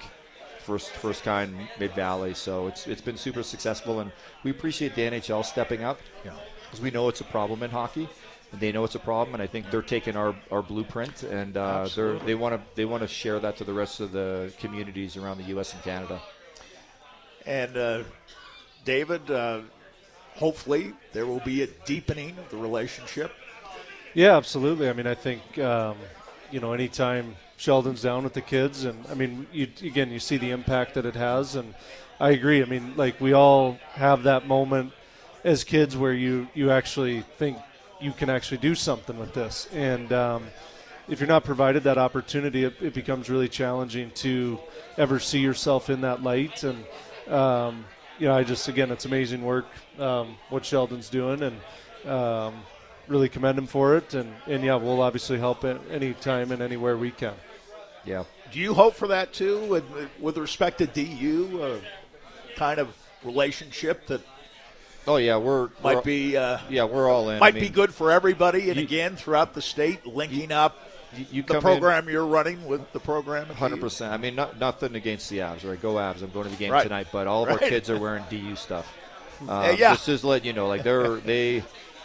first 0.60 0.92
first 0.92 1.24
kind 1.24 1.56
Mid 1.80 1.96
Valley. 1.96 2.36
So 2.36 2.68
it's 2.68 2.86
it's 2.86 3.02
been 3.02 3.18
super 3.18 3.42
successful, 3.42 4.00
and 4.00 4.12
we 4.44 4.52
appreciate 4.52 4.94
the 4.94 5.02
NHL 5.02 5.44
stepping 5.44 5.84
up 5.84 5.98
Yeah. 6.24 6.34
because 6.66 6.82
we 6.82 6.92
know 6.92 7.10
it's 7.10 7.22
a 7.22 7.30
problem 7.38 7.64
in 7.64 7.72
hockey. 7.72 8.08
And 8.52 8.62
they 8.62 8.72
know 8.72 8.84
it's 8.84 8.94
a 8.96 9.00
problem, 9.00 9.34
and 9.34 9.42
I 9.42 9.48
think 9.48 9.72
they're 9.72 9.82
taking 9.82 10.16
our, 10.16 10.36
our 10.52 10.62
blueprint 10.62 11.24
and 11.24 11.56
uh, 11.58 11.88
they're, 11.96 12.20
they 12.20 12.36
want 12.36 12.54
to 12.54 12.62
they 12.76 12.86
want 12.86 13.02
to 13.02 13.08
share 13.08 13.40
that 13.40 13.58
to 13.58 13.64
the 13.64 13.74
rest 13.74 14.02
of 14.02 14.12
the 14.12 14.54
communities 14.60 15.18
around 15.18 15.40
the 15.40 15.46
U.S. 15.56 15.74
and 15.74 15.82
Canada. 15.82 16.22
And 17.46 17.78
uh, 17.78 18.04
David, 18.86 19.30
uh, 19.30 19.62
hopefully 20.36 20.94
there 21.14 21.26
will 21.26 21.40
be 21.42 21.64
a 21.64 21.68
deepening 21.86 22.38
of 22.38 22.50
the 22.50 22.58
relationship. 22.58 23.32
Yeah, 24.14 24.36
absolutely. 24.36 24.90
I 24.90 24.94
mean, 24.94 25.08
I 25.08 25.16
think 25.16 25.58
um, 25.58 25.96
you 26.52 26.60
know, 26.60 26.74
anytime 26.74 27.36
Sheldon's 27.58 28.02
down 28.02 28.24
with 28.24 28.34
the 28.34 28.42
kids, 28.42 28.86
and 28.86 29.06
I 29.10 29.14
mean, 29.14 29.48
you 29.52 29.68
again, 29.84 30.12
you 30.12 30.20
see 30.20 30.38
the 30.38 30.52
impact 30.52 30.96
that 30.96 31.06
it 31.06 31.16
has, 31.16 31.56
and 31.56 31.74
I 32.20 32.32
agree. 32.32 32.62
I 32.62 32.66
mean, 32.66 32.94
like 32.98 33.22
we 33.22 33.34
all 33.34 33.78
have 33.94 34.24
that 34.24 34.48
moment 34.48 34.92
as 35.44 35.64
kids 35.64 35.96
where 35.96 36.14
you 36.14 36.48
you 36.54 36.72
actually 36.72 37.22
think 37.38 37.58
you 38.00 38.12
can 38.12 38.30
actually 38.30 38.58
do 38.58 38.76
something 38.76 39.18
with 39.18 39.34
this, 39.34 39.70
and 39.74 40.12
um, 40.12 40.44
if 41.08 41.20
you're 41.20 41.28
not 41.28 41.44
provided 41.44 41.84
that 41.84 41.98
opportunity, 41.98 42.64
it, 42.64 42.74
it 42.82 42.94
becomes 42.94 43.30
really 43.30 43.50
challenging 43.50 44.12
to 44.12 44.60
ever 44.98 45.20
see 45.20 45.40
yourself 45.40 45.90
in 45.90 46.02
that 46.02 46.24
light. 46.24 46.64
And 46.64 46.84
um, 47.30 47.86
you 48.20 48.28
know, 48.28 48.36
I 48.36 48.44
just 48.44 48.68
again, 48.68 48.92
it's 48.92 49.06
amazing 49.06 49.44
work 49.44 49.66
um, 50.00 50.36
what 50.50 50.64
Sheldon's 50.66 51.10
doing, 51.10 51.42
and 51.44 52.10
um, 52.10 52.56
really 53.08 53.30
commend 53.30 53.58
him 53.58 53.68
for 53.68 53.96
it. 53.98 54.14
And 54.14 54.34
and 54.48 54.64
yeah, 54.64 54.76
we'll 54.76 55.02
obviously 55.02 55.38
help 55.40 55.64
at 55.64 55.80
any 55.90 56.14
time 56.14 56.52
and 56.52 56.62
anywhere 56.62 56.98
we 56.98 57.12
can. 57.12 57.34
Yeah. 58.06 58.24
Do 58.52 58.60
you 58.60 58.74
hope 58.74 58.96
for 58.96 59.08
that 59.08 59.32
too, 59.34 59.66
with, 59.68 59.84
with 60.20 60.38
respect 60.38 60.80
to 60.80 60.88
DU, 60.88 61.62
uh, 61.64 62.56
kind 62.58 62.80
of 62.80 62.94
relationship 63.24 64.08
that 64.08 64.22
Oh 65.08 65.16
yeah, 65.18 65.38
we're 65.38 65.70
might 65.84 65.96
we're- 65.96 66.02
be 66.04 66.38
uh, 66.38 66.60
yeah 66.70 66.84
we're 66.84 67.10
all 67.10 67.30
in. 67.30 67.38
I 67.38 67.40
might 67.40 67.54
mean, 67.56 67.64
be 67.64 67.70
good 67.70 67.92
for 67.94 68.12
everybody, 68.12 68.70
and 68.70 68.78
you- 68.78 68.84
again 68.84 69.16
throughout 69.16 69.54
the 69.56 69.62
state, 69.62 70.06
linking 70.06 70.52
up 70.52 70.78
You, 71.18 71.26
you 71.32 71.42
the 71.44 71.60
program 71.60 72.08
you're 72.10 72.26
running 72.26 72.66
with 72.66 72.92
the 72.94 73.00
program. 73.00 73.48
Hundred 73.48 73.82
percent. 73.82 74.14
I 74.14 74.18
mean, 74.18 74.36
not, 74.36 74.60
nothing 74.60 74.96
against 74.96 75.30
the 75.30 75.40
Avs, 75.40 75.68
right? 75.68 75.82
Go 75.82 75.96
Avs! 75.96 76.22
I'm 76.22 76.32
going 76.32 76.46
to 76.46 76.52
the 76.52 76.58
game 76.58 76.72
Right. 76.72 76.84
tonight, 76.84 77.08
but 77.12 77.28
all 77.28 77.44
of 77.44 77.50
our 77.50 77.58
kids 77.58 77.90
are 77.90 78.00
wearing 78.00 78.24
DU 78.30 78.56
stuff. 78.56 78.92
Uh, 79.50 79.76
yeah. 79.76 79.96
Just 79.96 80.22
to 80.22 80.28
let 80.28 80.46
you 80.46 80.54
know, 80.54 80.68
like 80.68 80.84
they're 80.84 81.16
they, 81.16 81.64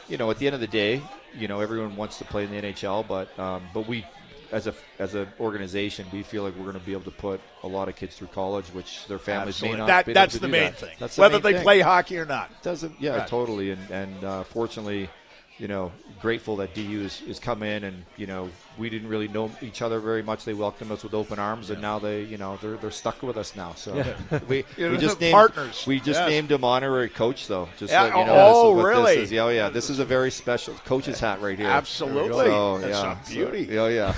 you 0.08 0.16
know, 0.16 0.30
at 0.30 0.38
the 0.38 0.46
end 0.46 0.54
of 0.54 0.60
the 0.62 0.66
day, 0.66 1.02
you 1.36 1.48
know, 1.48 1.60
everyone 1.60 1.94
wants 1.94 2.16
to 2.16 2.24
play 2.24 2.44
in 2.44 2.50
the 2.50 2.56
NHL, 2.62 3.06
but 3.06 3.38
um, 3.38 3.62
but 3.74 3.86
we 3.86 4.06
as 4.52 4.66
a 4.66 4.74
as 4.98 5.14
an 5.14 5.28
organization, 5.38 6.06
we 6.14 6.22
feel 6.22 6.44
like 6.44 6.54
we're 6.56 6.62
going 6.62 6.80
to 6.80 6.86
be 6.86 6.92
able 6.92 7.02
to 7.04 7.10
put 7.10 7.42
a 7.62 7.68
lot 7.68 7.90
of 7.90 7.94
kids 7.96 8.16
through 8.16 8.28
college, 8.28 8.64
which 8.68 9.06
their 9.06 9.18
families 9.18 9.56
Absolutely. 9.56 9.76
may 9.76 9.78
not. 9.80 9.86
That, 9.88 10.06
be 10.06 10.12
able 10.12 10.20
that's 10.22 10.32
to 10.32 10.40
the 10.40 10.46
do 10.46 10.52
main 10.52 10.62
that. 10.70 10.78
thing. 10.78 10.96
That's 10.98 11.16
the 11.16 11.20
Whether 11.20 11.34
main 11.34 11.42
they 11.42 11.52
thing. 11.52 11.62
play 11.62 11.80
hockey 11.80 12.16
or 12.16 12.24
not. 12.24 12.50
doesn't 12.62 12.94
yeah 13.02 13.16
Right. 13.18 13.28
totally 13.28 13.70
and 13.72 13.90
and 13.90 14.24
uh, 14.24 14.42
fortunately 14.44 15.10
you 15.58 15.68
know 15.68 15.90
grateful 16.20 16.56
that 16.56 16.74
DU 16.74 17.00
is, 17.02 17.22
is 17.22 17.38
come 17.38 17.62
in 17.62 17.84
and 17.84 18.04
you 18.16 18.26
know 18.26 18.48
we 18.78 18.90
didn't 18.90 19.08
really 19.08 19.28
know 19.28 19.50
each 19.62 19.80
other 19.82 20.00
very 20.00 20.22
much 20.22 20.44
they 20.44 20.52
welcomed 20.54 20.90
us 20.90 21.02
with 21.02 21.14
open 21.14 21.38
arms 21.38 21.70
and 21.70 21.80
now 21.80 21.98
they 21.98 22.22
you 22.24 22.36
know 22.36 22.58
they're, 22.60 22.76
they're 22.76 22.90
stuck 22.90 23.22
with 23.22 23.36
us 23.38 23.56
now 23.56 23.72
so 23.74 23.92
we, 24.48 24.64
Yeah, 24.76 24.90
we 24.90 24.98
just 24.98 25.20
named 25.20 25.32
partners. 25.32 25.84
we 25.86 25.98
just 25.98 26.20
Yes. 26.20 26.28
named 26.28 26.52
him 26.52 26.62
honorary 26.64 27.08
coach 27.08 27.46
though 27.46 27.68
just 27.78 27.90
Yeah, 27.92 28.10
so 28.12 28.18
you 28.18 28.24
know 28.26 28.34
oh, 28.36 28.76
this 28.76 28.84
really? 28.84 29.14
this 29.16 29.24
is. 29.24 29.32
yeah 29.32 29.42
oh, 29.44 29.48
yeah 29.48 29.68
this 29.70 29.88
is 29.90 29.98
a 29.98 30.04
very 30.04 30.30
special 30.30 30.74
coach's 30.84 31.20
hat 31.20 31.40
right 31.40 31.58
here 31.58 31.68
Absolutely. 31.68 32.46
so, 32.46 32.78
That's 32.78 33.32
yeah, 33.32 33.44
a 33.44 33.50
beauty. 33.50 33.66
so, 33.74 33.86
yeah 33.88 34.14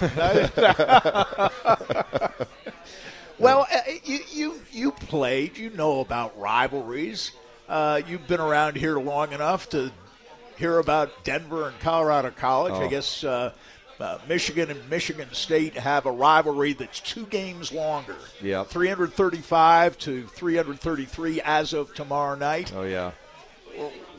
yeah 0.56 1.48
Well, 3.38 3.68
uh, 3.72 3.78
you, 4.04 4.18
you 4.32 4.60
you 4.72 4.90
played. 4.90 5.56
You 5.56 5.70
know 5.70 6.00
about 6.00 6.36
rivalries. 6.38 7.30
Uh, 7.68 8.00
you've 8.08 8.26
been 8.26 8.40
around 8.40 8.74
here 8.76 8.98
long 8.98 9.30
enough 9.32 9.68
to 9.70 9.92
hear 10.58 10.78
about 10.78 11.24
Denver 11.24 11.68
and 11.68 11.78
Colorado 11.80 12.30
College. 12.30 12.74
I 12.74 12.84
Oh. 12.84 12.88
guess 12.88 13.22
uh, 13.24 13.52
uh, 14.00 14.18
Michigan 14.28 14.70
and 14.70 14.88
Michigan 14.90 15.28
State 15.32 15.74
have 15.74 16.06
a 16.06 16.12
rivalry 16.12 16.72
that's 16.72 17.00
two 17.00 17.26
games 17.26 17.72
longer. 17.72 18.16
Yep. 18.42 18.68
335 18.68 19.98
to 19.98 20.26
333 20.26 21.40
as 21.42 21.72
of 21.72 21.94
tomorrow 21.94 22.34
night. 22.36 22.72
oh 22.74 22.82
yeah 22.82 23.12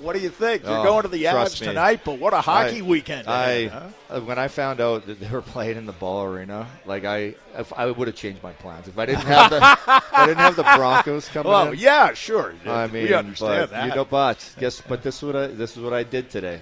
What 0.02 0.16
do 0.16 0.22
you 0.22 0.30
think? 0.30 0.64
You're 0.64 0.78
Oh, 0.80 0.84
going 0.84 1.02
to 1.04 1.08
the 1.10 1.24
Avs 1.26 1.58
tonight, 1.58 2.02
but 2.06 2.20
what 2.20 2.34
a 2.34 2.42
hockey 2.42 2.80
I- 2.80 2.82
weekend! 2.84 3.28
I 3.28 3.50
ahead, 3.50 3.72
huh? 4.10 4.16
uh, 4.18 4.22
when 4.22 4.40
I 4.40 4.48
found 4.48 4.80
out 4.80 5.06
that 5.08 5.20
they 5.20 5.30
were 5.30 5.42
playing 5.42 5.78
in 5.78 5.86
the 5.86 5.92
ball 5.92 6.24
arena, 6.24 6.68
like 6.86 7.04
I, 7.06 7.36
if 7.58 7.74
I 7.74 7.86
would 7.92 8.08
have 8.08 8.16
changed 8.16 8.42
my 8.42 8.54
plans 8.54 8.88
if 8.88 8.98
I 8.98 9.06
didn't 9.06 9.26
have 9.26 9.50
the, 9.52 9.60
I 9.62 10.26
didn't 10.26 10.38
have 10.40 10.56
the 10.56 10.64
Broncos 10.64 11.28
coming 11.34 11.52
Well, 11.52 11.72
in. 11.72 11.78
yeah, 11.80 12.14
sure. 12.14 12.54
I 12.66 12.88
mean, 12.88 13.04
we 13.04 13.14
understand 13.14 13.62
but, 13.64 13.70
that. 13.72 13.90
You 13.90 13.96
know, 13.96 14.06
but 14.06 14.56
guess, 14.60 14.82
but 14.82 15.04
this 15.04 15.18
is 15.18 15.24
what 15.24 15.36
I, 15.36 15.48
this 15.48 15.76
is 15.76 15.84
what 15.84 15.94
I 15.94 16.04
did 16.04 16.30
today. 16.30 16.62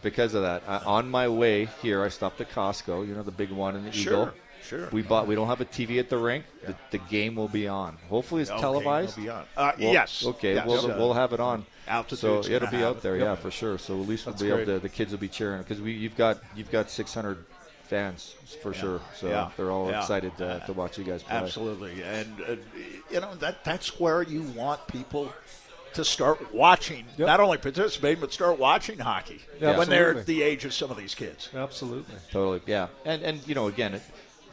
Because 0.00 0.34
of 0.34 0.42
that, 0.42 0.62
I, 0.68 0.78
on 0.78 1.10
my 1.10 1.28
way 1.28 1.66
here, 1.82 2.04
I 2.04 2.08
stopped 2.08 2.40
at 2.40 2.50
Costco. 2.50 3.06
You 3.06 3.14
know, 3.14 3.22
the 3.22 3.32
big 3.32 3.50
one 3.50 3.74
in 3.74 3.84
the 3.84 3.90
Sure, 3.92 4.12
Eagle. 4.12 4.30
sure. 4.62 4.88
We 4.92 5.02
bought. 5.02 5.26
We 5.26 5.34
don't 5.34 5.48
have 5.48 5.60
a 5.60 5.64
TV 5.64 5.98
at 5.98 6.08
the 6.08 6.16
rink. 6.18 6.44
The, 6.64 6.76
the 6.92 6.98
game 6.98 7.34
will 7.34 7.48
be 7.48 7.66
on. 7.66 7.96
Hopefully, 8.08 8.42
it's 8.42 8.50
Okay, 8.50 8.60
televised. 8.60 9.18
it'll 9.18 9.24
be 9.24 9.28
on. 9.30 9.44
Uh, 9.56 9.72
Well, 9.78 9.92
yes. 9.92 10.24
Okay. 10.24 10.54
Yes. 10.54 10.66
We'll, 10.66 10.90
Uh, 10.92 10.96
we'll 10.98 11.14
have 11.14 11.32
it 11.32 11.40
on. 11.40 11.66
Altitude's 11.88 12.20
So 12.20 12.50
it'll 12.52 12.68
be 12.68 12.76
have 12.78 12.96
out 12.96 13.02
there, 13.02 13.16
it. 13.16 13.20
yeah, 13.20 13.30
Yep. 13.30 13.38
for 13.40 13.50
sure. 13.50 13.78
So 13.78 14.00
at 14.00 14.08
least 14.08 14.26
we'll 14.26 14.34
That's 14.34 14.42
be 14.42 14.48
able 14.48 14.56
great. 14.64 14.74
to. 14.74 14.78
The 14.80 14.88
kids 14.88 15.10
will 15.12 15.18
be 15.18 15.28
cheering 15.28 15.62
because 15.62 15.80
we 15.80 15.92
you've 15.92 16.16
got 16.16 16.38
you've 16.54 16.70
got 16.70 16.90
600 16.90 17.44
fans 17.88 18.34
for 18.62 18.74
sure. 18.74 19.00
So 19.16 19.28
Yeah. 19.28 19.50
they're 19.56 19.70
all 19.70 19.88
Yeah. 19.90 20.00
excited 20.00 20.36
to, 20.38 20.62
to 20.66 20.72
watch 20.72 20.98
you 20.98 21.04
guys 21.04 21.22
play. 21.22 21.36
Absolutely, 21.36 22.02
and 22.02 22.40
uh, 22.42 22.56
you 23.10 23.20
know 23.20 23.34
that 23.36 23.64
that's 23.64 23.98
where 23.98 24.22
you 24.22 24.42
want 24.42 24.86
people 24.88 25.32
to 25.94 26.04
start 26.04 26.52
watching, 26.54 27.06
Yep. 27.16 27.26
not 27.26 27.40
only 27.40 27.56
participating 27.56 28.20
but 28.20 28.30
start 28.32 28.58
watching 28.58 28.98
hockey 28.98 29.40
Yeah, 29.58 29.78
when 29.78 29.88
they're 29.88 30.18
at 30.18 30.26
the 30.26 30.42
age 30.42 30.66
of 30.66 30.74
some 30.74 30.90
of 30.90 30.98
these 30.98 31.14
kids. 31.14 31.48
Absolutely. 31.54 32.14
Totally, 32.30 32.60
yeah, 32.66 32.88
and 33.06 33.22
and 33.22 33.46
you 33.48 33.54
know, 33.54 33.68
again, 33.68 33.94
it, 33.94 34.02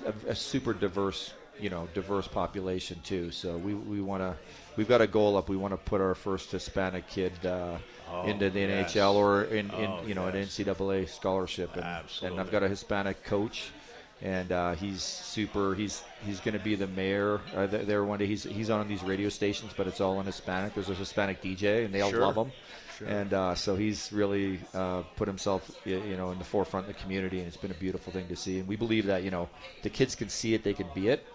a, 0.05 0.29
a 0.31 0.35
super 0.35 0.73
diverse, 0.73 1.33
you 1.59 1.69
know, 1.69 1.87
diverse 1.93 2.27
population 2.27 2.99
too. 3.03 3.31
So 3.31 3.57
we 3.57 3.73
we 3.73 4.01
want 4.01 4.21
to, 4.21 4.35
we've 4.75 4.87
got 4.87 5.01
a 5.01 5.07
goal 5.07 5.37
up. 5.37 5.49
We 5.49 5.57
want 5.57 5.73
to 5.73 5.77
put 5.77 6.01
our 6.01 6.15
first 6.15 6.51
Hispanic 6.51 7.07
kid 7.07 7.33
uh, 7.45 7.77
into 8.25 8.49
the 8.49 8.59
yes. 8.61 8.93
NHL 8.93 9.13
or 9.15 9.43
in, 9.45 9.69
in 9.71 9.89
Oh, 9.89 10.03
you 10.05 10.13
know 10.15 10.27
yes. 10.31 10.59
an 10.59 10.65
NCAA 10.65 11.09
scholarship. 11.09 11.75
And, 11.75 11.85
and 12.23 12.39
I've 12.39 12.51
got 12.51 12.63
a 12.63 12.67
Hispanic 12.67 13.23
coach. 13.23 13.71
And 14.21 14.53
uh, 14.53 14.75
he's 14.75 15.03
super. 15.03 15.75
He's 15.75 16.01
he's 16.25 16.39
going 16.39 16.57
to 16.57 16.63
be 16.63 16.75
the 16.75 16.87
mayor 16.87 17.41
uh, 17.53 17.67
there 17.67 18.05
one 18.05 18.17
day. 18.17 18.25
He's 18.25 18.43
he's 18.43 18.69
on 18.69 18.87
these 18.87 19.03
radio 19.03 19.27
stations, 19.27 19.73
but 19.75 19.87
it's 19.87 19.99
all 19.99 20.19
in 20.21 20.25
Hispanic. 20.25 20.73
There's 20.73 20.89
a 20.89 20.93
Hispanic 20.95 21.41
DJ, 21.43 21.83
and 21.83 21.93
they 21.93 21.99
all 21.99 22.11
Sure. 22.11 22.21
love 22.21 22.37
him. 22.37 22.51
Sure. 22.97 23.07
And 23.09 23.33
uh, 23.33 23.55
so 23.55 23.75
he's 23.75 24.13
really 24.13 24.61
uh, 24.73 25.01
put 25.17 25.27
himself, 25.27 25.69
you 25.83 26.15
know, 26.15 26.31
in 26.31 26.37
the 26.39 26.45
forefront 26.45 26.87
of 26.87 26.95
the 26.95 27.01
community, 27.01 27.39
and 27.39 27.47
it's 27.47 27.57
been 27.57 27.71
a 27.71 27.75
beautiful 27.75 28.13
thing 28.13 28.25
to 28.29 28.37
see. 28.37 28.59
And 28.59 28.67
we 28.69 28.77
believe 28.77 29.05
that, 29.07 29.23
you 29.23 29.31
know, 29.31 29.49
the 29.83 29.89
kids 29.89 30.15
can 30.15 30.29
see 30.29 30.53
it, 30.53 30.63
they 30.63 30.73
can 30.73 30.87
be 30.95 31.09
it. 31.09 31.25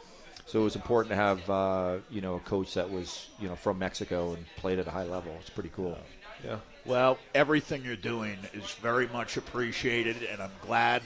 So 0.50 0.60
it 0.60 0.64
was 0.64 0.74
important 0.74 1.10
to 1.10 1.16
have, 1.16 1.48
uh, 1.48 1.96
you 2.10 2.20
know, 2.20 2.34
a 2.34 2.40
coach 2.40 2.74
that 2.74 2.90
was, 2.90 3.28
you 3.38 3.46
know, 3.48 3.54
from 3.54 3.78
Mexico 3.78 4.32
and 4.32 4.44
played 4.56 4.80
at 4.80 4.88
a 4.88 4.90
high 4.90 5.04
level. 5.04 5.32
It's 5.40 5.48
pretty 5.48 5.70
cool. 5.72 5.96
Yeah. 6.44 6.56
Well, 6.84 7.18
everything 7.36 7.84
you're 7.84 7.94
doing 7.94 8.36
is 8.52 8.72
very 8.82 9.06
much 9.08 9.36
appreciated, 9.36 10.16
and 10.24 10.42
I'm 10.42 10.50
glad 10.60 11.02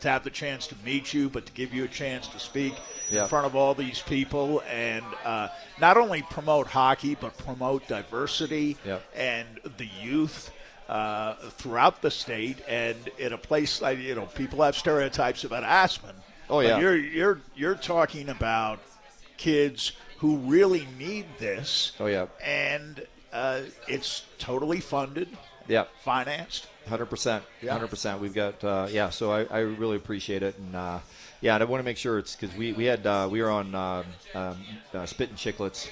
to 0.00 0.10
have 0.10 0.24
the 0.24 0.30
chance 0.30 0.66
to 0.66 0.74
meet 0.84 1.14
you, 1.14 1.30
but 1.30 1.46
to 1.46 1.52
give 1.52 1.72
you 1.72 1.84
a 1.84 1.88
chance 1.88 2.28
to 2.28 2.38
speak 2.38 2.74
Yeah. 3.08 3.22
in 3.22 3.28
front 3.28 3.46
of 3.46 3.56
all 3.56 3.72
these 3.74 4.02
people 4.02 4.62
and 4.70 5.04
uh, 5.24 5.48
not 5.80 5.96
only 5.96 6.20
promote 6.28 6.66
hockey, 6.66 7.14
but 7.14 7.34
promote 7.38 7.88
diversity 7.88 8.76
Yep. 8.84 9.02
and 9.16 9.46
the 9.78 9.88
youth. 10.02 10.50
Uh, 10.88 11.34
throughout 11.56 12.02
the 12.02 12.10
state, 12.10 12.58
and 12.68 13.08
in 13.16 13.32
a 13.32 13.38
place 13.38 13.80
like 13.80 13.98
you 13.98 14.14
know, 14.14 14.26
people 14.26 14.60
have 14.62 14.76
stereotypes 14.76 15.44
about 15.44 15.62
Aspen. 15.64 16.14
Oh, 16.52 16.56
but 16.58 16.66
yeah. 16.66 16.78
you're 16.80 16.96
you're 16.96 17.40
you're 17.56 17.74
talking 17.74 18.28
about 18.28 18.78
kids 19.38 19.92
who 20.18 20.36
really 20.36 20.86
need 20.98 21.24
this. 21.38 21.92
Oh, 21.98 22.06
yeah. 22.06 22.26
and 22.44 23.04
uh, 23.32 23.62
it's 23.88 24.26
totally 24.38 24.78
funded, 24.78 25.28
Yeah. 25.66 25.84
financed. 26.04 26.68
Hundred 26.86 27.06
percent, 27.06 27.42
Yeah. 27.62 27.72
hundred 27.72 27.88
percent. 27.88 28.20
We've 28.20 28.34
got 28.34 28.62
uh, 28.62 28.88
yeah. 28.90 29.08
So 29.08 29.32
I, 29.32 29.44
I 29.44 29.58
really 29.60 29.96
appreciate 29.96 30.42
it, 30.42 30.58
and 30.58 30.76
uh, 30.76 30.98
yeah, 31.40 31.54
and 31.54 31.62
I 31.62 31.66
want 31.66 31.80
to 31.80 31.84
make 31.84 31.96
sure 31.96 32.18
it's 32.18 32.36
because 32.36 32.54
we 32.54 32.72
we 32.72 32.84
had 32.84 33.06
uh, 33.06 33.28
we 33.30 33.40
were 33.40 33.50
on 33.50 33.74
um, 33.74 34.04
um, 34.34 34.56
uh, 34.92 35.06
Spit 35.06 35.30
and 35.30 35.38
Chicklets, 35.38 35.88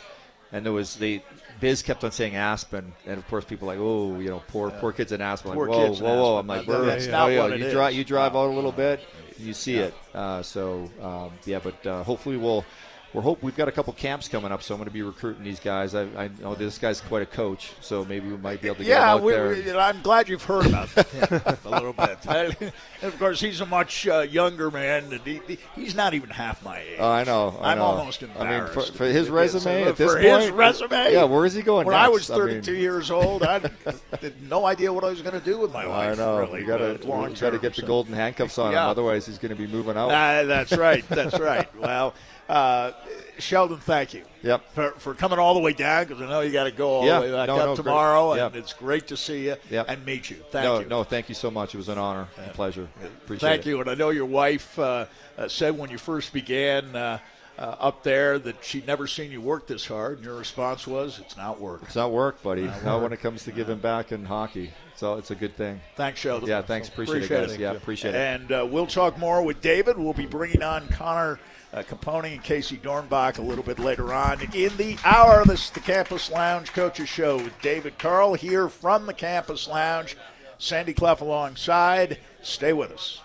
and 0.52 0.66
there 0.66 0.72
was 0.72 0.96
the 0.96 1.22
Biz 1.60 1.82
kept 1.82 2.02
on 2.04 2.10
saying 2.10 2.34
Aspen, 2.36 2.92
and 3.06 3.18
of 3.18 3.26
course 3.28 3.44
people 3.44 3.68
like 3.68 3.78
oh 3.78 4.18
you 4.18 4.30
know 4.30 4.42
poor 4.48 4.70
poor 4.70 4.92
kids 4.92 5.12
in 5.12 5.20
Aspen. 5.20 5.52
Poor 5.52 5.68
like, 5.68 5.78
whoa 5.78 5.94
whoa 5.94 6.22
whoa. 6.22 6.38
I'm 6.38 6.46
like 6.46 6.66
we're, 6.66 6.84
that's 6.84 7.06
oh, 7.06 7.10
not 7.10 7.26
yeah, 7.28 7.42
what 7.42 7.52
it 7.52 7.60
you 7.60 7.70
drive 7.70 7.94
you 7.94 8.04
drive 8.04 8.34
out 8.34 8.46
a 8.50 8.54
little 8.54 8.72
bit, 8.72 9.00
you 9.40 9.55
see 9.55 9.76
it. 9.76 9.94
Uh, 10.14 10.42
so 10.42 10.88
um, 11.03 11.31
yeah, 11.44 11.61
but 11.62 11.87
uh, 11.87 12.03
hopefully 12.05 12.37
we'll. 12.37 12.64
We're 13.12 13.22
hope 13.22 13.42
we've 13.42 13.56
got 13.56 13.66
a 13.66 13.72
couple 13.72 13.92
camps 13.92 14.28
coming 14.28 14.52
up, 14.52 14.62
so 14.62 14.72
I'm 14.72 14.78
going 14.78 14.86
to 14.88 14.92
be 14.94 15.02
recruiting 15.02 15.42
these 15.42 15.58
guys. 15.58 15.96
I, 15.96 16.02
I 16.16 16.30
know 16.40 16.54
this 16.54 16.78
guy's 16.78 17.00
quite 17.00 17.22
a 17.22 17.26
coach, 17.26 17.72
so 17.80 18.04
maybe 18.04 18.28
we 18.28 18.36
might 18.36 18.62
be 18.62 18.68
able 18.68 18.76
to 18.76 18.84
get 18.84 18.92
him 18.92 18.98
Yeah, 19.02 19.10
out 19.14 19.22
we, 19.24 19.32
there. 19.32 19.48
we- 19.48 19.62
you 19.64 19.72
know, 19.72 19.80
I'm 19.80 20.00
glad 20.00 20.28
you've 20.28 20.44
heard 20.44 20.66
about 20.66 20.88
him 20.90 21.40
a 21.64 21.68
little 21.70 21.92
bit. 21.92 22.18
and 22.28 22.72
of 23.02 23.18
course, 23.18 23.40
he's 23.40 23.60
a 23.60 23.66
much 23.66 24.06
uh, 24.06 24.20
younger 24.20 24.70
man. 24.70 25.12
And 25.12 25.20
he, 25.22 25.40
he- 25.48 25.58
he's 25.74 25.96
not 25.96 26.14
even 26.14 26.30
half 26.30 26.64
my 26.64 26.78
age. 26.78 26.98
Oh, 27.00 27.10
I 27.10 27.24
know. 27.24 27.58
I 27.60 27.72
I'm 27.72 27.78
know. 27.78 27.84
almost 27.84 28.22
I 28.22 28.26
mean, 28.26 28.36
embarrassed. 28.36 28.92
for, 28.92 28.98
for 28.98 29.04
his 29.06 29.28
resume 29.28 29.82
uh, 29.86 29.88
at 29.88 29.96
this 29.96 30.12
for 30.12 30.20
point, 30.22 30.42
his 30.42 30.50
resume. 30.52 31.12
Yeah, 31.12 31.24
where 31.24 31.44
is 31.44 31.54
he 31.54 31.62
going 31.62 31.88
When 31.88 31.96
next? 31.96 32.06
I 32.06 32.08
was 32.10 32.30
I 32.30 32.36
mean- 32.38 32.46
32 32.62 32.74
years 32.76 33.10
old, 33.10 33.42
I 33.42 33.58
had 34.20 34.40
no 34.48 34.66
idea 34.66 34.92
what 34.92 35.02
I 35.02 35.08
was 35.08 35.20
going 35.20 35.36
to 35.36 35.44
do 35.44 35.58
with 35.58 35.72
my 35.72 35.82
I 35.82 35.86
life. 36.10 36.18
know. 36.18 36.38
Really, 36.38 36.60
you 36.60 36.66
got 36.68 36.80
uh, 36.80 36.96
to 36.96 37.06
long 37.08 37.22
got 37.30 37.34
to 37.34 37.50
term, 37.50 37.58
get 37.60 37.74
the 37.74 37.82
golden 37.82 38.14
handcuffs 38.14 38.56
on 38.56 38.70
Yeah. 38.70 38.84
him, 38.84 38.90
otherwise 38.90 39.26
he's 39.26 39.38
going 39.38 39.50
to 39.50 39.60
be 39.60 39.66
moving 39.66 39.96
out. 39.96 40.12
Ah, 40.12 40.44
that's 40.44 40.70
right. 40.76 41.04
That's 41.08 41.40
right. 41.40 41.66
Well, 41.76 42.14
uh, 42.50 42.92
Sheldon, 43.38 43.78
thank 43.78 44.12
you. 44.12 44.24
Yep. 44.42 44.72
For, 44.74 44.90
for 44.92 45.14
coming 45.14 45.38
all 45.38 45.54
the 45.54 45.60
way 45.60 45.72
down 45.72 46.04
because 46.06 46.20
I 46.20 46.28
know 46.28 46.40
you 46.40 46.50
got 46.52 46.64
to 46.64 46.70
go 46.72 46.88
all 46.90 47.06
Yeah. 47.06 47.20
the 47.20 47.26
way 47.26 47.32
back 47.32 47.46
No, 47.48 47.54
up 47.56 47.60
no, 47.60 47.66
great. 47.74 47.76
tomorrow, 47.84 48.32
and 48.32 48.38
Yep. 48.40 48.56
it's 48.56 48.72
great 48.72 49.06
to 49.08 49.16
see 49.16 49.46
you 49.46 49.56
Yep. 49.70 49.86
and 49.88 50.04
meet 50.04 50.30
you. 50.30 50.36
Thank 50.50 50.64
no, 50.64 50.80
you. 50.80 50.86
no, 50.86 51.04
thank 51.04 51.28
you 51.28 51.34
so 51.34 51.50
much. 51.50 51.74
It 51.74 51.78
was 51.78 51.88
an 51.88 51.98
honor, 51.98 52.26
and 52.38 52.50
a 52.50 52.54
pleasure. 52.54 52.88
Appreciate 53.24 53.48
Thank 53.48 53.66
it. 53.66 53.70
you. 53.70 53.80
And 53.80 53.88
I 53.88 53.94
know 53.94 54.10
your 54.10 54.26
wife 54.26 54.78
uh, 54.78 55.06
uh, 55.38 55.48
said 55.48 55.78
when 55.78 55.90
you 55.90 55.98
first 55.98 56.32
began 56.32 56.94
uh, 56.96 57.18
uh, 57.58 57.62
up 57.78 58.02
there 58.02 58.38
that 58.38 58.64
she'd 58.64 58.86
never 58.86 59.06
seen 59.06 59.30
you 59.30 59.40
work 59.40 59.66
this 59.66 59.86
hard, 59.86 60.16
and 60.18 60.24
your 60.24 60.36
response 60.36 60.86
was, 60.86 61.18
"It's 61.18 61.36
not 61.36 61.60
work." 61.60 61.82
It's 61.84 61.96
not 61.96 62.10
work, 62.10 62.42
buddy. 62.42 62.70
Not 62.84 63.02
when 63.02 63.12
it 63.12 63.20
comes 63.20 63.44
to 63.44 63.52
giving 63.52 63.78
back 63.78 64.12
in 64.12 64.24
hockey. 64.24 64.72
So 64.96 65.16
it's 65.16 65.30
a 65.30 65.34
good 65.34 65.56
thing. 65.56 65.80
Thanks, 65.96 66.20
Sheldon. 66.20 66.48
Yeah, 66.48 66.62
thanks. 66.62 66.88
Appreciate, 66.88 67.22
it, 67.24 67.28
guys. 67.28 67.56
Yeah, 67.56 67.72
appreciate 67.72 68.14
it. 68.14 68.18
And 68.18 68.52
uh, 68.52 68.66
we'll 68.70 68.86
talk 68.86 69.18
more 69.18 69.42
with 69.42 69.60
David. 69.60 69.98
We'll 69.98 70.12
be 70.14 70.26
bringing 70.26 70.62
on 70.62 70.88
Connor 70.88 71.38
uh, 71.72 71.83
Caponi 71.83 72.33
and 72.35 72.42
Casey 72.42 72.76
Dornbach 72.76 73.38
a 73.38 73.42
little 73.42 73.64
bit 73.64 73.78
later 73.78 74.12
on 74.12 74.40
in 74.54 74.76
the 74.76 74.96
hour. 75.04 75.44
This 75.44 75.66
is 75.66 75.70
the 75.70 75.80
Campus 75.80 76.30
Lounge 76.30 76.72
Coaches 76.72 77.09
Show 77.09 77.37
with 77.37 77.61
David 77.62 77.98
Carle 77.98 78.35
here 78.35 78.68
from 78.68 79.06
the 79.06 79.14
Campus 79.14 79.68
Lounge. 79.68 80.16
Sandy 80.59 80.92
Clough 80.92 81.16
alongside. 81.20 82.18
Stay 82.42 82.72
with 82.72 82.92
us. 82.92 83.20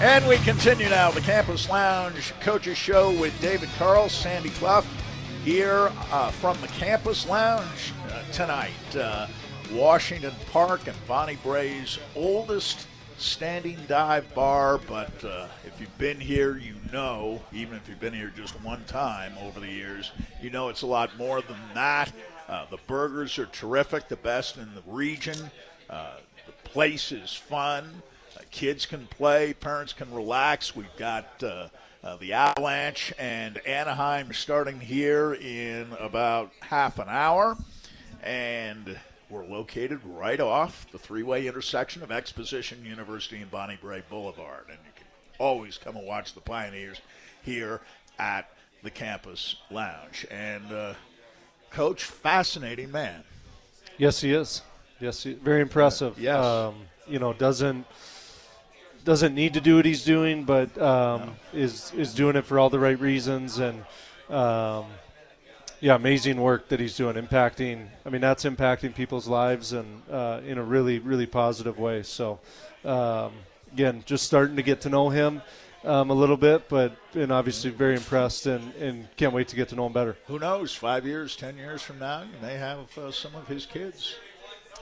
And 0.00 0.26
we 0.26 0.38
continue 0.38 0.88
now 0.88 1.10
the 1.10 1.20
Campus 1.20 1.68
Lounge 1.68 2.32
Coaches 2.40 2.78
Show 2.78 3.10
with 3.20 3.38
David 3.42 3.68
Carle, 3.76 4.08
Sandy 4.08 4.48
Clough, 4.48 4.82
here 5.44 5.92
uh, 6.10 6.30
from 6.30 6.58
the 6.62 6.68
Campus 6.68 7.28
Lounge 7.28 7.92
uh, 8.08 8.22
tonight. 8.32 8.96
Uh, 8.96 9.26
Washington 9.70 10.32
Park 10.50 10.86
and 10.86 10.96
Bonnie 11.06 11.36
Brae's 11.42 11.98
oldest 12.16 12.86
standing 13.18 13.76
dive 13.88 14.34
bar, 14.34 14.78
but 14.78 15.22
uh, 15.22 15.48
if 15.66 15.78
you've 15.78 15.98
been 15.98 16.18
here, 16.18 16.56
you 16.56 16.76
know, 16.90 17.42
even 17.52 17.76
if 17.76 17.86
you've 17.86 18.00
been 18.00 18.14
here 18.14 18.32
just 18.34 18.54
one 18.62 18.82
time 18.84 19.34
over 19.42 19.60
the 19.60 19.68
years, 19.68 20.12
you 20.40 20.48
know 20.48 20.70
it's 20.70 20.80
a 20.80 20.86
lot 20.86 21.14
more 21.18 21.42
than 21.42 21.58
that. 21.74 22.10
Uh, 22.48 22.64
the 22.70 22.78
burgers 22.86 23.38
are 23.38 23.46
terrific, 23.46 24.08
the 24.08 24.16
best 24.16 24.56
in 24.56 24.74
the 24.74 24.82
region. 24.90 25.50
Uh, 25.90 26.14
the 26.46 26.52
place 26.70 27.12
is 27.12 27.34
fun. 27.34 28.02
Uh, 28.40 28.42
kids 28.50 28.86
can 28.86 29.06
play, 29.06 29.52
parents 29.52 29.92
can 29.92 30.12
relax. 30.12 30.74
We've 30.74 30.96
got 30.96 31.42
uh, 31.42 31.68
uh, 32.02 32.16
the 32.16 32.32
Avalanche 32.32 33.12
and 33.18 33.58
Anaheim 33.66 34.32
starting 34.32 34.80
here 34.80 35.34
in 35.34 35.92
about 35.98 36.52
half 36.60 36.98
an 36.98 37.08
hour. 37.08 37.56
And 38.22 38.98
we're 39.28 39.44
located 39.44 40.00
right 40.04 40.40
off 40.40 40.86
the 40.90 40.98
three 40.98 41.22
way 41.22 41.46
intersection 41.46 42.02
of 42.02 42.10
Exposition 42.10 42.84
University 42.84 43.38
and 43.42 43.50
Bonnie 43.50 43.78
Brae 43.80 44.02
Boulevard. 44.08 44.64
And 44.68 44.78
you 44.86 44.92
can 44.94 45.06
always 45.38 45.76
come 45.76 45.96
and 45.96 46.06
watch 46.06 46.34
the 46.34 46.40
Pioneers 46.40 47.00
here 47.42 47.80
at 48.18 48.48
the 48.82 48.90
campus 48.90 49.56
lounge. 49.70 50.26
And, 50.30 50.72
uh, 50.72 50.94
Coach, 51.70 52.04
fascinating 52.04 52.90
man. 52.90 53.22
Yes, 53.96 54.20
he 54.20 54.32
is. 54.32 54.62
Yes, 54.98 55.22
he, 55.22 55.34
very 55.34 55.60
impressive. 55.60 56.18
Yes. 56.18 56.44
Um, 56.44 56.74
you 57.06 57.18
know, 57.18 57.32
doesn't 57.32 57.86
doesn't 59.04 59.34
need 59.34 59.54
to 59.54 59.60
do 59.60 59.76
what 59.76 59.84
he's 59.84 60.04
doing, 60.04 60.44
but 60.44 60.76
um, 60.80 61.20
no. 61.52 61.60
is 61.60 61.92
is 61.94 62.14
doing 62.14 62.36
it 62.36 62.44
for 62.44 62.58
all 62.58 62.70
the 62.70 62.78
right 62.78 62.98
reasons 62.98 63.58
and 63.58 63.84
um, 64.28 64.86
yeah, 65.80 65.94
amazing 65.94 66.40
work 66.40 66.68
that 66.68 66.78
he's 66.78 66.96
doing, 66.96 67.16
impacting. 67.16 67.86
I 68.04 68.10
mean, 68.10 68.20
that's 68.20 68.44
impacting 68.44 68.94
people's 68.94 69.26
lives 69.26 69.72
and 69.72 70.02
uh, 70.10 70.40
in 70.46 70.58
a 70.58 70.62
really 70.62 70.98
really 70.98 71.26
positive 71.26 71.78
way. 71.78 72.02
So 72.02 72.40
um, 72.84 73.32
again, 73.72 74.02
just 74.06 74.26
starting 74.26 74.56
to 74.56 74.62
get 74.62 74.82
to 74.82 74.88
know 74.88 75.10
him. 75.10 75.42
Um, 75.82 76.10
a 76.10 76.14
little 76.14 76.36
bit, 76.36 76.68
but 76.68 76.94
and 77.14 77.32
obviously 77.32 77.70
very 77.70 77.94
impressed 77.94 78.44
and, 78.44 78.74
and 78.74 79.08
can't 79.16 79.32
wait 79.32 79.48
to 79.48 79.56
get 79.56 79.70
to 79.70 79.74
know 79.74 79.86
him 79.86 79.94
better. 79.94 80.18
Who 80.26 80.38
knows? 80.38 80.74
Five 80.74 81.06
years, 81.06 81.36
ten 81.36 81.56
years 81.56 81.80
from 81.80 81.98
now, 81.98 82.20
you 82.20 82.38
may 82.42 82.56
have 82.58 82.98
uh, 82.98 83.10
some 83.10 83.34
of 83.34 83.48
his 83.48 83.64
kids 83.64 84.14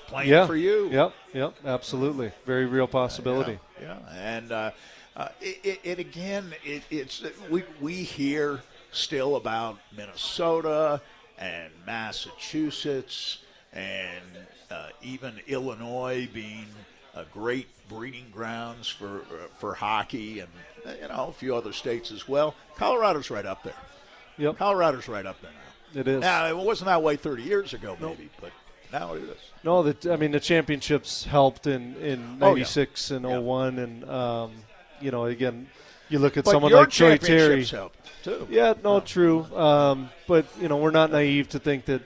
playing 0.09 0.31
yeah. 0.31 0.47
for 0.47 0.57
you. 0.57 0.89
Yep, 0.91 1.15
yep, 1.35 1.55
absolutely. 1.65 2.33
Very 2.47 2.67
real 2.67 2.89
possibility. 2.89 3.53
Uh, 3.53 3.57
yeah, 3.57 3.68
yeah, 3.81 3.99
and 4.15 4.53
uh, 4.53 4.71
uh, 5.17 5.29
it, 5.41 5.59
it, 5.65 5.81
it, 5.85 5.99
again, 5.99 6.53
it, 6.65 6.83
it's 6.91 7.23
we 7.51 7.65
we 7.81 7.95
hear 7.95 8.61
still 8.93 9.37
about 9.37 9.79
Minnesota 9.97 11.01
and 11.39 11.73
Massachusetts 11.87 13.39
and 13.73 14.25
uh, 14.71 14.89
even 15.03 15.35
Illinois 15.47 16.29
being 16.33 16.67
a 17.15 17.25
great 17.25 17.69
breeding 17.89 18.27
grounds 18.33 18.89
for 18.89 19.19
uh, 19.19 19.49
for 19.59 19.75
hockey 19.75 20.41
and 20.41 20.49
you 21.01 21.09
know 21.09 21.27
a 21.29 21.33
few 21.33 21.55
other 21.55 21.73
states 21.73 22.11
as 22.11 22.29
well. 22.29 22.55
Colorado's 22.77 23.31
right 23.31 23.47
up 23.47 23.63
there. 23.63 23.75
Yep, 24.39 24.59
Colorado's 24.59 25.09
right 25.09 25.27
up 25.27 25.41
there 25.43 25.51
now. 25.51 26.01
It 26.01 26.09
is. 26.09 26.21
Now 26.21 26.47
it 26.47 26.57
wasn't 26.57 26.87
that 26.87 27.03
way 27.03 27.17
30 27.17 27.43
years 27.43 27.75
ago, 27.75 27.97
maybe, 28.01 28.25
nope. 28.25 28.33
but 28.41 28.53
now 28.93 29.15
it 29.15 29.23
is. 29.23 29.37
No, 29.65 29.83
that 29.83 30.07
I 30.07 30.17
mean 30.17 30.31
the 30.31 30.41
championships 30.41 31.25
helped 31.25 31.67
in 31.67 31.97
in 31.97 32.39
'96 32.39 33.11
oh, 33.11 33.15
yeah. 33.15 33.17
and 33.17 33.27
yeah. 33.27 33.39
01, 33.39 33.79
and 33.79 34.11
um, 34.11 34.53
you 35.01 35.11
know 35.11 35.27
again, 35.27 35.69
you 36.09 36.19
look 36.19 36.37
at 36.37 36.45
but 36.45 36.53
someone 36.53 36.73
like 36.73 36.91
Troy 36.91 37.17
Terry. 37.19 37.65
Too. 37.65 38.47
Yeah, 38.51 38.75
no, 38.83 38.97
oh. 38.97 39.01
true. 39.01 39.45
Um, 39.57 40.11
but 40.27 40.47
you 40.61 40.69
know 40.69 40.77
we're 40.77 40.91
not 40.91 41.11
naive 41.11 41.49
to 41.51 41.59
think 41.59 41.87
that 41.87 42.03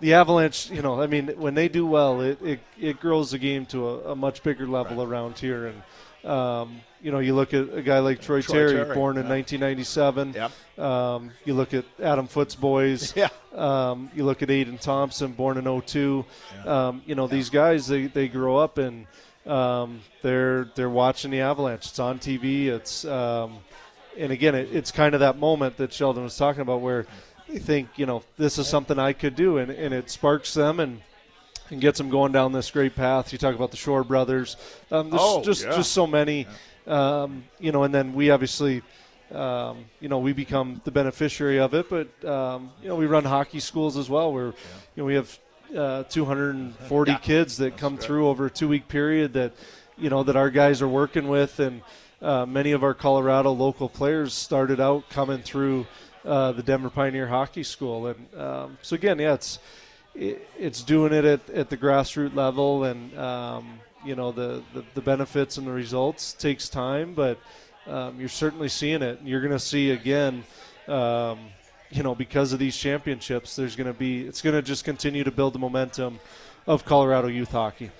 the 0.00 0.14
Avalanche. 0.14 0.70
You 0.70 0.82
know, 0.82 1.00
I 1.00 1.06
mean 1.06 1.28
when 1.36 1.54
they 1.54 1.68
do 1.68 1.86
well, 1.86 2.20
it 2.20 2.40
it, 2.42 2.60
it 2.78 3.00
grows 3.00 3.30
the 3.30 3.38
game 3.38 3.66
to 3.66 3.88
a, 3.88 4.12
a 4.12 4.16
much 4.16 4.42
bigger 4.42 4.66
level 4.66 4.96
right. 4.96 5.08
around 5.08 5.38
here, 5.38 5.66
and 5.66 5.82
um, 6.26 6.80
you 7.00 7.12
know, 7.12 7.18
you 7.20 7.34
look 7.34 7.54
at 7.54 7.72
a 7.72 7.82
guy 7.82 8.00
like 8.00 8.20
Troy, 8.20 8.42
Troy 8.42 8.54
Terry, 8.54 8.72
Terry, 8.72 8.94
born 8.94 9.16
yeah. 9.16 9.22
in 9.22 9.28
1997. 9.28 10.32
Yep. 10.32 10.84
Um, 10.84 11.30
you 11.44 11.54
look 11.54 11.72
at 11.72 11.84
Adam 12.02 12.26
Foote's 12.26 12.54
boys. 12.54 13.14
Yeah. 13.16 13.28
Um, 13.54 14.10
you 14.14 14.24
look 14.24 14.42
at 14.42 14.50
Aiden 14.50 14.78
Thompson, 14.78 15.32
born 15.32 15.56
in 15.56 15.80
02. 15.80 16.24
Yeah. 16.64 16.88
Um, 16.88 17.02
you 17.06 17.14
know, 17.14 17.24
yeah. 17.24 17.30
these 17.36 17.48
guys 17.48 17.86
they, 17.86 18.06
they 18.06 18.28
grow 18.28 18.58
up 18.58 18.76
and 18.76 19.06
um, 19.46 20.00
they're 20.22 20.64
they're 20.74 20.90
watching 20.90 21.30
the 21.30 21.40
Avalanche. 21.40 21.86
It's 21.86 21.98
on 21.98 22.18
TV. 22.18 22.66
It's 22.66 23.04
um, 23.04 23.58
and 24.18 24.32
again, 24.32 24.54
it, 24.54 24.68
it's 24.72 24.90
kind 24.90 25.14
of 25.14 25.20
that 25.20 25.38
moment 25.38 25.76
that 25.76 25.92
Sheldon 25.92 26.24
was 26.24 26.36
talking 26.36 26.60
about 26.60 26.80
where 26.80 27.06
they 27.48 27.58
think, 27.58 27.90
you 27.96 28.06
know, 28.06 28.22
this 28.36 28.58
is 28.58 28.66
something 28.66 28.98
I 28.98 29.12
could 29.12 29.36
do, 29.36 29.58
and, 29.58 29.70
and 29.70 29.94
it 29.94 30.10
sparks 30.10 30.54
them 30.54 30.80
and 30.80 31.00
and 31.70 31.80
gets 31.80 31.98
them 31.98 32.08
going 32.08 32.32
down 32.32 32.52
this 32.52 32.70
great 32.70 32.94
path. 32.94 33.32
You 33.32 33.38
talk 33.38 33.54
about 33.54 33.70
the 33.70 33.76
Shore 33.76 34.04
brothers. 34.04 34.56
Um, 34.90 35.10
there's 35.10 35.22
oh, 35.22 35.42
just 35.42 35.64
yeah. 35.64 35.76
just 35.76 35.92
so 35.92 36.06
many, 36.06 36.46
yeah. 36.86 37.22
um, 37.22 37.44
you 37.58 37.72
know. 37.72 37.84
And 37.84 37.94
then 37.94 38.14
we 38.14 38.30
obviously, 38.30 38.82
um, 39.32 39.84
you 40.00 40.08
know, 40.08 40.18
we 40.18 40.32
become 40.32 40.80
the 40.84 40.90
beneficiary 40.90 41.58
of 41.58 41.74
it. 41.74 41.88
But 41.88 42.24
um, 42.24 42.70
you 42.82 42.88
know, 42.88 42.96
we 42.96 43.06
run 43.06 43.24
hockey 43.24 43.60
schools 43.60 43.96
as 43.96 44.08
well. 44.08 44.32
Where 44.32 44.46
yeah. 44.46 44.52
you 44.94 45.02
know 45.02 45.04
we 45.04 45.14
have 45.14 45.38
uh, 45.76 46.04
240 46.04 47.14
kids 47.22 47.56
that 47.56 47.70
That's 47.70 47.80
come 47.80 47.98
through 47.98 48.28
over 48.28 48.46
a 48.46 48.50
two 48.50 48.68
week 48.68 48.88
period 48.88 49.32
that 49.34 49.52
you 49.98 50.10
know 50.10 50.22
that 50.22 50.36
our 50.36 50.50
guys 50.50 50.82
are 50.82 50.88
working 50.88 51.28
with, 51.28 51.58
and 51.58 51.82
uh, 52.22 52.46
many 52.46 52.72
of 52.72 52.82
our 52.82 52.94
Colorado 52.94 53.52
local 53.52 53.88
players 53.88 54.32
started 54.34 54.80
out 54.80 55.08
coming 55.10 55.42
through 55.42 55.86
uh, 56.24 56.52
the 56.52 56.62
Denver 56.62 56.90
Pioneer 56.90 57.26
Hockey 57.26 57.62
School, 57.62 58.08
and 58.08 58.40
um, 58.40 58.78
so 58.82 58.94
again, 58.94 59.18
yeah, 59.18 59.34
it's 59.34 59.58
it's 60.16 60.82
doing 60.82 61.12
it 61.12 61.24
at, 61.24 61.50
at 61.50 61.70
the 61.70 61.76
grassroots 61.76 62.34
level, 62.34 62.84
and 62.84 63.16
um, 63.18 63.80
you 64.04 64.14
know 64.14 64.32
the, 64.32 64.62
the, 64.72 64.84
the 64.94 65.00
benefits 65.00 65.58
and 65.58 65.66
the 65.66 65.72
results 65.72 66.32
takes 66.32 66.68
time, 66.68 67.14
but 67.14 67.38
um, 67.86 68.18
you're 68.18 68.28
certainly 68.28 68.68
seeing 68.68 69.02
it. 69.02 69.20
You're 69.22 69.40
going 69.40 69.52
to 69.52 69.58
see 69.58 69.90
again, 69.90 70.44
um, 70.88 71.38
you 71.90 72.02
know, 72.02 72.14
because 72.14 72.52
of 72.52 72.58
these 72.58 72.76
championships, 72.76 73.56
there's 73.56 73.76
going 73.76 73.92
to 73.92 73.98
be 73.98 74.22
it's 74.22 74.42
going 74.42 74.56
to 74.56 74.62
just 74.62 74.84
continue 74.84 75.24
to 75.24 75.30
build 75.30 75.52
the 75.52 75.58
momentum 75.58 76.18
of 76.66 76.84
Colorado 76.84 77.28
youth 77.28 77.52
hockey. 77.52 77.90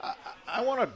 I, 0.00 0.14
I 0.46 0.64
want 0.64 0.80
to 0.80 0.88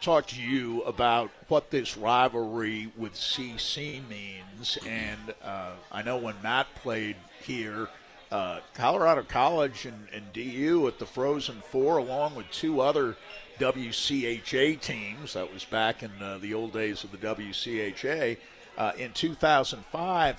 talk 0.00 0.26
to 0.28 0.40
you 0.40 0.82
about 0.82 1.30
what 1.48 1.70
this 1.70 1.96
rivalry 1.96 2.90
with 2.96 3.14
CC 3.14 4.06
means, 4.08 4.78
and 4.86 5.34
uh, 5.42 5.72
I 5.92 6.02
know 6.02 6.16
when 6.16 6.34
Matt 6.42 6.66
played 6.76 7.16
here 7.42 7.88
uh, 8.30 8.60
Colorado 8.74 9.22
College 9.22 9.86
and, 9.86 10.08
and, 10.12 10.32
DU 10.32 10.86
at 10.88 10.98
the 10.98 11.06
Frozen 11.06 11.62
Four, 11.70 11.98
along 11.98 12.34
with 12.34 12.50
two 12.50 12.80
other 12.80 13.16
WCHA 13.58 14.80
teams. 14.80 15.34
That 15.34 15.52
was 15.52 15.64
back 15.64 16.02
in 16.02 16.10
uh, 16.20 16.38
the 16.38 16.52
old 16.52 16.72
days 16.72 17.04
of 17.04 17.12
the 17.12 17.18
WCHA. 17.18 18.38
Uh, 18.76 18.92
in 18.98 19.12
2005, 19.12 20.36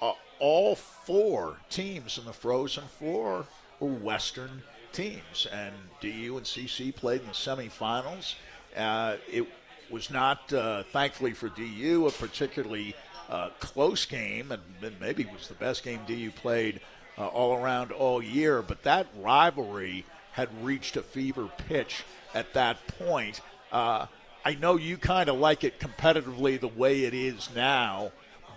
uh, 0.00 0.12
all 0.38 0.74
four 0.74 1.58
teams 1.68 2.18
in 2.18 2.24
the 2.24 2.32
Frozen 2.32 2.84
Four 2.98 3.46
were 3.78 3.88
Western 3.88 4.62
teams, 4.92 5.46
and 5.52 5.74
DU 6.00 6.36
and 6.36 6.46
CC 6.46 6.94
played 6.94 7.20
in 7.20 7.26
the 7.26 7.32
semifinals. 7.32 8.34
Uh, 8.76 9.16
it 9.30 9.46
was 9.90 10.10
not, 10.10 10.52
uh, 10.52 10.82
thankfully 10.92 11.32
for 11.32 11.48
DU, 11.50 12.06
a 12.06 12.10
particularly 12.10 12.94
close 13.60 14.06
game, 14.06 14.50
and, 14.50 14.62
maybe 14.98 15.26
was 15.26 15.48
the 15.48 15.54
best 15.54 15.84
game 15.84 16.00
DU 16.06 16.30
played 16.30 16.80
uh, 17.18 17.26
all 17.26 17.56
around 17.56 17.92
all 17.92 18.22
year. 18.22 18.62
But 18.62 18.82
that 18.84 19.06
rivalry 19.18 20.04
had 20.32 20.48
reached 20.64 20.96
a 20.96 21.02
fever 21.02 21.50
pitch 21.68 22.04
at 22.34 22.54
that 22.54 22.86
point. 22.86 23.40
Uh, 23.72 24.06
I 24.44 24.54
know 24.54 24.76
you 24.76 24.96
kind 24.96 25.28
of 25.28 25.36
like 25.38 25.64
it 25.64 25.80
competitively 25.80 26.58
the 26.58 26.68
way 26.68 27.04
it 27.04 27.12
is 27.12 27.50
now, 27.54 28.12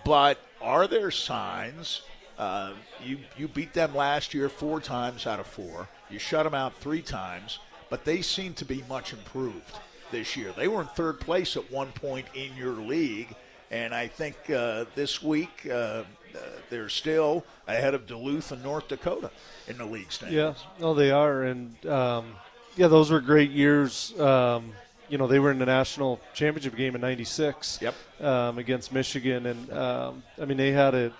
but 0.06 0.38
are 0.62 0.88
there 0.88 1.12
signs? 1.12 2.02
Uh, 2.38 2.74
you 3.04 3.17
you 3.38 3.47
beat 3.47 3.74
them 3.74 3.95
last 3.95 4.34
year 4.34 4.47
four 4.47 4.80
times 4.80 5.28
out 5.28 5.39
of 5.39 5.47
four. 5.47 5.89
You 6.10 6.19
shut 6.19 6.43
them 6.43 6.54
out 6.54 6.76
three 6.76 7.02
times, 7.02 7.60
but 7.89 8.06
they 8.06 8.21
seem 8.21 8.54
to 8.56 8.65
be 8.65 8.84
much 8.88 9.13
improved 9.13 9.80
this 10.12 10.36
year. 10.36 10.54
They 10.56 10.67
were 10.67 10.82
in 10.82 10.88
third 10.88 11.19
place 11.19 11.58
at 11.58 11.71
one 11.71 11.91
point 11.91 12.28
in 12.34 12.56
your 12.56 12.74
league, 12.74 13.36
and 13.69 13.93
I 13.93 14.08
think 14.08 14.36
uh, 14.50 14.86
this 14.95 15.21
week 15.21 15.67
uh, 15.71 16.04
uh, 16.36 16.40
they're 16.69 16.90
still 16.90 17.44
ahead 17.67 17.94
of 17.94 18.08
Duluth 18.08 18.52
and 18.52 18.63
North 18.63 18.88
Dakota 18.88 19.32
in 19.67 19.77
the 19.77 19.86
league 19.86 20.12
standings. 20.12 20.38
Yeah, 20.38 20.54
no, 20.79 20.94
they 20.94 21.12
are, 21.12 21.44
and 21.44 21.86
um, 21.86 22.36
yeah, 22.75 22.88
those 22.88 23.12
were 23.12 23.21
great 23.21 23.52
years. 23.52 24.17
Um, 24.19 24.73
you 25.10 25.17
know, 25.17 25.27
they 25.27 25.40
were 25.40 25.52
in 25.52 25.60
the 25.60 25.65
national 25.65 26.21
championship 26.34 26.75
game 26.75 26.96
in 26.96 27.02
'96. 27.02 27.79
Yep. 27.82 27.96
Um, 28.21 28.58
against 28.58 28.94
Michigan, 28.94 29.46
and 29.46 29.73
um, 29.73 30.23
I 30.42 30.46
mean, 30.46 30.58
they 30.58 30.71
had 30.71 30.94
it. 30.94 31.13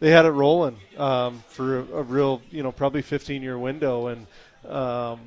They 0.00 0.10
had 0.10 0.24
it 0.26 0.30
rolling 0.30 0.76
um, 0.96 1.42
for 1.48 1.80
a, 1.80 1.82
a, 1.82 2.02
real, 2.02 2.40
you 2.50 2.62
know, 2.62 2.70
probably 2.70 3.02
15-year 3.02 3.58
window, 3.58 4.06
and 4.06 4.26
um, 4.64 5.18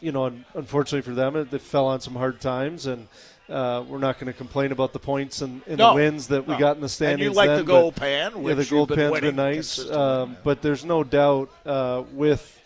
you 0.00 0.12
know, 0.12 0.32
unfortunately 0.54 1.02
for 1.02 1.16
them, 1.16 1.34
it, 1.34 1.52
it 1.52 1.60
fell 1.60 1.86
on 1.86 2.00
some 2.00 2.14
hard 2.14 2.40
times, 2.40 2.86
and 2.86 3.08
uh, 3.50 3.84
we're 3.88 3.98
not 3.98 4.18
going 4.18 4.32
to 4.32 4.36
complain 4.36 4.72
about 4.72 4.92
the 4.92 4.98
points 4.98 5.42
and, 5.42 5.62
and 5.66 5.78
no, 5.78 5.90
the 5.90 5.94
wins 5.96 6.28
that 6.28 6.46
we 6.46 6.56
got 6.56 6.76
in 6.76 6.82
the 6.82 6.88
standings. 6.88 7.26
And 7.26 7.34
you 7.34 7.36
like 7.36 7.48
then, 7.48 7.58
the 7.58 7.64
gold 7.64 7.96
pan, 7.96 8.32
yeah, 8.44 8.54
the 8.54 8.64
gold 8.64 8.88
pan's 8.90 9.12
been, 9.12 9.20
been 9.20 9.36
nice. 9.36 9.78
Um, 9.90 10.36
but 10.44 10.62
there's 10.62 10.84
no 10.84 11.02
doubt 11.02 11.50
uh, 11.66 12.04
with 12.12 12.60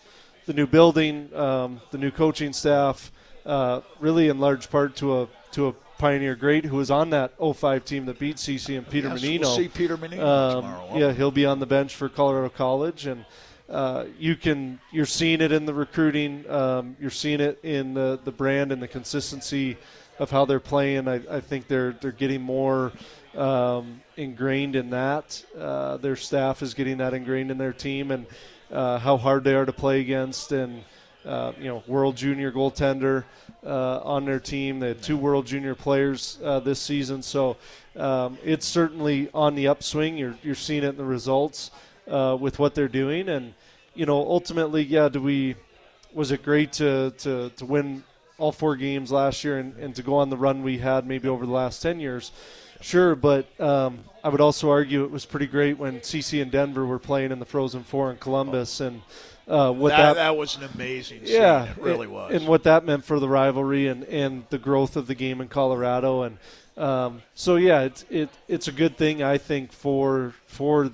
the 0.45 0.53
new 0.53 0.67
building, 0.67 1.33
um, 1.35 1.81
the 1.91 1.97
new 1.97 2.11
coaching 2.11 2.53
staff, 2.53 3.11
uh, 3.45 3.81
really 3.99 4.29
in 4.29 4.39
large 4.39 4.69
part 4.69 4.95
to 4.97 5.21
a 5.21 5.27
to 5.51 5.67
a 5.67 5.73
Pioneer 5.97 6.35
Great, 6.35 6.65
who 6.65 6.75
was 6.75 6.91
on 6.91 7.11
that 7.11 7.33
05 7.39 7.85
team 7.85 8.05
that 8.07 8.19
beat 8.19 8.35
CC 8.35 8.77
and 8.77 8.87
Peter 8.87 9.07
yes, 9.07 9.21
Mannino. 9.21 9.39
We'll 9.39 9.55
see 9.55 9.67
Peter 9.69 9.97
Mannino 9.97 10.19
Um, 10.19 10.63
tomorrow. 10.63 10.97
yeah, 10.97 11.13
he'll 11.13 11.31
be 11.31 11.45
on 11.45 11.59
the 11.59 11.65
bench 11.65 11.95
for 11.95 12.09
Colorado 12.09 12.49
College, 12.49 13.05
and 13.05 13.25
uh, 13.69 14.05
you 14.19 14.35
can 14.35 14.79
you're 14.91 15.05
seeing 15.05 15.41
it 15.41 15.51
in 15.51 15.65
the 15.65 15.73
recruiting. 15.73 16.49
Um, 16.49 16.97
you're 16.99 17.09
seeing 17.09 17.39
it 17.39 17.59
in 17.63 17.93
the, 17.93 18.19
the 18.23 18.31
brand 18.31 18.71
and 18.71 18.81
the 18.81 18.87
consistency 18.87 19.77
of 20.19 20.31
how 20.31 20.45
they're 20.45 20.59
playing. 20.59 21.07
I, 21.07 21.21
I 21.29 21.39
think 21.41 21.67
they're 21.67 21.93
they're 21.93 22.11
getting 22.11 22.41
more 22.41 22.91
um, 23.35 24.01
ingrained 24.17 24.75
in 24.75 24.89
that. 24.91 25.43
Uh, 25.57 25.97
their 25.97 26.15
staff 26.15 26.61
is 26.61 26.73
getting 26.73 26.97
that 26.97 27.13
ingrained 27.13 27.51
in 27.51 27.57
their 27.57 27.73
team, 27.73 28.11
and 28.11 28.25
uh, 28.71 28.99
how 28.99 29.17
hard 29.17 29.43
they 29.43 29.55
are 29.55 29.65
to 29.65 29.73
play 29.73 30.01
against. 30.01 30.51
And 30.51 30.83
uh, 31.25 31.53
you 31.59 31.65
know, 31.65 31.83
World 31.87 32.15
Junior 32.15 32.51
goaltender 32.51 33.23
uh, 33.65 33.99
on 33.99 34.25
their 34.25 34.39
team. 34.39 34.79
They 34.79 34.89
had 34.89 35.01
two 35.01 35.17
World 35.17 35.47
Junior 35.47 35.75
players 35.75 36.39
uh, 36.43 36.59
this 36.59 36.79
season, 36.79 37.21
so 37.21 37.57
um, 37.95 38.37
it's 38.43 38.65
certainly 38.65 39.29
on 39.33 39.55
the 39.55 39.67
upswing. 39.67 40.17
You're 40.17 40.37
you're 40.43 40.55
seeing 40.55 40.83
it 40.83 40.89
in 40.89 40.97
the 40.97 41.05
results 41.05 41.71
uh, 42.07 42.37
with 42.39 42.59
what 42.59 42.75
they're 42.75 42.87
doing, 42.87 43.29
and 43.29 43.53
you 43.95 44.05
know, 44.05 44.17
ultimately, 44.17 44.83
yeah, 44.83 45.09
do 45.09 45.21
we? 45.21 45.55
Was 46.13 46.31
it 46.31 46.43
great 46.43 46.71
to 46.73 47.11
to, 47.19 47.49
to 47.49 47.65
win 47.65 48.03
all 48.37 48.51
four 48.51 48.75
games 48.75 49.11
last 49.11 49.43
year 49.43 49.59
and, 49.59 49.75
and 49.77 49.95
to 49.95 50.03
go 50.03 50.15
on 50.15 50.29
the 50.29 50.37
run 50.37 50.63
we 50.63 50.77
had 50.77 51.07
maybe 51.07 51.27
over 51.27 51.45
the 51.45 51.51
last 51.51 51.81
ten 51.81 51.99
years? 51.99 52.31
Sure, 52.81 53.15
but 53.15 53.47
um, 53.59 53.99
I 54.23 54.29
would 54.29 54.41
also 54.41 54.69
argue 54.69 55.03
it 55.05 55.11
was 55.11 55.25
pretty 55.25 55.47
great 55.47 55.77
when 55.77 56.01
CC 56.01 56.41
and 56.41 56.51
Denver 56.51 56.85
were 56.85 56.99
playing 56.99 57.31
in 57.31 57.39
the 57.39 57.45
Frozen 57.45 57.83
Four 57.83 58.11
in 58.11 58.17
Columbus, 58.17 58.81
and 58.81 59.01
uh, 59.47 59.71
what 59.71 59.89
that, 59.89 59.97
that, 59.97 60.13
that 60.15 60.37
was 60.37 60.57
an 60.57 60.63
amazing 60.75 61.25
scene. 61.25 61.35
yeah, 61.35 61.69
it 61.69 61.77
really 61.77 62.07
was. 62.07 62.33
and 62.33 62.47
what 62.47 62.63
that 62.63 62.85
meant 62.85 63.05
for 63.05 63.19
the 63.19 63.29
rivalry 63.29 63.87
and, 63.87 64.03
and 64.05 64.43
the 64.49 64.57
growth 64.57 64.97
of 64.97 65.07
the 65.07 65.15
game 65.15 65.41
in 65.41 65.47
Colorado, 65.47 66.23
and 66.23 66.37
um, 66.77 67.21
so 67.33 67.55
yeah, 67.55 67.81
it's 67.81 68.05
it 68.09 68.29
it's 68.47 68.67
a 68.67 68.71
good 68.71 68.97
thing 68.97 69.23
I 69.23 69.37
think 69.37 69.71
for 69.71 70.33
for 70.47 70.91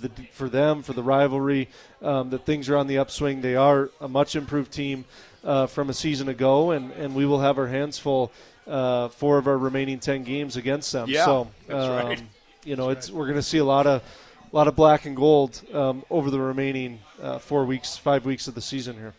the 0.00 0.10
for 0.32 0.48
them 0.48 0.82
for 0.82 0.92
the 0.92 1.02
rivalry 1.02 1.68
um, 2.02 2.30
that 2.30 2.46
things 2.46 2.68
are 2.68 2.76
on 2.76 2.86
the 2.86 2.98
upswing. 2.98 3.40
They 3.40 3.56
are 3.56 3.90
a 4.00 4.08
much 4.08 4.36
improved 4.36 4.72
team 4.72 5.04
uh, 5.44 5.66
from 5.66 5.90
a 5.90 5.94
season 5.94 6.28
ago, 6.28 6.72
and, 6.72 6.92
and 6.92 7.14
we 7.14 7.26
will 7.26 7.40
have 7.40 7.58
our 7.58 7.66
hands 7.66 7.98
full 7.98 8.32
uh, 8.66 9.08
four 9.08 9.38
of 9.38 9.46
our 9.46 9.58
remaining 9.58 9.98
ten 9.98 10.22
games 10.22 10.56
against 10.56 10.92
them. 10.92 11.08
Yeah, 11.08 11.24
so 11.24 11.50
that's 11.66 11.84
um, 11.84 12.06
right. 12.06 12.22
You 12.64 12.76
know, 12.76 12.90
it's 12.90 13.10
we're 13.10 13.26
going 13.26 13.36
to 13.36 13.42
see 13.42 13.58
a 13.58 13.64
lot 13.64 13.86
of 13.86 14.02
a 14.52 14.56
lot 14.56 14.68
of 14.68 14.76
black 14.76 15.06
and 15.06 15.16
gold 15.16 15.62
um, 15.72 16.04
over 16.10 16.30
the 16.30 16.40
remaining 16.40 17.00
uh, 17.22 17.38
four 17.38 17.64
weeks, 17.64 17.96
five 17.96 18.24
weeks 18.24 18.48
of 18.48 18.54
the 18.54 18.60
season 18.60 18.96
here. 18.96 19.14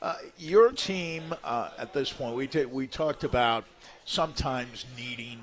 Uh, 0.00 0.14
your 0.38 0.70
team 0.72 1.34
uh, 1.42 1.70
at 1.78 1.92
this 1.92 2.12
point, 2.12 2.36
we 2.36 2.46
ta- 2.46 2.68
we 2.70 2.86
talked 2.86 3.24
about 3.24 3.64
sometimes 4.04 4.84
needing 4.96 5.40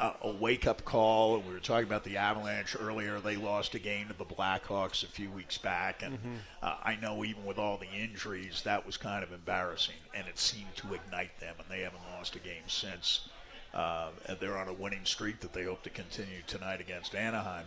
uh, 0.00 0.14
a 0.22 0.30
wake 0.30 0.66
up 0.66 0.84
call, 0.84 1.36
and 1.36 1.46
we 1.46 1.52
were 1.52 1.60
talking 1.60 1.86
about 1.86 2.04
the 2.04 2.16
Avalanche 2.16 2.74
earlier. 2.80 3.20
They 3.20 3.36
lost 3.36 3.74
a 3.74 3.78
game 3.78 4.08
to 4.08 4.14
the 4.14 4.24
Blackhawks 4.24 5.04
a 5.04 5.06
few 5.06 5.30
weeks 5.30 5.58
back, 5.58 6.02
and 6.02 6.18
uh, 6.62 6.76
I 6.82 6.96
know 6.96 7.22
even 7.24 7.44
with 7.44 7.58
all 7.58 7.76
the 7.76 7.86
injuries, 7.86 8.62
that 8.64 8.86
was 8.86 8.96
kind 8.96 9.22
of 9.22 9.32
embarrassing, 9.32 9.96
and 10.14 10.26
it 10.26 10.38
seemed 10.38 10.74
to 10.76 10.94
ignite 10.94 11.38
them, 11.38 11.54
and 11.58 11.68
they 11.68 11.82
haven't 11.82 12.00
lost 12.16 12.34
a 12.34 12.38
game 12.38 12.62
since. 12.66 13.28
Uh, 13.74 14.08
and 14.26 14.40
they're 14.40 14.58
on 14.58 14.66
a 14.66 14.72
winning 14.72 15.04
streak 15.04 15.38
that 15.40 15.52
they 15.52 15.64
hope 15.64 15.82
to 15.82 15.90
continue 15.90 16.42
tonight 16.46 16.80
against 16.80 17.14
Anaheim. 17.14 17.66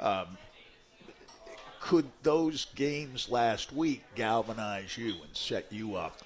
Um, 0.00 0.38
could 1.80 2.06
those 2.22 2.66
games 2.74 3.28
last 3.28 3.72
week 3.72 4.02
galvanize 4.14 4.96
you 4.96 5.10
and 5.22 5.36
set 5.36 5.70
you 5.70 5.96
up 5.96 6.22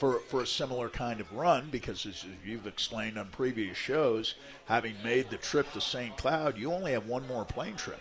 for, 0.00 0.20
for 0.20 0.40
a 0.40 0.46
similar 0.46 0.88
kind 0.88 1.20
of 1.20 1.30
run? 1.32 1.68
Because 1.70 2.06
as 2.06 2.24
you've 2.44 2.66
explained 2.66 3.18
on 3.18 3.26
previous 3.28 3.76
shows, 3.76 4.34
having 4.64 4.94
made 5.04 5.28
the 5.28 5.36
trip 5.36 5.70
to 5.74 5.80
St. 5.80 6.16
Cloud, 6.16 6.56
you 6.56 6.72
only 6.72 6.92
have 6.92 7.06
one 7.06 7.26
more 7.28 7.44
plane 7.44 7.76
trip 7.76 8.00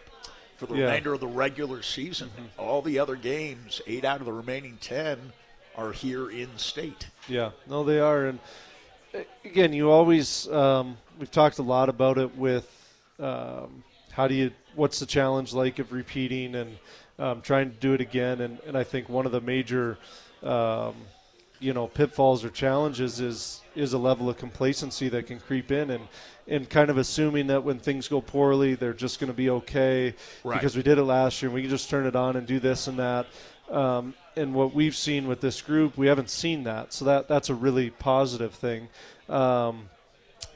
for 0.56 0.66
the 0.66 0.76
Yeah. 0.76 0.86
remainder 0.86 1.14
of 1.14 1.20
the 1.20 1.28
regular 1.28 1.82
season. 1.84 2.32
All 2.58 2.82
the 2.82 2.98
other 3.00 3.18
games, 3.18 3.82
eight 3.86 4.06
out 4.06 4.22
of 4.22 4.26
the 4.26 4.32
remaining 4.34 4.78
ten, 4.80 5.34
are 5.76 5.92
here 5.92 6.32
in 6.32 6.58
state. 6.58 7.08
Yeah, 7.28 7.52
no, 7.68 7.84
they 7.84 8.00
are, 8.00 8.28
and 8.28 8.40
again, 9.44 9.74
you 9.74 9.92
always 9.92 10.48
um, 10.48 10.98
we've 11.20 11.32
talked 11.32 11.60
a 11.60 11.64
lot 11.64 11.90
about 11.90 12.18
it 12.18 12.36
with 12.38 12.68
um, 13.20 13.84
how 14.12 14.28
do 14.28 14.36
you 14.36 14.52
what's 14.76 15.00
the 15.00 15.06
challenge 15.06 15.54
like 15.54 15.80
of 15.80 15.92
repeating 15.92 16.56
and 16.56 16.78
um, 17.18 17.42
trying 17.42 17.70
to 17.72 17.76
do 17.78 17.94
it 17.94 18.00
again, 18.02 18.40
and, 18.40 18.60
and 18.66 18.78
I 18.78 18.84
think 18.84 19.10
one 19.10 19.26
of 19.26 19.34
the 19.34 19.42
major 19.42 19.98
um, 20.44 20.96
you 21.60 21.74
know 21.74 21.88
pitfalls 21.88 22.44
or 22.44 22.50
challenges 22.50 23.20
is 23.20 23.62
is 23.76 23.94
a 23.94 23.98
level 23.98 24.30
of 24.30 24.38
complacency 24.38 25.10
that 25.10 25.28
can 25.28 25.40
creep 25.40 25.72
in 25.72 25.90
and 25.92 26.08
and 26.48 26.70
kind 26.70 26.90
of 26.90 26.98
assuming 26.98 27.48
that 27.48 27.64
when 27.64 27.78
things 27.80 28.08
go 28.08 28.22
poorly 28.22 28.76
they're 28.76 28.94
just 28.94 29.20
going 29.20 29.28
to 29.28 29.34
be 29.36 29.50
okay 29.50 30.16
Right. 30.44 30.56
because 30.56 30.76
we 30.76 30.84
did 30.84 30.98
it 30.98 31.04
last 31.04 31.42
year 31.42 31.50
and 31.50 31.56
we 31.56 31.62
can 31.62 31.70
just 31.70 31.90
turn 31.90 32.06
it 32.06 32.16
on 32.16 32.36
and 32.36 32.48
do 32.48 32.60
this 32.60 32.88
and 32.88 32.98
that. 33.00 33.28
Um, 33.70 34.16
and 34.36 34.56
what 34.56 34.74
we've 34.74 34.96
seen 34.96 35.28
with 35.28 35.42
this 35.42 35.62
group 35.62 35.96
we 35.98 36.08
haven't 36.08 36.30
seen 36.30 36.64
that. 36.64 36.92
So 36.94 37.06
that 37.06 37.28
that's 37.28 37.50
a 37.50 37.56
really 37.56 37.90
positive 37.92 38.54
thing. 38.54 38.88
Um, 39.28 39.90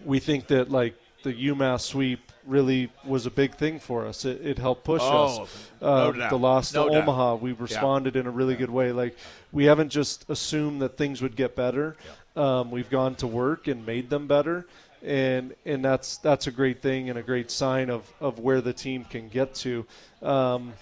we 0.04 0.20
think 0.20 0.48
that 0.48 0.72
like 0.72 0.96
the 1.24 1.34
UMass 1.34 1.82
sweep 1.82 2.20
really 2.46 2.92
was 3.06 3.26
a 3.26 3.32
big 3.32 3.56
thing 3.56 3.80
for 3.80 4.06
us. 4.06 4.26
It, 4.26 4.46
it 4.46 4.58
helped 4.60 4.84
push 4.84 5.02
Oh, 5.04 5.44
us. 5.44 5.70
Uh. 5.82 6.12
The 6.30 6.38
loss 6.38 6.74
No 6.74 6.88
to 6.88 6.94
doubt. 6.94 7.04
Omaha, 7.04 7.36
we 7.36 7.54
responded 7.54 8.16
in 8.16 8.28
a 8.28 8.32
really 8.32 8.56
good 8.56 8.70
way. 8.70 8.92
Like 8.92 9.16
we 9.52 9.66
haven't 9.66 9.90
just 9.90 10.30
assumed 10.30 10.82
that 10.82 10.98
things 10.98 11.22
would 11.22 11.36
get 11.36 11.56
better. 11.56 11.96
Um, 12.36 12.72
we've 12.72 12.90
gone 12.90 13.16
to 13.16 13.28
work 13.28 13.68
and 13.68 13.86
made 13.86 14.10
them 14.10 14.28
better, 14.28 14.66
and 15.02 15.54
and 15.66 15.84
that's 15.84 16.18
that's 16.18 16.48
a 16.48 16.52
great 16.52 16.82
thing 16.82 17.10
and 17.10 17.18
a 17.18 17.24
great 17.24 17.52
sign 17.52 17.90
of, 17.90 18.12
of 18.20 18.40
where 18.40 18.62
the 18.62 18.74
team 18.74 19.06
can 19.06 19.30
get 19.30 19.54
to. 19.56 19.86
Um, 20.22 20.74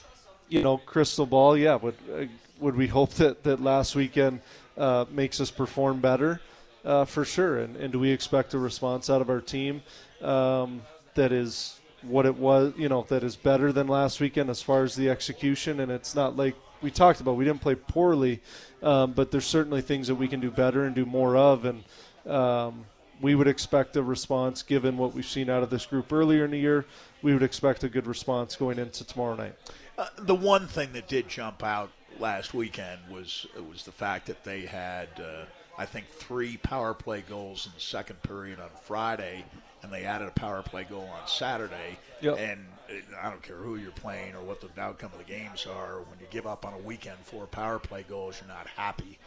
you 0.50 0.62
know, 0.62 0.78
crystal 0.78 1.26
ball. 1.26 1.58
Yeah, 1.58 1.76
would 1.76 1.96
uh, 2.14 2.26
would 2.60 2.76
we 2.76 2.88
hope 2.88 3.12
that 3.16 3.44
that 3.44 3.62
last 3.62 3.96
weekend 3.96 4.42
uh, 4.78 5.06
makes 5.12 5.40
us 5.42 5.52
perform 5.52 6.00
better? 6.00 6.42
Uh, 6.84 7.06
for 7.06 7.24
sure. 7.24 7.60
And, 7.60 7.76
and 7.76 7.92
do 7.94 8.00
we 8.00 8.10
expect 8.10 8.56
a 8.56 8.58
response 8.58 9.08
out 9.08 9.22
of 9.22 9.30
our 9.30 9.40
team 9.40 9.84
um, 10.24 10.82
that 11.16 11.32
is 11.32 11.80
what 12.04 12.26
it 12.26 12.36
was, 12.36 12.74
you 12.78 12.90
know, 12.90 13.06
that 13.10 13.24
is 13.24 13.36
better 13.36 13.72
than 13.72 13.88
last 13.88 14.20
weekend 14.20 14.50
as 14.50 14.62
far 14.62 14.84
as 14.84 14.96
the 14.96 15.10
execution? 15.10 15.80
And 15.80 15.92
it's 15.92 16.16
not 16.16 16.36
like 16.36 16.56
we 16.82 16.92
talked 16.92 17.22
about, 17.22 17.36
we 17.36 17.46
didn't 17.46 17.62
play 17.62 17.76
poorly, 17.76 18.42
um, 18.82 19.14
but 19.14 19.32
there's 19.32 19.46
certainly 19.46 19.82
things 19.82 20.08
that 20.08 20.16
we 20.16 20.28
can 20.28 20.40
do 20.40 20.52
better 20.52 20.86
and 20.86 20.96
do 20.96 21.06
more 21.06 21.38
of. 21.38 21.66
And 21.66 21.84
um, 22.32 22.86
we 23.22 23.36
would 23.36 23.48
expect 23.48 23.96
a 23.96 24.04
response 24.04 24.64
given 24.64 24.98
what 24.98 25.14
we've 25.14 25.28
seen 25.28 25.50
out 25.50 25.64
of 25.64 25.70
this 25.70 25.86
group 25.86 26.12
earlier 26.12 26.46
in 26.46 26.52
the 26.52 26.60
year. 26.60 26.86
We 27.22 27.34
would 27.34 27.44
expect 27.44 27.84
a 27.84 27.90
good 27.90 28.08
response 28.08 28.56
going 28.56 28.80
into 28.80 29.06
tomorrow 29.06 29.36
night. 29.36 29.56
Uh, 29.98 30.08
the 30.18 30.36
one 30.36 30.68
thing 30.68 30.94
that 30.94 31.08
did 31.08 31.30
jump 31.30 31.64
out 31.64 31.92
last 32.20 32.54
weekend 32.54 33.00
was 33.10 33.46
was 33.70 33.84
the 33.84 33.92
fact 33.92 34.26
that 34.28 34.44
they 34.44 34.62
had, 34.62 35.08
uh, 35.20 35.46
I 35.78 35.86
think, 35.86 36.08
three 36.08 36.58
power 36.58 36.94
play 36.94 37.24
goals 37.28 37.68
in 37.68 37.72
the 37.74 37.80
second 37.80 38.22
period 38.24 38.60
on 38.60 38.70
Friday, 38.84 39.46
and 39.84 39.92
they 39.92 40.04
added 40.04 40.28
a 40.28 40.32
power 40.32 40.62
play 40.62 40.84
goal 40.84 41.10
on 41.20 41.28
Saturday. 41.28 41.98
Yep. 42.22 42.38
And 42.40 42.66
uh, 42.90 42.94
I 43.22 43.30
don't 43.30 43.42
care 43.42 43.56
who 43.56 43.76
you're 43.78 43.92
playing 43.92 44.36
or 44.36 44.42
what 44.42 44.62
the 44.62 44.82
outcome 44.82 45.12
of 45.14 45.18
the 45.18 45.32
games 45.32 45.66
are. 45.66 46.00
When 46.00 46.20
you 46.20 46.28
give 46.30 46.46
up 46.48 46.66
on 46.66 46.74
a 46.74 46.78
weekend 46.78 47.18
four 47.24 47.46
power 47.48 47.80
play 47.80 48.06
goals, 48.08 48.40
you're 48.40 48.48
not 48.56 48.68
happy. 48.68 49.18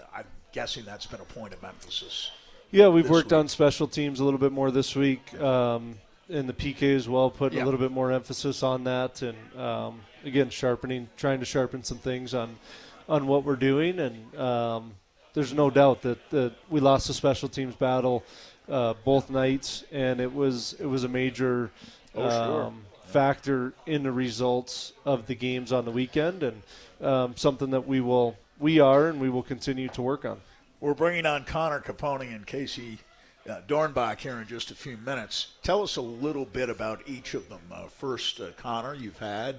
Uh, 0.00 0.04
I'm 0.16 0.24
guessing 0.52 0.84
that's 0.84 1.06
been 1.06 1.20
a 1.20 1.24
point 1.24 1.52
of 1.54 1.62
emphasis. 1.62 2.30
Yeah, 2.70 2.88
we've 2.88 3.08
worked 3.08 3.30
week. 3.30 3.38
on 3.38 3.48
special 3.48 3.86
teams 3.86 4.18
a 4.20 4.24
little 4.24 4.40
bit 4.40 4.50
more 4.50 4.70
this 4.72 4.96
week, 4.96 5.38
um, 5.40 5.96
and 6.28 6.48
the 6.48 6.52
PK 6.52 6.96
as 6.96 7.08
well, 7.08 7.30
Put 7.30 7.52
Yeah. 7.52 7.62
a 7.62 7.66
little 7.66 7.78
bit 7.78 7.92
more 7.92 8.10
emphasis 8.10 8.62
on 8.64 8.82
that, 8.84 9.22
and 9.22 9.36
um, 9.60 10.00
again, 10.24 10.50
sharpening, 10.50 11.08
trying 11.16 11.38
to 11.38 11.44
sharpen 11.46 11.84
some 11.84 11.98
things 11.98 12.34
on 12.34 12.56
on 13.08 13.26
what 13.26 13.44
we're 13.44 13.54
doing. 13.56 14.00
And 14.00 14.34
um, 14.36 14.94
there's 15.34 15.52
no 15.52 15.68
doubt 15.70 16.02
that, 16.02 16.30
that 16.30 16.52
we 16.70 16.80
lost 16.80 17.08
the 17.08 17.14
special 17.14 17.48
teams 17.48 17.74
battle 17.74 18.24
uh, 18.68 18.94
both 19.04 19.28
nights, 19.30 19.84
and 19.92 20.20
it 20.20 20.32
was 20.32 20.74
it 20.80 20.86
was 20.86 21.04
a 21.04 21.08
major 21.08 21.70
Oh, 22.16 22.30
sure. 22.30 22.62
um, 22.66 22.84
factor 23.06 23.72
in 23.86 24.04
the 24.04 24.12
results 24.12 24.92
of 25.04 25.26
the 25.26 25.34
games 25.34 25.72
on 25.72 25.84
the 25.84 25.90
weekend, 25.90 26.44
and 26.44 26.62
um, 27.02 27.36
something 27.36 27.70
that 27.70 27.86
we 27.86 28.00
will 28.00 28.36
we 28.60 28.78
are 28.78 29.08
and 29.08 29.20
we 29.20 29.28
will 29.28 29.42
continue 29.42 29.88
to 29.88 30.00
work 30.00 30.24
on. 30.24 30.40
We're 30.80 30.94
bringing 30.94 31.26
on 31.26 31.44
Connor 31.44 31.80
Caponi 31.80 32.32
and 32.34 32.46
Casey 32.46 33.00
uh, 33.50 33.60
Dornbach 33.66 34.20
here 34.20 34.38
in 34.40 34.46
just 34.46 34.70
a 34.70 34.74
few 34.76 34.96
minutes. 34.96 35.54
Tell 35.64 35.82
us 35.82 35.96
a 35.96 36.00
little 36.00 36.44
bit 36.44 36.70
about 36.70 37.02
each 37.06 37.34
of 37.34 37.48
them. 37.48 37.60
Uh, 37.72 37.86
first, 37.88 38.40
uh, 38.40 38.50
Connor, 38.56 38.94
you've 38.94 39.18
had 39.18 39.56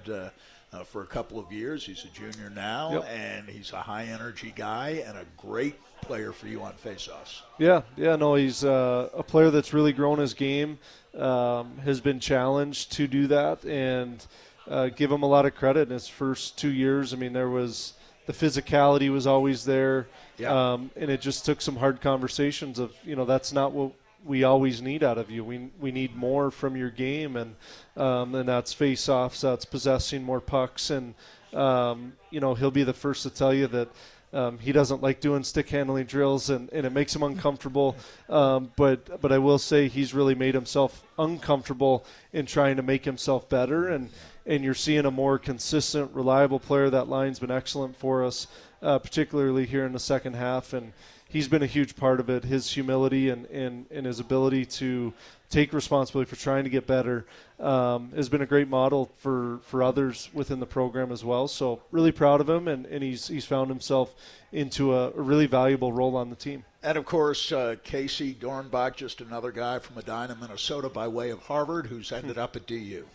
uh, 0.76 0.84
for 0.84 1.04
a 1.04 1.06
couple 1.08 1.40
of 1.40 1.52
years. 1.52 1.86
He's 1.86 2.04
a 2.04 2.08
junior 2.10 2.50
now, 2.50 2.92
Yep. 2.94 3.06
and 3.10 3.50
he's 3.50 3.72
a 3.74 3.82
high 3.82 4.06
energy 4.06 4.54
guy 4.56 5.04
and 5.08 5.18
a 5.18 5.26
great 5.38 5.76
player 6.02 6.32
for 6.32 6.48
you 6.48 6.62
on 6.62 6.74
faceoffs. 6.74 7.42
Yeah, 7.58 7.82
yeah, 7.98 8.16
no, 8.16 8.36
he's 8.36 8.64
uh, 8.64 9.10
a 9.14 9.24
player 9.24 9.50
that's 9.50 9.74
really 9.74 9.94
grown 9.94 10.20
his 10.20 10.34
game, 10.34 10.78
um, 11.18 11.78
has 11.80 12.02
been 12.02 12.20
challenged 12.20 12.92
to 12.94 13.08
do 13.08 13.28
that, 13.28 13.64
and 13.66 14.26
uh, 14.68 14.88
give 14.90 15.12
him 15.12 15.24
a 15.24 15.28
lot 15.28 15.46
of 15.46 15.56
credit 15.56 15.88
in 15.88 15.94
his 15.94 16.08
first 16.08 16.58
two 16.58 16.72
years. 16.72 17.14
I 17.14 17.18
mean, 17.18 17.34
there 17.34 17.50
was 17.50 17.94
the 18.26 18.34
physicality 18.34 19.12
was 19.12 19.28
always 19.28 19.66
there, 19.66 20.08
Yeah. 20.38 20.74
um, 20.74 20.90
and 20.96 21.10
it 21.12 21.22
just 21.22 21.46
took 21.46 21.62
some 21.62 21.76
hard 21.76 22.02
conversations 22.02 22.80
of, 22.80 22.92
you 23.04 23.16
know, 23.16 23.26
that's 23.26 23.54
not 23.54 23.72
what 23.72 23.92
we 24.26 24.44
always 24.44 24.82
need 24.82 25.04
out 25.04 25.18
of 25.18 25.30
you. 25.30 25.44
We 25.44 25.70
we 25.80 25.92
need 25.92 26.16
more 26.16 26.52
from 26.52 26.76
your 26.76 26.90
game, 26.90 27.36
and 27.36 27.56
um, 27.96 28.36
and 28.36 28.50
that's 28.50 28.74
face-offs, 28.74 29.42
that's 29.42 29.66
possessing 29.66 30.24
more 30.24 30.42
pucks, 30.42 30.90
and 30.90 31.14
um, 31.54 32.14
you 32.32 32.40
know 32.40 32.56
he'll 32.56 32.72
be 32.72 32.84
the 32.84 32.94
first 32.94 33.24
to 33.24 33.30
tell 33.30 33.54
you 33.54 33.68
that. 33.68 33.90
Um, 34.34 34.60
he 34.60 34.74
doesn't 34.74 35.02
like 35.02 35.22
doing 35.22 35.46
stick 35.46 35.70
handling 35.70 36.08
drills, 36.08 36.50
and, 36.50 36.70
and 36.74 36.86
it 36.86 36.90
makes 36.90 37.16
him 37.16 37.24
uncomfortable. 37.24 37.96
Um, 38.28 38.70
but 38.76 39.22
but 39.22 39.32
I 39.32 39.38
will 39.38 39.60
say 39.60 39.88
he's 39.88 40.14
really 40.14 40.36
made 40.36 40.56
himself 40.56 41.06
uncomfortable 41.18 42.06
in 42.34 42.46
trying 42.46 42.76
to 42.76 42.82
make 42.82 43.06
himself 43.06 43.48
better, 43.48 43.88
and 43.88 44.10
and 44.46 44.62
you're 44.62 44.74
seeing 44.74 45.06
a 45.06 45.12
more 45.12 45.40
consistent, 45.40 46.12
reliable 46.14 46.60
player. 46.60 46.90
That 46.90 47.08
line's 47.08 47.40
been 47.40 47.52
excellent 47.52 47.96
for 47.96 48.26
us, 48.26 48.48
uh, 48.82 49.00
particularly 49.00 49.68
here 49.68 49.86
in 49.86 49.94
the 49.94 50.00
second 50.00 50.36
half, 50.36 50.74
and 50.74 50.92
he's 51.30 51.48
been 51.48 51.64
a 51.64 51.68
huge 51.68 51.96
part 51.96 52.20
of 52.20 52.30
it. 52.30 52.44
His 52.46 52.72
humility 52.72 53.30
and, 53.30 53.46
and, 53.48 53.86
and 53.92 54.06
his 54.06 54.20
ability 54.20 54.66
to 54.66 55.14
take 55.50 55.74
responsibility 55.74 56.30
for 56.30 56.36
trying 56.36 56.64
to 56.64 56.70
get 56.70 56.88
better 56.88 57.26
um, 57.60 58.12
has 58.16 58.30
been 58.30 58.42
a 58.42 58.46
great 58.46 58.68
model 58.68 59.12
for, 59.18 59.60
for 59.64 59.84
others 59.84 60.30
within 60.34 60.60
the 60.60 60.66
program 60.66 61.12
as 61.12 61.24
well. 61.24 61.48
So 61.48 61.82
really 61.92 62.12
proud 62.12 62.42
of 62.42 62.50
him, 62.50 62.68
and, 62.68 62.86
and 62.86 63.04
he's 63.04 63.28
he's 63.28 63.46
found 63.46 63.70
himself 63.70 64.14
into 64.52 64.94
a, 64.94 65.12
really 65.12 65.46
valuable 65.46 65.92
role 65.92 66.16
on 66.16 66.30
the 66.30 66.36
team. 66.36 66.64
And 66.84 66.98
of 66.98 67.06
course, 67.06 67.52
uh, 67.52 67.76
Casey 67.84 68.34
Dornbach, 68.34 68.96
just 68.96 69.22
another 69.22 69.52
guy 69.52 69.80
from 69.80 69.96
Medina, 69.96 70.38
Minnesota, 70.40 70.90
by 70.90 71.08
way 71.08 71.30
of 71.30 71.40
Harvard, 71.44 71.88
who's 71.88 72.12
ended 72.12 72.38
up 72.38 72.56
at 72.56 72.68
DU. 72.68 73.06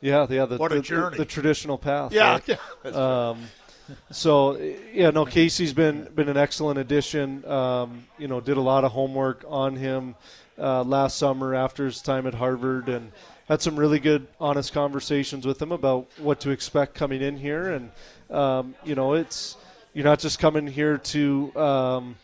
Yeah, 0.00 0.26
yeah, 0.30 0.46
the, 0.46 0.56
What 0.56 0.72
a 0.72 0.76
the, 0.76 0.80
journey. 0.82 1.16
the, 1.16 1.24
the 1.24 1.30
traditional 1.30 1.76
path. 1.76 2.12
Yeah, 2.12 2.32
right? 2.32 2.48
yeah. 2.48 3.28
Um, 3.30 3.42
so 4.10 4.56
yeah, 4.92 5.10
no, 5.10 5.24
Casey's 5.24 5.72
been 5.72 6.08
been 6.14 6.28
an 6.28 6.36
excellent 6.36 6.78
addition. 6.78 7.44
Um, 7.44 8.06
you 8.18 8.28
know, 8.28 8.40
did 8.40 8.56
a 8.56 8.60
lot 8.60 8.84
of 8.84 8.92
homework 8.92 9.44
on 9.48 9.76
him 9.76 10.14
uh, 10.58 10.82
last 10.82 11.16
summer 11.18 11.54
after 11.54 11.84
his 11.84 12.00
time 12.02 12.26
at 12.26 12.34
Harvard, 12.34 12.88
and 12.88 13.12
had 13.48 13.62
some 13.62 13.76
really 13.76 13.98
good, 13.98 14.26
honest 14.40 14.72
conversations 14.72 15.46
with 15.46 15.60
him 15.60 15.72
about 15.72 16.08
what 16.18 16.40
to 16.40 16.50
expect 16.50 16.94
coming 16.94 17.22
in 17.22 17.36
here. 17.36 17.70
And 17.70 17.90
um, 18.30 18.74
you 18.84 18.94
know, 18.94 19.14
it's 19.14 19.56
you're 19.94 20.04
not 20.04 20.18
just 20.18 20.38
coming 20.38 20.66
here 20.66 20.98
to. 20.98 21.56
Um, 21.56 22.16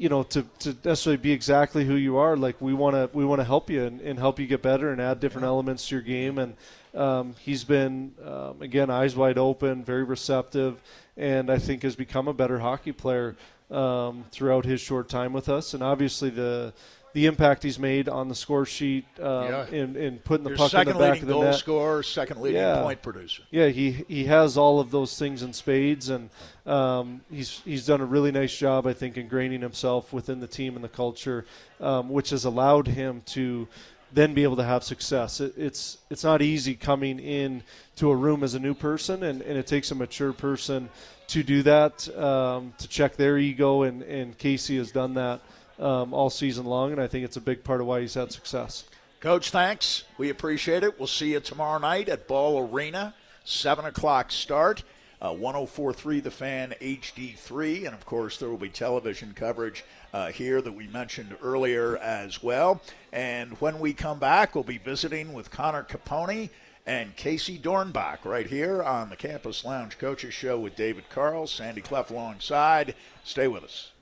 you 0.00 0.08
know, 0.08 0.22
to, 0.22 0.46
to 0.60 0.76
necessarily 0.84 1.16
be 1.16 1.32
exactly 1.32 1.84
who 1.84 1.96
you 1.96 2.18
are. 2.18 2.36
Like 2.36 2.60
we 2.60 2.72
want 2.72 2.94
to, 2.94 3.10
we 3.12 3.24
want 3.24 3.40
to 3.40 3.44
help 3.44 3.68
you 3.68 3.82
and, 3.82 4.00
and 4.00 4.16
help 4.16 4.38
you 4.38 4.46
get 4.46 4.62
better 4.62 4.92
and 4.92 5.00
add 5.00 5.18
different 5.18 5.44
elements 5.44 5.88
to 5.88 5.96
your 5.96 6.02
game. 6.02 6.38
And 6.38 6.54
um, 6.94 7.34
he's 7.40 7.64
been 7.64 8.12
um, 8.24 8.60
again 8.62 8.90
eyes 8.90 9.14
wide 9.16 9.38
open, 9.38 9.84
very 9.84 10.04
receptive, 10.04 10.80
and 11.16 11.50
I 11.50 11.58
think 11.58 11.82
has 11.82 11.96
become 11.96 12.28
a 12.28 12.34
better 12.34 12.58
hockey 12.58 12.92
player 12.92 13.36
um, 13.70 14.24
throughout 14.30 14.64
his 14.64 14.80
short 14.80 15.08
time 15.08 15.32
with 15.32 15.48
us. 15.48 15.74
And 15.74 15.82
obviously 15.82 16.30
the 16.30 16.72
the 17.14 17.24
impact 17.24 17.62
he's 17.62 17.78
made 17.78 18.06
on 18.06 18.28
the 18.28 18.34
score 18.34 18.66
sheet 18.66 19.06
um, 19.18 19.44
Yeah. 19.48 19.66
in, 19.68 19.96
in 19.96 20.18
putting 20.18 20.44
the 20.44 20.50
Your 20.50 20.58
puck 20.58 20.72
in 20.74 20.78
the 20.80 20.84
second 20.84 20.98
back 21.00 21.12
leading 21.14 21.22
of 21.22 21.26
the 21.28 21.32
goal 21.34 21.42
net. 21.42 21.54
scorer, 21.54 22.02
second 22.02 22.40
leading 22.42 22.60
Yeah. 22.60 22.82
point 22.82 23.00
producer. 23.02 23.42
Yeah, 23.50 23.68
he 23.68 24.04
he 24.08 24.24
has 24.26 24.58
all 24.58 24.78
of 24.78 24.90
those 24.90 25.18
things 25.18 25.42
in 25.42 25.54
spades, 25.54 26.10
and 26.10 26.28
um, 26.66 27.22
he's 27.32 27.60
he's 27.64 27.86
done 27.86 28.02
a 28.02 28.04
really 28.04 28.30
nice 28.30 28.56
job, 28.56 28.86
I 28.86 28.92
think, 28.92 29.16
ingraining 29.16 29.62
himself 29.62 30.12
within 30.12 30.40
the 30.40 30.46
team 30.46 30.74
and 30.76 30.84
the 30.84 30.88
culture, 30.88 31.46
um, 31.80 32.10
which 32.10 32.28
has 32.30 32.44
allowed 32.44 32.86
him 32.88 33.22
to 33.26 33.66
then 34.12 34.34
be 34.34 34.42
able 34.42 34.56
to 34.56 34.64
have 34.64 34.84
success. 34.84 35.40
It, 35.40 35.54
it's 35.56 35.98
it's 36.10 36.24
not 36.24 36.42
easy 36.42 36.74
coming 36.74 37.18
in 37.18 37.62
to 37.96 38.10
a 38.10 38.16
room 38.16 38.42
as 38.42 38.54
a 38.54 38.58
new 38.58 38.74
person, 38.74 39.22
and, 39.22 39.42
and 39.42 39.58
it 39.58 39.66
takes 39.66 39.90
a 39.90 39.94
mature 39.94 40.32
person 40.32 40.88
to 41.28 41.42
do 41.42 41.62
that, 41.62 42.08
um, 42.16 42.72
to 42.78 42.88
check 42.88 43.16
their 43.16 43.38
ego, 43.38 43.82
and, 43.82 44.02
and 44.02 44.36
Casey 44.38 44.78
has 44.78 44.90
done 44.90 45.14
that 45.14 45.40
um, 45.78 46.14
all 46.14 46.30
season 46.30 46.64
long, 46.64 46.92
and 46.92 47.00
I 47.00 47.06
think 47.06 47.24
it's 47.24 47.36
a 47.36 47.40
big 47.40 47.62
part 47.62 47.80
of 47.80 47.86
why 47.86 48.00
he's 48.00 48.14
had 48.14 48.32
success. 48.32 48.84
Coach, 49.20 49.50
thanks. 49.50 50.04
We 50.16 50.30
appreciate 50.30 50.84
it. 50.84 50.98
We'll 50.98 51.08
see 51.08 51.32
you 51.32 51.40
tomorrow 51.40 51.78
night 51.78 52.08
at 52.08 52.26
Ball 52.26 52.66
Arena, 52.66 53.14
7 53.44 53.84
o'clock 53.84 54.32
start. 54.32 54.84
Uh, 55.20 55.32
1043 55.32 56.20
The 56.20 56.30
Fan 56.30 56.74
HD3. 56.80 57.86
And 57.86 57.94
of 57.94 58.06
course, 58.06 58.38
there 58.38 58.48
will 58.48 58.56
be 58.56 58.68
television 58.68 59.32
coverage 59.34 59.84
uh, 60.12 60.28
here 60.28 60.62
that 60.62 60.72
we 60.72 60.86
mentioned 60.86 61.36
earlier 61.42 61.96
as 61.98 62.42
well. 62.42 62.80
And 63.12 63.52
when 63.60 63.80
we 63.80 63.92
come 63.92 64.18
back, 64.18 64.54
we'll 64.54 64.64
be 64.64 64.78
visiting 64.78 65.32
with 65.32 65.50
Connor 65.50 65.82
Caponi 65.82 66.50
and 66.86 67.14
Casey 67.16 67.58
Dornbach 67.58 68.24
right 68.24 68.46
here 68.46 68.82
on 68.82 69.10
the 69.10 69.16
Campus 69.16 69.64
Lounge 69.64 69.98
Coaches 69.98 70.32
Show 70.32 70.58
with 70.58 70.74
David 70.74 71.10
Carle, 71.10 71.46
Sandy 71.46 71.82
Clough 71.82 72.06
alongside. 72.08 72.94
Stay 73.24 73.46
with 73.46 73.64
us. 73.64 73.92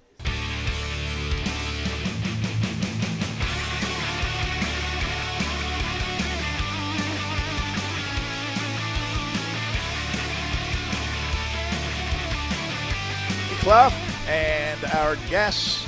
Clough 13.66 13.90
and 14.28 14.84
our 14.94 15.16
guests, 15.28 15.84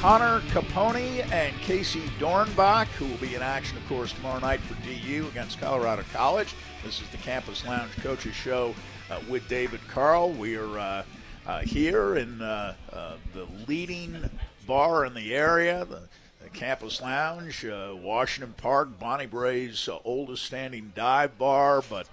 Connor 0.00 0.40
Caponi 0.48 1.24
and 1.30 1.54
Casey 1.60 2.02
Dornbach, 2.18 2.88
who 2.88 3.06
will 3.06 3.18
be 3.18 3.36
in 3.36 3.40
action, 3.40 3.78
of 3.78 3.86
course, 3.86 4.12
tomorrow 4.12 4.40
night 4.40 4.58
for 4.58 4.74
DU 4.82 5.28
against 5.28 5.60
Colorado 5.60 6.02
College. 6.12 6.56
This 6.84 7.00
is 7.00 7.08
the 7.10 7.18
Campus 7.18 7.64
Lounge 7.64 7.92
Coaches 7.98 8.34
Show 8.34 8.74
uh, 9.12 9.20
with 9.28 9.46
David 9.46 9.78
Carle. 9.86 10.32
We 10.32 10.56
are 10.56 10.76
uh, 10.76 11.04
uh, 11.46 11.60
here 11.60 12.16
in 12.16 12.42
uh, 12.42 12.74
uh, 12.92 13.12
the 13.32 13.46
leading 13.68 14.28
bar 14.66 15.04
in 15.04 15.14
the 15.14 15.32
area, 15.32 15.84
the, 15.84 16.08
the 16.42 16.50
Campus 16.50 17.00
Lounge, 17.00 17.64
uh, 17.64 17.94
Washington 17.94 18.54
Park, 18.56 18.98
Bonnie 18.98 19.26
Brae's 19.26 19.88
oldest 20.04 20.42
standing 20.42 20.90
dive 20.96 21.38
bar, 21.38 21.84
but 21.88 22.08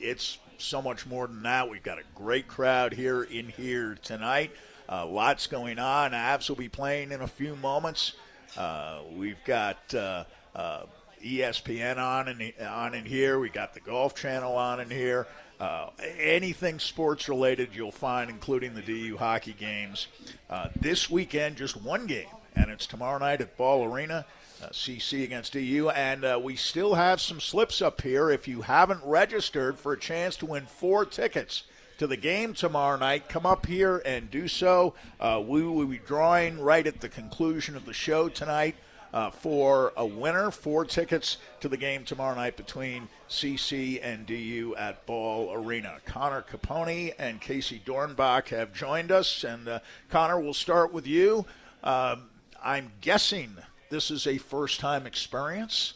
it's 0.00 0.38
so 0.62 0.80
much 0.80 1.06
more 1.06 1.26
than 1.26 1.42
that. 1.42 1.68
We've 1.68 1.82
got 1.82 1.98
a 1.98 2.04
great 2.14 2.48
crowd 2.48 2.92
here 2.92 3.22
in 3.22 3.48
here 3.48 3.96
tonight. 4.02 4.52
Uh, 4.88 5.06
lots 5.06 5.46
going 5.46 5.78
on. 5.78 6.12
Avs 6.12 6.48
will 6.48 6.56
be 6.56 6.68
playing 6.68 7.12
in 7.12 7.20
a 7.20 7.26
few 7.26 7.56
moments. 7.56 8.12
Uh, 8.56 9.00
we've 9.16 9.42
got 9.44 9.94
uh, 9.94 10.24
uh, 10.54 10.82
ESPN 11.24 11.98
on 11.98 12.28
in, 12.28 12.52
on 12.64 12.94
in 12.94 13.04
here. 13.04 13.38
We 13.38 13.48
got 13.48 13.74
the 13.74 13.80
Golf 13.80 14.14
Channel 14.14 14.54
on 14.54 14.80
in 14.80 14.90
here. 14.90 15.26
Uh, 15.60 15.90
anything 16.18 16.78
sports 16.78 17.28
related 17.28 17.70
you'll 17.72 17.92
find, 17.92 18.28
including 18.28 18.74
the 18.74 18.82
DU 18.82 19.16
hockey 19.16 19.52
games. 19.52 20.08
Uh, 20.50 20.68
this 20.80 21.08
weekend, 21.08 21.56
just 21.56 21.80
one 21.80 22.06
game, 22.06 22.26
and 22.56 22.70
it's 22.70 22.86
tomorrow 22.86 23.18
night 23.18 23.40
at 23.40 23.56
Ball 23.56 23.84
Arena. 23.84 24.26
Uh, 24.62 24.68
CC 24.68 25.24
against 25.24 25.54
DU, 25.54 25.90
and 25.90 26.24
uh, 26.24 26.38
we 26.40 26.54
still 26.54 26.94
have 26.94 27.20
some 27.20 27.40
slips 27.40 27.82
up 27.82 28.00
here. 28.02 28.30
If 28.30 28.46
you 28.46 28.62
haven't 28.62 29.00
registered 29.04 29.76
for 29.76 29.92
a 29.92 29.98
chance 29.98 30.36
to 30.36 30.46
win 30.46 30.66
four 30.66 31.04
tickets 31.04 31.64
to 31.98 32.06
the 32.06 32.16
game 32.16 32.54
tomorrow 32.54 32.96
night, 32.96 33.28
come 33.28 33.44
up 33.44 33.66
here 33.66 34.00
and 34.06 34.30
do 34.30 34.46
so. 34.46 34.94
Uh, 35.18 35.42
we 35.44 35.62
will 35.62 35.86
be 35.86 35.98
drawing 35.98 36.60
right 36.60 36.86
at 36.86 37.00
the 37.00 37.08
conclusion 37.08 37.74
of 37.74 37.86
the 37.86 37.92
show 37.92 38.28
tonight 38.28 38.76
uh, 39.12 39.30
for 39.30 39.92
a 39.96 40.06
winner. 40.06 40.52
Four 40.52 40.84
tickets 40.84 41.38
to 41.58 41.68
the 41.68 41.76
game 41.76 42.04
tomorrow 42.04 42.36
night 42.36 42.56
between 42.56 43.08
CC 43.28 43.98
and 44.00 44.26
DU 44.26 44.76
at 44.78 45.04
Ball 45.06 45.52
Arena. 45.54 45.96
Connor 46.04 46.42
Caponi 46.42 47.14
and 47.18 47.40
Casey 47.40 47.82
Dornbach 47.84 48.50
have 48.50 48.72
joined 48.72 49.10
us, 49.10 49.42
and 49.42 49.66
uh, 49.66 49.80
Connor, 50.08 50.38
we'll 50.38 50.54
start 50.54 50.92
with 50.92 51.06
you. 51.08 51.46
Um, 51.82 52.28
I'm 52.62 52.92
guessing 53.00 53.56
this 53.92 54.10
is 54.10 54.26
a 54.26 54.38
first 54.38 54.80
time 54.80 55.06
experience 55.06 55.92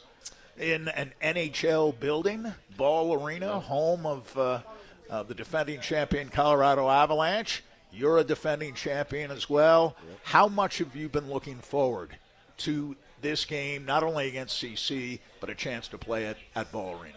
in 0.58 0.88
an 0.88 1.12
NHL 1.22 1.98
building, 1.98 2.52
Ball 2.76 3.24
Arena, 3.24 3.58
home 3.58 4.04
of 4.04 4.36
uh, 4.36 4.60
uh, 5.08 5.22
the 5.22 5.34
defending 5.34 5.80
champion 5.80 6.28
Colorado 6.28 6.90
Avalanche. 6.90 7.64
You're 7.90 8.18
a 8.18 8.24
defending 8.24 8.74
champion 8.74 9.30
as 9.30 9.48
well. 9.48 9.96
How 10.24 10.46
much 10.46 10.76
have 10.78 10.94
you 10.94 11.08
been 11.08 11.30
looking 11.30 11.56
forward 11.56 12.18
to 12.58 12.96
this 13.22 13.46
game, 13.46 13.86
not 13.86 14.02
only 14.02 14.28
against 14.28 14.62
CC, 14.62 15.20
but 15.40 15.48
a 15.48 15.54
chance 15.54 15.88
to 15.88 15.96
play 15.96 16.24
it 16.24 16.36
at 16.54 16.70
Ball 16.70 17.00
Arena? 17.00 17.16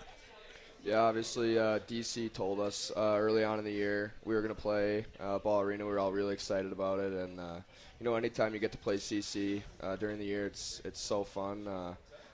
Yeah, 0.89 1.01
obviously, 1.01 1.59
uh, 1.59 1.77
DC 1.87 2.33
told 2.33 2.59
us 2.59 2.91
uh, 2.97 3.15
early 3.15 3.43
on 3.43 3.59
in 3.59 3.63
the 3.65 3.71
year 3.71 4.11
we 4.25 4.33
were 4.33 4.41
going 4.41 4.55
to 4.55 4.59
play 4.59 5.05
uh, 5.19 5.37
Ball 5.37 5.61
Arena. 5.61 5.85
We 5.85 5.91
were 5.91 5.99
all 5.99 6.11
really 6.11 6.33
excited 6.33 6.71
about 6.71 6.97
it, 6.97 7.13
and 7.13 7.39
uh, 7.39 7.57
you 7.99 8.05
know, 8.05 8.15
anytime 8.15 8.55
you 8.55 8.59
get 8.59 8.71
to 8.71 8.79
play 8.79 8.97
CC 8.97 9.61
uh, 9.83 9.97
during 9.97 10.17
the 10.17 10.25
year, 10.25 10.47
it's 10.47 10.81
it's 10.83 10.99
so 10.99 11.23
fun. 11.23 11.67
Uh, 11.67 11.93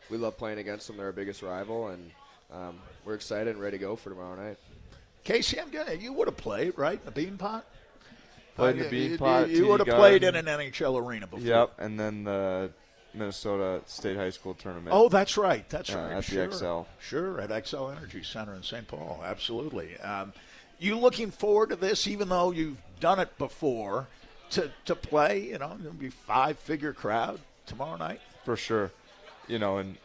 we 0.10 0.16
love 0.16 0.38
playing 0.38 0.60
against 0.60 0.88
them; 0.88 0.96
they're 0.96 1.08
our 1.08 1.12
biggest 1.12 1.42
rival, 1.42 1.90
and 1.90 2.12
um, 2.50 2.80
we're 3.04 3.16
excited 3.16 3.50
and 3.50 3.60
ready 3.60 3.78
to 3.78 3.82
go 3.82 3.98
for 3.98 4.10
tomorrow 4.10 4.42
night. 4.42 4.56
Casey, 5.26 5.60
I'm 5.60 5.70
gonna. 5.70 5.96
You 5.96 6.14
would 6.14 6.30
have 6.30 6.38
played 6.38 6.78
right 6.78 6.98
in 7.06 7.14
the 7.14 7.26
Beanpot. 7.26 7.64
Played 8.56 8.78
in 8.78 8.84
the 8.84 8.90
Bean 8.90 9.12
you, 9.12 9.18
Pot, 9.18 9.50
You, 9.50 9.66
TD 9.66 9.68
would 9.68 9.80
have 9.86 9.98
played 9.98 10.24
in 10.24 10.34
an 10.34 10.46
NHL 10.46 11.06
arena 11.06 11.28
before. 11.28 11.46
Yep, 11.46 11.74
and 11.78 12.00
then 12.00 12.24
the 12.24 12.72
Minnesota 13.18 13.82
State 13.86 14.18
High 14.18 14.30
School 14.30 14.54
tournament. 14.54 14.90
Oh, 14.92 15.10
that's 15.10 15.38
right. 15.38 15.68
That's 15.70 15.94
Uh, 15.94 15.98
right. 15.98 16.12
at 16.12 16.26
the 16.26 16.32
sure. 16.32 16.48
Xcel. 16.48 16.86
Sure, 17.00 17.42
at 17.42 17.50
Xcel 17.50 17.96
Energy 17.96 18.24
Center 18.24 18.54
in 18.54 18.64
St. 18.64 18.88
Paul. 18.88 19.22
Absolutely. 19.24 19.98
Um, 20.00 20.34
you 20.80 20.98
looking 20.98 21.32
forward 21.32 21.70
to 21.70 21.76
this, 21.76 22.08
even 22.08 22.30
though 22.30 22.52
you've 22.52 22.78
done 23.00 23.20
it 23.20 23.38
before, 23.38 24.08
to, 24.52 24.72
to 24.86 24.96
play? 24.96 25.40
You 25.50 25.58
know, 25.58 25.78
it'll 25.80 25.94
be 25.94 26.10
five 26.10 26.60
figure 26.60 26.94
crowd 26.94 27.40
tomorrow 27.66 27.98
night. 27.98 28.22
for 28.44 28.56
sure. 28.56 28.92
You 29.48 29.58
know, 29.60 29.78
and 29.80 29.98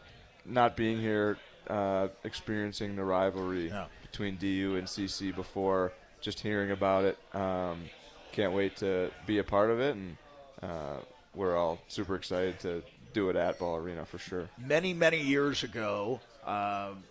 not 0.47 0.77
being 0.77 0.99
here, 1.01 1.37
uh, 1.69 2.09
experiencing 2.25 2.97
the 2.97 3.05
rivalry 3.05 3.69
Yeah. 3.69 3.87
between 4.03 4.37
DU 4.37 4.77
and 4.77 4.89
CC 4.89 5.31
before, 5.35 5.93
just 6.21 6.41
hearing 6.41 6.71
about 6.71 7.05
it. 7.05 7.19
Um, 7.35 7.85
can't 8.33 8.53
wait 8.53 8.77
to 8.79 9.11
be 9.27 9.39
a 9.39 9.45
part 9.45 9.71
of 9.71 9.81
it, 9.81 9.95
and 9.97 10.17
uh, 10.63 10.97
we're 11.35 11.57
all 11.57 11.79
super 11.89 12.15
excited 12.15 12.59
to 12.61 12.83
do 13.13 13.31
it 13.31 13.37
at 13.37 13.59
Ball 13.59 13.77
Arena 13.77 14.05
for 14.05 14.19
sure. 14.19 14.49
many, 14.59 14.93
many 14.93 15.21
years 15.21 15.63
ago, 15.63 16.21
um, 16.47 17.03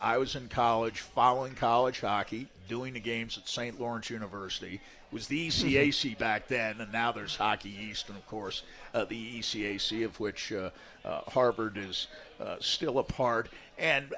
I 0.00 0.18
was 0.18 0.36
in 0.36 0.48
college, 0.48 1.00
following 1.00 1.54
college 1.54 2.00
hockey, 2.00 2.48
doing 2.68 2.94
the 2.94 3.00
games 3.00 3.36
at 3.36 3.48
St. 3.48 3.80
Lawrence 3.80 4.10
University. 4.10 4.74
It 4.74 5.14
was 5.14 5.26
the 5.26 5.48
ECAC 5.48 6.16
back 6.18 6.48
then, 6.48 6.80
and 6.80 6.92
now 6.92 7.12
there's 7.12 7.36
Hockey 7.36 7.74
East, 7.90 8.08
and 8.08 8.16
of 8.16 8.26
course, 8.26 8.62
uh, 8.94 9.04
the 9.04 9.40
ECAC, 9.40 10.04
of 10.04 10.20
which 10.20 10.52
uh, 10.52 10.70
uh, 11.04 11.22
Harvard 11.28 11.76
is 11.76 12.06
uh, 12.40 12.56
still 12.60 12.98
a 12.98 13.02
part. 13.02 13.48
And 13.76 14.14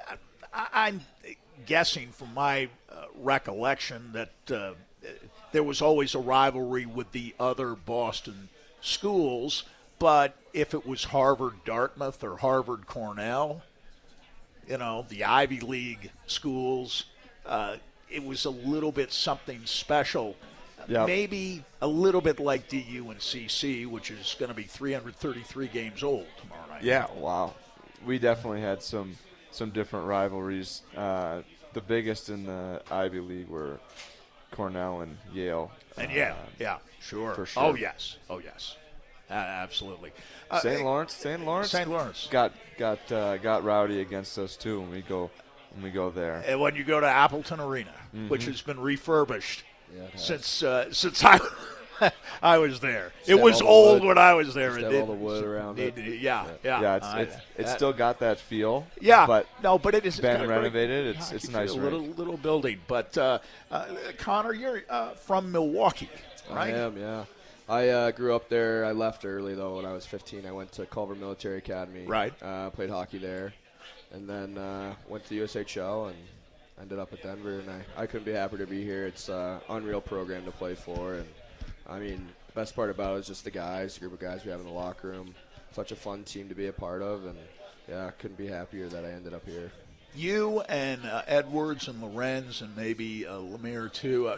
I, 0.52 0.66
I'm 0.72 1.00
guessing 1.66 2.10
from 2.10 2.34
my 2.34 2.68
uh, 2.90 3.04
recollection 3.18 4.12
that 4.12 4.32
uh, 4.50 4.72
there 5.52 5.62
was 5.62 5.80
always 5.80 6.14
a 6.14 6.18
rivalry 6.18 6.86
with 6.86 7.12
the 7.12 7.34
other 7.40 7.74
Boston 7.74 8.48
schools, 8.80 9.64
but 10.00 10.34
if 10.52 10.74
it 10.74 10.84
was 10.84 11.04
Harvard 11.04 11.64
Dartmouth 11.64 12.24
or 12.24 12.36
Harvard 12.38 12.88
Cornell, 12.88 13.62
you 14.66 14.78
know, 14.78 15.06
the 15.08 15.22
Ivy 15.24 15.60
League 15.60 16.10
schools, 16.26 17.04
uh, 17.46 17.76
it 18.10 18.24
was 18.24 18.44
a 18.46 18.50
little 18.50 18.90
bit 18.90 19.12
something 19.12 19.60
special. 19.66 20.34
Yep. 20.88 21.06
Maybe 21.06 21.62
a 21.82 21.86
little 21.86 22.20
bit 22.20 22.40
like 22.40 22.68
DU 22.68 23.06
and 23.10 23.20
CC, 23.20 23.86
which 23.86 24.10
is 24.10 24.34
going 24.38 24.48
to 24.48 24.54
be 24.56 24.64
333 24.64 25.68
games 25.68 26.02
old 26.02 26.26
tomorrow 26.40 26.66
night. 26.68 26.82
Yeah, 26.82 27.06
wow. 27.14 27.54
We 28.04 28.18
definitely 28.18 28.62
had 28.62 28.82
some 28.82 29.16
some 29.52 29.70
different 29.70 30.06
rivalries. 30.06 30.82
Uh, 30.96 31.42
the 31.74 31.80
biggest 31.82 32.28
in 32.30 32.46
the 32.46 32.82
Ivy 32.90 33.20
League 33.20 33.48
were 33.48 33.78
Cornell 34.52 35.02
and 35.02 35.18
Yale. 35.32 35.70
And 35.98 36.10
yeah, 36.10 36.32
Uh, 36.32 36.46
yeah, 36.58 36.78
sure. 37.00 37.34
for 37.34 37.46
sure. 37.46 37.62
Oh, 37.62 37.74
yes. 37.74 38.16
Oh, 38.30 38.38
yes. 38.38 38.76
Uh, 39.30 39.34
absolutely. 39.34 40.10
Uh, 40.50 40.58
St. 40.60 40.82
Lawrence, 40.84 41.12
St. 41.14 41.44
Lawrence, 41.44 41.70
St. 41.70 41.88
Lawrence. 41.88 42.28
got 42.30 42.52
got 42.78 43.12
uh, 43.12 43.36
got 43.38 43.62
rowdy 43.64 44.00
against 44.00 44.36
us 44.38 44.56
too 44.56 44.80
when 44.80 44.90
we 44.90 45.02
go 45.02 45.30
when 45.74 45.84
we 45.84 45.90
go 45.90 46.10
there. 46.10 46.42
And 46.46 46.60
when 46.60 46.74
you 46.74 46.82
go 46.84 46.98
to 47.00 47.06
Appleton 47.06 47.60
Arena, 47.60 47.92
which 48.28 48.42
Mm-hmm. 48.42 48.50
has 48.50 48.62
been 48.62 48.80
refurbished 48.80 49.62
Yeah, 49.96 50.08
has. 50.12 50.24
since 50.24 50.62
uh, 50.64 50.92
since 50.92 51.22
I 51.24 51.38
I 52.42 52.58
was 52.58 52.80
there. 52.80 53.12
It 53.26 53.38
was 53.40 53.58
the 53.60 53.66
old 53.66 54.00
wood. 54.00 54.08
when 54.08 54.18
I 54.18 54.32
was 54.34 54.54
there. 54.54 54.70
Just 54.78 54.90
It 54.92 55.00
all 55.00 55.06
the 55.06 55.12
wood 55.12 55.44
around 55.44 55.78
it. 55.78 55.96
Yeah, 55.96 56.46
yeah, 56.64 56.80
yeah, 56.80 56.96
it's 56.96 57.06
I- 57.06 57.20
it's, 57.20 57.36
it's 57.58 57.72
still 57.72 57.92
got 57.92 58.18
that 58.20 58.40
feel. 58.40 58.86
yeah, 59.00 59.26
but 59.26 59.46
no, 59.62 59.78
but 59.78 59.94
it 59.94 60.04
is 60.06 60.18
been 60.18 60.40
a 60.40 60.46
great 60.46 60.56
renovated. 60.56 61.06
It's- 61.08 61.24
hockey 61.26 61.36
it's 61.36 61.48
a 61.48 61.52
nice 61.52 61.72
little 61.74 62.00
little 62.00 62.38
building. 62.38 62.80
But 62.88 63.16
uh, 63.18 63.38
uh, 63.70 63.86
Connor, 64.18 64.54
you're 64.54 64.82
uh, 64.88 65.10
from 65.10 65.52
Milwaukee, 65.52 66.08
right? 66.50 66.74
I 66.74 66.78
am, 66.78 66.96
yeah. 66.98 67.24
I 67.70 67.88
uh, 67.90 68.10
grew 68.10 68.34
up 68.34 68.48
there. 68.48 68.84
I 68.84 68.90
left 68.90 69.24
early 69.24 69.54
though. 69.54 69.76
When 69.76 69.86
I 69.86 69.92
was 69.92 70.04
15, 70.04 70.44
I 70.44 70.50
went 70.50 70.72
to 70.72 70.86
Culver 70.86 71.14
Military 71.14 71.58
Academy. 71.58 72.04
Right. 72.04 72.34
Uh, 72.42 72.70
played 72.70 72.90
hockey 72.90 73.18
there, 73.18 73.54
and 74.10 74.28
then 74.28 74.58
uh, 74.58 74.94
went 75.08 75.22
to 75.26 75.30
the 75.30 75.38
USHL 75.42 76.08
and 76.08 76.16
ended 76.80 76.98
up 76.98 77.12
at 77.12 77.22
Denver. 77.22 77.60
And 77.60 77.70
I, 77.70 78.02
I 78.02 78.06
couldn't 78.06 78.24
be 78.24 78.32
happier 78.32 78.58
to 78.58 78.66
be 78.66 78.82
here. 78.82 79.06
It's 79.06 79.28
an 79.28 79.60
unreal 79.68 80.00
program 80.00 80.44
to 80.46 80.50
play 80.50 80.74
for, 80.74 81.14
and 81.14 81.28
I 81.88 82.00
mean, 82.00 82.28
best 82.56 82.74
part 82.74 82.90
about 82.90 83.14
it 83.16 83.20
is 83.20 83.28
just 83.28 83.44
the 83.44 83.52
guys, 83.52 83.94
the 83.94 84.00
group 84.00 84.14
of 84.14 84.18
guys 84.18 84.44
we 84.44 84.50
have 84.50 84.58
in 84.58 84.66
the 84.66 84.72
locker 84.72 85.06
room. 85.06 85.32
Such 85.70 85.92
a 85.92 85.96
fun 85.96 86.24
team 86.24 86.48
to 86.48 86.56
be 86.56 86.66
a 86.66 86.72
part 86.72 87.02
of, 87.02 87.24
and 87.24 87.38
yeah, 87.88 88.10
couldn't 88.18 88.36
be 88.36 88.48
happier 88.48 88.88
that 88.88 89.04
I 89.04 89.12
ended 89.12 89.32
up 89.32 89.46
here. 89.46 89.70
You 90.14 90.60
and 90.62 91.04
uh, 91.06 91.22
Edwards 91.26 91.86
and 91.88 92.02
Lorenz 92.02 92.62
and 92.62 92.76
maybe 92.76 93.26
uh, 93.26 93.34
Lemire 93.34 93.92
too, 93.92 94.28
uh, 94.28 94.36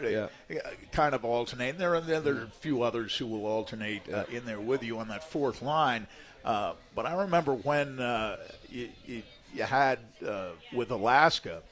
Yeah. 0.49 0.57
uh, 0.59 0.69
kind 0.93 1.15
of 1.15 1.25
alternate. 1.25 1.79
There 1.79 1.95
are 1.95 2.01
there 2.01 2.35
are 2.37 2.43
a 2.45 2.47
few 2.61 2.83
others 2.83 3.17
who 3.17 3.27
will 3.27 3.47
alternate 3.47 4.03
uh, 4.13 4.25
in 4.31 4.45
there 4.45 4.61
with 4.61 4.83
you 4.83 4.99
on 4.99 5.09
that 5.09 5.25
fourth 5.31 5.63
line. 5.63 6.07
Uh, 6.45 6.75
but 6.95 7.07
I 7.07 7.15
remember 7.23 7.55
when 7.55 8.01
uh, 8.01 8.37
you, 8.69 8.89
you, 9.07 9.23
you 9.55 9.63
had 9.63 9.99
uh, 10.27 10.51
with 10.75 10.91
Alaska, 10.91 11.63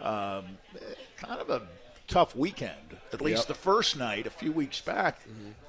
um, 0.00 0.44
kind 1.16 1.40
of 1.40 1.50
a 1.50 1.62
tough 2.08 2.34
weekend. 2.36 2.76
At 3.12 3.20
least 3.20 3.40
Yep. 3.42 3.48
the 3.48 3.54
first 3.62 3.96
night, 3.98 4.26
a 4.26 4.30
few 4.30 4.52
weeks 4.52 4.80
back. 4.80 5.20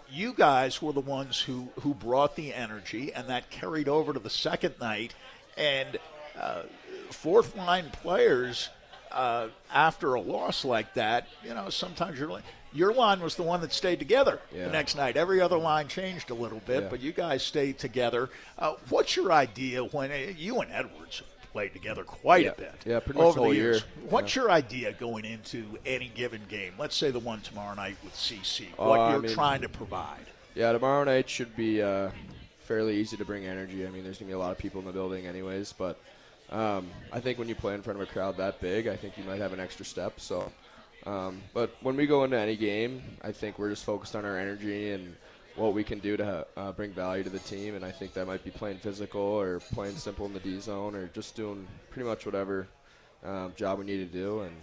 You 0.10 0.34
guys 0.34 0.82
were 0.82 0.94
the 0.94 1.02
ones 1.02 1.42
who, 1.42 1.70
who 1.82 1.94
brought 1.94 2.36
the 2.38 2.54
energy, 2.54 3.12
and 3.12 3.28
that 3.28 3.50
carried 3.50 3.90
over 3.90 4.14
to 4.14 4.20
the 4.20 4.30
second 4.30 4.76
night. 4.80 5.14
And 5.58 5.98
uh, 6.44 6.64
fourth 7.12 7.56
line 7.56 7.89
players, 7.91 8.70
uh, 9.12 9.48
after 9.74 10.16
a 10.16 10.22
loss 10.22 10.66
like 10.66 10.94
that, 10.96 11.28
you 11.44 11.54
know, 11.54 11.70
sometimes 11.70 12.20
your 12.20 12.30
line, 12.30 12.44
your 12.74 12.94
line 12.94 13.20
was 13.22 13.36
the 13.36 13.44
one 13.44 13.62
that 13.62 13.72
stayed 13.72 14.00
together 14.00 14.39
Yeah. 14.52 14.66
the 14.66 14.72
next 14.72 14.96
night. 14.96 15.16
Every 15.16 15.39
other 15.39 15.58
line 15.58 15.88
changed 15.88 16.32
a 16.32 16.34
little 16.34 16.62
bit, 16.66 16.84
Yeah. 16.84 16.89
but 16.89 17.00
you 17.00 17.12
guys 17.12 17.44
stayed 17.44 17.78
together. 17.78 18.30
Uh, 18.58 18.74
what's 18.89 19.16
your 19.16 19.32
idea 19.32 19.84
when 19.84 20.12
uh, 20.12 20.16
you 20.36 20.60
and 20.62 20.72
Edwards 20.72 21.22
played 21.52 21.72
together 21.74 22.04
quite 22.04 22.46
Yeah. 22.46 22.52
a 22.52 22.56
bit? 22.56 22.74
Yeah, 22.86 23.00
pretty 23.00 23.20
much 23.20 23.38
over 23.38 23.41
the 23.50 23.56
years. 23.56 23.78
year. 23.82 24.10
What's 24.10 24.36
your 24.36 24.50
idea 24.50 24.91
going 24.94 25.24
into 25.26 25.78
any 25.86 26.08
given 26.08 26.41
game? 26.50 26.74
Let's 26.80 26.96
say 26.96 27.12
the 27.12 27.20
one 27.20 27.41
tomorrow 27.41 27.76
night 27.76 27.98
with 28.04 28.16
CC. 28.16 28.70
What 28.78 29.00
I 29.00 29.12
you're 29.12 29.22
mean- 29.22 29.34
trying 29.36 29.62
to 29.62 29.70
provide. 29.70 30.26
Yeah, 30.56 30.72
tomorrow 30.72 31.04
night 31.04 31.30
should 31.30 31.56
be 31.56 31.82
uh, 31.84 32.10
fairly 32.64 32.96
easy 32.98 33.18
to 33.18 33.26
bring 33.26 33.46
energy. 33.46 33.86
I 33.86 33.89
mean, 33.91 34.04
there's 34.04 34.18
gonna 34.18 34.30
be 34.30 34.34
a 34.34 34.39
lot 34.39 34.52
of 34.52 34.58
people 34.58 34.80
in 34.82 34.88
the 34.88 34.94
building, 34.94 35.28
anyways. 35.28 35.74
But 35.74 36.00
um, 36.54 36.88
I 37.12 37.20
think 37.20 37.38
when 37.39 37.49
you 37.49 37.56
play 37.56 37.74
in 37.74 37.82
front 37.82 37.99
of 37.99 38.08
a 38.08 38.12
crowd 38.12 38.38
that 38.38 38.62
big, 38.62 38.88
I 38.88 38.95
think 38.95 39.18
you 39.18 39.24
might 39.24 39.39
have 39.39 39.54
an 39.54 39.60
extra 39.60 39.84
step. 39.86 40.20
So, 40.20 40.51
um, 41.06 41.41
but 41.54 41.76
when 41.82 41.95
we 41.95 42.06
go 42.08 42.24
into 42.24 42.38
any 42.38 42.56
game, 42.56 43.01
I 43.22 43.32
think 43.32 43.58
we're 43.60 43.70
just 43.70 43.84
focused 43.84 44.16
on 44.16 44.24
our 44.24 44.38
energy 44.38 44.91
and 44.91 45.16
what 45.56 45.74
we 45.74 45.84
can 45.84 45.99
do 45.99 46.16
to 46.18 46.45
uh, 46.58 46.72
bring 46.72 46.91
value 46.91 47.24
to 47.24 47.30
the 47.30 47.39
team. 47.39 47.76
And 47.76 47.84
I 47.84 47.91
think 47.91 48.14
that 48.14 48.26
might 48.28 48.43
be 48.43 48.51
playing 48.51 48.78
physical 48.78 49.22
or 49.22 49.60
playing 49.60 49.95
simple 49.97 50.26
in 50.26 50.34
the 50.34 50.39
D 50.39 50.60
zone 50.60 50.95
or 50.95 51.08
just 51.08 51.36
doing 51.36 51.68
pretty 51.89 52.08
much 52.08 52.26
whatever 52.26 52.68
um, 53.26 53.54
job 53.56 53.80
we 53.80 53.86
need 53.86 54.12
to 54.12 54.18
do. 54.18 54.41
And 54.41 54.56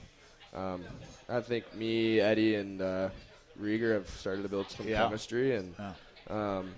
um, 0.55 0.85
I 1.29 1.41
think 1.41 1.75
me, 1.75 2.21
Eddie, 2.21 2.55
and 2.57 2.81
uh, 2.83 3.09
Rieger 3.61 3.95
have 3.95 4.09
started 4.09 4.43
to 4.43 4.49
build 4.49 4.71
some 4.71 4.87
Yeah. 4.89 5.05
chemistry, 5.07 5.55
and 5.57 5.75
Yeah. 5.79 5.93
um, 6.29 6.71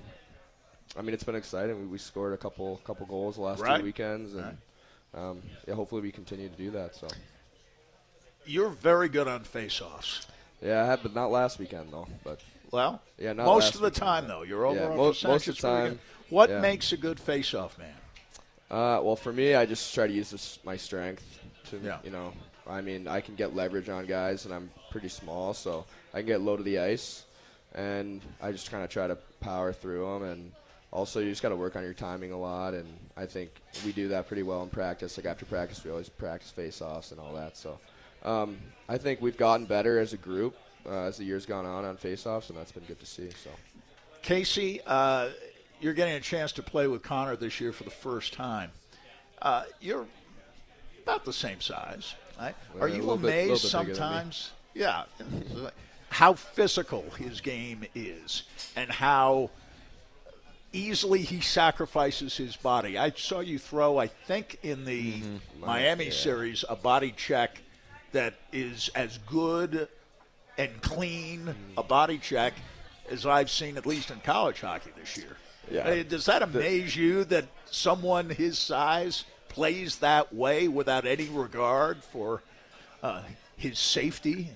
I 0.97 1.01
mean 1.03 1.15
it's 1.15 1.25
been 1.25 1.35
exciting. 1.37 1.79
We, 1.81 1.87
we 1.87 1.99
scored 1.99 2.33
a 2.35 2.37
couple 2.37 2.79
couple 2.85 3.07
goals 3.07 3.37
the 3.37 3.43
last 3.43 3.61
Right. 3.61 3.79
two 3.79 3.85
weekends, 3.85 4.35
and 4.35 4.59
um, 5.15 5.43
yeah, 5.67 5.75
hopefully 5.75 6.03
we 6.03 6.11
continue 6.13 6.49
to 6.49 6.57
do 6.57 6.71
that. 6.73 6.95
So 6.97 7.09
You're 8.45 8.71
very 8.71 9.09
good 9.09 9.29
on 9.29 9.45
face-offs. 9.45 10.27
yeah, 10.61 10.83
I 10.83 10.87
had, 10.87 11.03
but 11.03 11.15
not 11.15 11.31
last 11.31 11.59
weekend 11.59 11.93
though. 11.93 12.09
But 12.25 12.41
Well, 12.71 13.01
Yeah, 13.19 13.33
not 13.35 13.47
most 13.47 13.75
of 13.75 13.81
the 13.81 13.87
weekend, 13.89 13.97
time 14.03 14.29
though, 14.29 14.43
your 14.43 14.65
overall 14.67 14.91
Yeah, 14.91 14.97
most- 14.97 15.25
most 15.25 15.49
of 15.49 15.57
the 15.57 15.63
time. 15.63 16.01
What 16.31 16.49
yeah. 16.51 16.61
makes 16.61 16.93
a 16.93 16.97
good 16.97 17.21
face-off 17.21 17.77
man? 17.79 17.95
Uh, 18.71 19.01
well, 19.03 19.17
for 19.17 19.33
me, 19.33 19.55
I 19.55 19.67
just 19.67 19.93
try 19.95 20.07
to 20.07 20.13
use 20.13 20.31
this, 20.31 20.59
my 20.65 20.77
strength 20.79 21.23
to, 21.71 21.77
Yeah. 21.79 21.99
you 22.03 22.11
know, 22.11 22.33
I 22.67 22.81
mean, 22.81 23.07
I 23.07 23.21
can 23.21 23.35
get 23.35 23.55
leverage 23.55 23.91
on 23.91 24.07
guys, 24.07 24.47
and 24.47 24.55
I'm 24.55 24.71
pretty 24.91 25.09
small, 25.11 25.53
so 25.53 25.85
I 26.15 26.19
can 26.19 26.27
get 26.27 26.41
low 26.41 26.57
to 26.57 26.63
the 26.63 26.79
ice, 26.79 27.25
and 27.75 28.23
I 28.41 28.51
just 28.53 28.71
kind 28.71 28.83
of 28.83 28.89
try 28.89 29.07
to 29.07 29.17
power 29.41 29.73
through 29.75 30.07
them. 30.07 30.23
And 30.23 30.53
also, 30.93 31.21
you 31.21 31.31
just 31.31 31.43
got 31.43 31.49
to 31.49 31.57
work 31.57 31.75
on 31.75 31.83
your 31.83 31.95
timing 31.95 32.33
a 32.33 32.39
lot, 32.39 32.75
and 32.75 32.87
I 33.17 33.25
think 33.25 33.51
we 33.85 33.93
do 33.93 34.09
that 34.09 34.29
pretty 34.29 34.43
well 34.43 34.63
in 34.63 34.69
practice. 34.69 35.17
Like 35.17 35.25
after 35.25 35.47
practice, 35.47 35.83
we 35.85 35.91
always 35.91 36.11
practice 36.11 36.51
face-offs 36.51 37.13
and 37.13 37.19
all 37.19 37.35
that. 37.35 37.57
So 37.57 37.79
um, 38.25 38.59
I 38.91 38.99
think 38.99 39.23
we've 39.23 39.37
gotten 39.39 39.65
better 39.65 39.99
as 39.99 40.13
a 40.13 40.19
group 40.19 40.55
uh, 40.85 41.05
as 41.05 41.17
the 41.17 41.25
years 41.25 41.47
gone 41.47 41.65
on 41.65 41.87
on 41.87 41.97
face-offs, 41.97 42.51
and 42.51 42.59
that's 42.59 42.73
been 42.73 42.85
good 42.85 43.01
to 43.01 43.07
see. 43.07 43.31
So. 43.43 43.49
Casey, 44.21 44.83
uh, 44.87 45.31
you're 45.81 45.95
getting 45.95 46.15
a 46.15 46.21
chance 46.21 46.53
to 46.53 46.63
play 46.63 46.87
with 46.87 47.03
Connor 47.03 47.37
this 47.37 47.59
year 47.59 47.73
for 47.73 47.85
the 47.85 47.91
first 47.91 48.35
time. 48.35 48.71
Uh, 49.41 49.65
you're 49.81 50.07
about 51.05 51.25
the 51.25 51.33
same 51.33 51.63
size, 51.63 52.15
right? 52.39 52.55
Are 52.81 52.87
you 52.87 52.97
little 52.99 53.17
bit- 53.17 53.49
little 53.49 53.57
amazed 53.57 53.63
bit 53.63 53.73
bigger 53.73 53.85
than 53.85 53.89
me. 53.89 53.95
sometimes? 53.95 54.53
Yeah, 54.75 55.05
how 56.11 56.35
physical 56.35 57.03
his 57.17 57.41
game 57.41 57.87
is, 57.95 58.43
and 58.77 58.91
how 58.91 59.49
easily 60.73 61.21
he 61.23 61.41
sacrifices 61.41 62.37
his 62.37 62.57
body. 62.57 62.97
I 62.99 63.11
saw 63.11 63.41
you 63.41 63.59
throw, 63.59 63.99
I 63.99 64.07
think, 64.09 64.59
in 64.63 64.85
the 64.85 65.21
Mm-hmm. 65.23 65.61
Miami 65.67 66.11
series, 66.11 66.65
a 66.69 66.75
body 66.77 67.13
check 67.17 67.61
that 68.13 68.35
is 68.53 68.91
as 68.95 69.19
good 69.27 69.89
and 70.59 70.83
clean 70.83 71.41
Mm-hmm. 71.41 71.79
a 71.79 71.83
body 71.83 72.19
check 72.19 72.55
as 73.11 73.27
I've 73.27 73.51
seen, 73.51 73.77
at 73.77 73.87
least 73.87 74.11
in 74.11 74.21
college 74.21 74.61
hockey 74.61 74.91
this 74.99 75.17
year. 75.17 75.37
Yeah. 75.71 76.03
Does 76.03 76.27
that 76.27 76.43
amaze 76.43 76.97
you 76.97 77.25
that 77.25 77.47
someone 77.67 78.31
his 78.31 78.59
size 78.59 79.25
plays 79.49 79.99
that 79.99 80.35
way 80.35 80.67
without 80.69 81.07
any 81.07 81.29
regard 81.29 82.03
for 82.03 82.43
uh, 83.03 83.23
his 83.57 83.79
safety? 83.79 84.51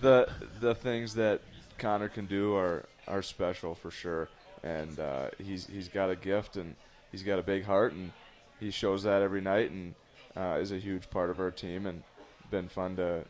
the 0.00 0.28
the 0.60 0.74
things 0.74 1.14
that 1.14 1.40
Connor 1.78 2.08
can 2.08 2.26
do 2.26 2.54
are 2.56 2.84
are 3.08 3.22
special 3.22 3.74
for 3.74 3.90
sure, 3.90 4.28
and 4.62 4.98
uh, 4.98 5.30
he's 5.42 5.66
he's 5.66 5.88
got 5.88 6.10
a 6.10 6.16
gift, 6.16 6.56
and 6.56 6.74
he's 7.10 7.22
got 7.22 7.38
a 7.38 7.42
big 7.42 7.64
heart, 7.64 7.92
and 7.92 8.12
he 8.60 8.70
shows 8.70 9.02
that 9.02 9.22
every 9.22 9.40
night, 9.40 9.70
and 9.70 9.94
uh, 10.36 10.58
is 10.60 10.72
a 10.72 10.78
huge 10.78 11.10
part 11.10 11.30
of 11.30 11.40
our 11.40 11.50
team, 11.50 11.86
and 11.86 12.02
been 12.50 12.68
fun 12.68 12.96
to 12.96 13.24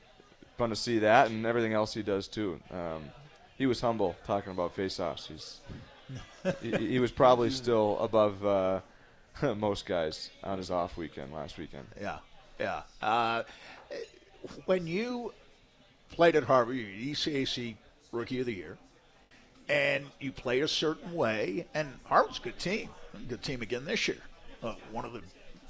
fun 0.59 0.71
to 0.71 0.77
see 0.77 0.99
that 0.99 1.31
and 1.31 1.47
everything 1.47 1.73
else 1.73 1.95
he 1.95 2.03
does 2.03 2.29
too. 2.29 2.61
Um, 2.71 3.05
he 3.57 3.67
was 3.67 3.81
humble 3.81 4.17
talking 4.27 4.53
about 4.53 4.75
face-offs. 4.75 5.29
He's 5.29 5.61
he, 6.61 6.89
he 6.89 6.99
was 6.99 7.11
probably 7.11 7.51
still 7.51 7.99
above 8.01 8.45
uh, 8.45 8.81
most 9.57 9.87
guys 9.87 10.31
on 10.43 10.59
his 10.59 10.71
off 10.71 10.97
weekend 10.97 11.33
last 11.33 11.59
weekend. 11.59 11.87
Yeah, 12.01 12.19
yeah. 12.61 12.83
Uh, 13.01 13.45
when 14.67 14.87
you 14.87 15.33
played 16.11 16.37
at 16.37 16.45
Harvard, 16.45 16.77
you 16.77 17.15
ECAC 17.15 17.77
Rookie 18.11 18.41
of 18.41 18.47
the 18.47 18.55
Year, 18.55 18.77
and 19.69 20.07
you 20.21 20.33
play 20.33 20.61
a 20.61 20.69
certain 20.69 21.15
way, 21.15 21.67
and 21.75 21.89
Harvard's 22.05 22.39
a 22.39 22.43
good 22.43 22.59
team, 22.59 22.89
good 23.29 23.43
team 23.43 23.63
again 23.63 23.85
this 23.85 24.09
year, 24.09 24.19
uh, 24.63 24.75
one 24.91 25.05
of 25.05 25.13
the 25.13 25.23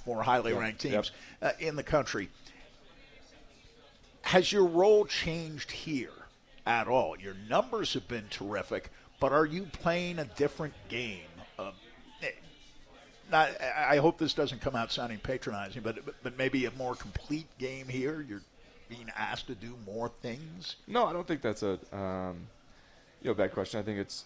more 0.07 0.22
highly 0.22 0.53
ranked 0.53 0.80
teams 0.80 1.12
uh, 1.40 1.53
in 1.59 1.76
the 1.76 1.82
country. 1.82 2.28
Has 4.22 4.53
your 4.53 4.64
role 4.64 5.05
changed 5.05 5.70
here 5.70 6.11
at 6.66 6.88
all? 6.88 7.18
Your 7.18 7.34
numbers 7.49 7.95
have 7.95 8.09
been 8.09 8.26
terrific, 8.30 8.90
but 9.20 9.32
are 9.32 9.47
you 9.47 9.64
playing 9.72 10.18
a 10.18 10.24
different 10.24 10.74
game? 10.88 11.20
Uh, 11.59 11.72
not, 13.30 13.51
I 13.76 13.97
hope 13.97 14.18
this 14.18 14.34
doesn't 14.34 14.61
come 14.61 14.76
out 14.76 14.93
sounding 14.93 15.18
patronizing, 15.18 15.82
but 15.82 15.99
but 16.22 16.36
maybe 16.36 16.66
a 16.66 16.70
more 16.72 16.95
complete 16.95 17.47
game 17.59 17.88
here. 17.88 18.24
You're 18.28 18.43
being 18.88 19.11
asked 19.16 19.47
to 19.47 19.55
do 19.55 19.74
more 19.86 20.11
things. 20.20 20.76
No, 20.86 21.07
I 21.07 21.12
don't 21.12 21.26
think 21.26 21.40
that's 21.40 21.62
a 21.62 21.78
um, 21.97 22.47
you 23.22 23.28
know 23.30 23.34
bad 23.34 23.52
question. 23.52 23.80
I 23.80 23.82
think 23.82 23.98
it's 23.98 24.24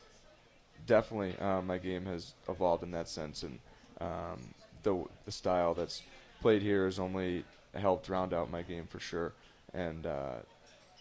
definitely 0.86 1.36
uh, 1.38 1.62
my 1.62 1.78
game 1.78 2.07
has 2.07 2.34
evolved 2.49 2.82
in 2.82 2.90
that 2.92 3.09
sense, 3.09 3.42
and 3.42 3.59
um, 4.01 4.38
the 4.82 5.05
the 5.24 5.32
style 5.32 5.74
that's 5.74 6.03
played 6.40 6.62
here 6.62 6.84
has 6.84 6.99
only 6.99 7.44
helped 7.74 8.09
round 8.09 8.32
out 8.32 8.51
my 8.51 8.62
game 8.62 8.86
for 8.88 9.01
sure. 9.01 9.32
And 9.74 10.07
uh, 10.07 10.36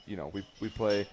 you 0.05 0.15
know, 0.15 0.29
we 0.33 0.43
we 0.59 0.69
play 0.69 1.07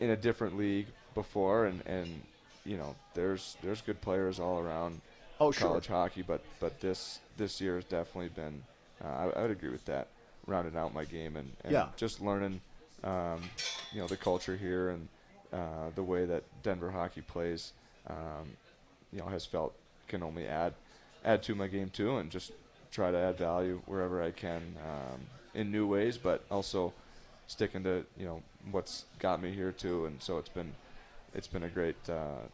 in 0.00 0.10
a 0.10 0.16
different 0.16 0.56
league 0.56 0.86
before, 1.14 1.66
and 1.66 1.82
and 1.86 2.22
you 2.64 2.76
know, 2.76 2.94
there's 3.14 3.56
there's 3.62 3.80
good 3.80 4.00
players 4.00 4.38
all 4.40 4.58
around 4.58 5.00
Oh, 5.40 5.50
sure. 5.50 5.68
college 5.68 5.86
hockey, 5.86 6.22
but 6.22 6.40
but 6.60 6.80
this 6.80 7.20
this 7.36 7.60
year 7.60 7.76
has 7.76 7.84
definitely 7.84 8.28
been. 8.30 8.62
Uh, 9.04 9.08
I, 9.08 9.38
I 9.38 9.42
would 9.42 9.50
agree 9.50 9.70
with 9.70 9.84
that. 9.86 10.08
Rounding 10.46 10.76
out 10.76 10.94
my 10.94 11.04
game 11.04 11.36
and, 11.36 11.50
and 11.64 11.72
Yeah. 11.74 11.86
just 11.96 12.20
learning, 12.20 12.60
um, 13.02 13.40
you 13.92 14.00
know, 14.00 14.06
the 14.06 14.16
culture 14.16 14.56
here 14.56 14.90
and 14.90 15.08
uh, 15.56 15.90
the 15.94 16.02
way 16.02 16.26
that 16.26 16.42
Denver 16.62 16.90
hockey 16.90 17.22
plays, 17.22 17.72
um, 18.08 18.56
you 19.12 19.20
know, 19.20 19.26
has 19.26 19.46
felt 19.46 19.72
can 20.08 20.22
only 20.22 20.46
add 20.46 20.74
add 21.24 21.42
to 21.44 21.54
my 21.54 21.66
game 21.66 21.88
too, 21.88 22.18
and 22.18 22.30
just 22.30 22.52
try 22.92 23.10
to 23.10 23.18
add 23.18 23.38
value 23.38 23.80
wherever 23.86 24.22
I 24.22 24.30
can 24.30 24.76
um, 24.84 25.20
in 25.54 25.72
new 25.72 25.86
ways, 25.86 26.18
but 26.18 26.44
also 26.50 26.92
sticking 27.46 27.82
to 27.84 28.04
you 28.18 28.26
know 28.26 28.42
what's 28.70 29.06
got 29.18 29.40
me 29.40 29.52
here 29.52 29.72
too. 29.72 30.06
And 30.06 30.22
so 30.22 30.38
it's 30.38 30.50
been 30.50 30.72
it's 31.34 31.48
been 31.48 31.62
a 31.62 31.68
great 31.68 31.96
uh, 32.08 32.44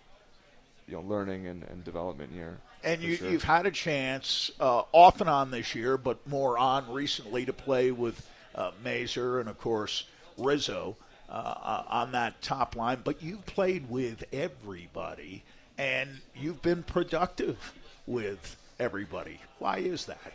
you 0.87 0.95
know 0.95 1.03
learning 1.03 1.47
and, 1.47 1.65
and 1.65 1.85
development 1.85 2.33
year. 2.33 2.59
And 2.85 3.01
you, 3.01 3.17
sure. 3.17 3.31
you've 3.31 3.45
had 3.45 3.65
a 3.67 3.71
chance, 3.71 4.51
uh, 4.59 4.83
off 4.91 5.21
and 5.21 5.31
on 5.31 5.53
this 5.53 5.73
year, 5.73 5.97
but 5.97 6.27
more 6.27 6.59
on 6.59 6.91
recently, 6.91 7.47
to 7.47 7.53
play 7.53 7.93
with 7.93 8.29
uh, 8.57 8.73
Mazur 8.83 9.39
and, 9.39 9.49
of 9.49 9.57
course, 9.57 10.05
Rizzo 10.37 10.97
uh, 11.29 11.83
on 11.89 12.13
that 12.13 12.41
top 12.43 12.77
line. 12.77 13.01
But 13.05 13.23
you've 13.23 13.45
played 13.47 13.89
with 13.91 14.25
everybody, 14.33 15.43
and 15.79 16.09
you've 16.35 16.63
been 16.63 16.83
productive 16.83 17.73
with 18.07 18.57
everybody. 18.79 19.41
Why 19.59 19.79
is 19.79 20.07
that? 20.07 20.33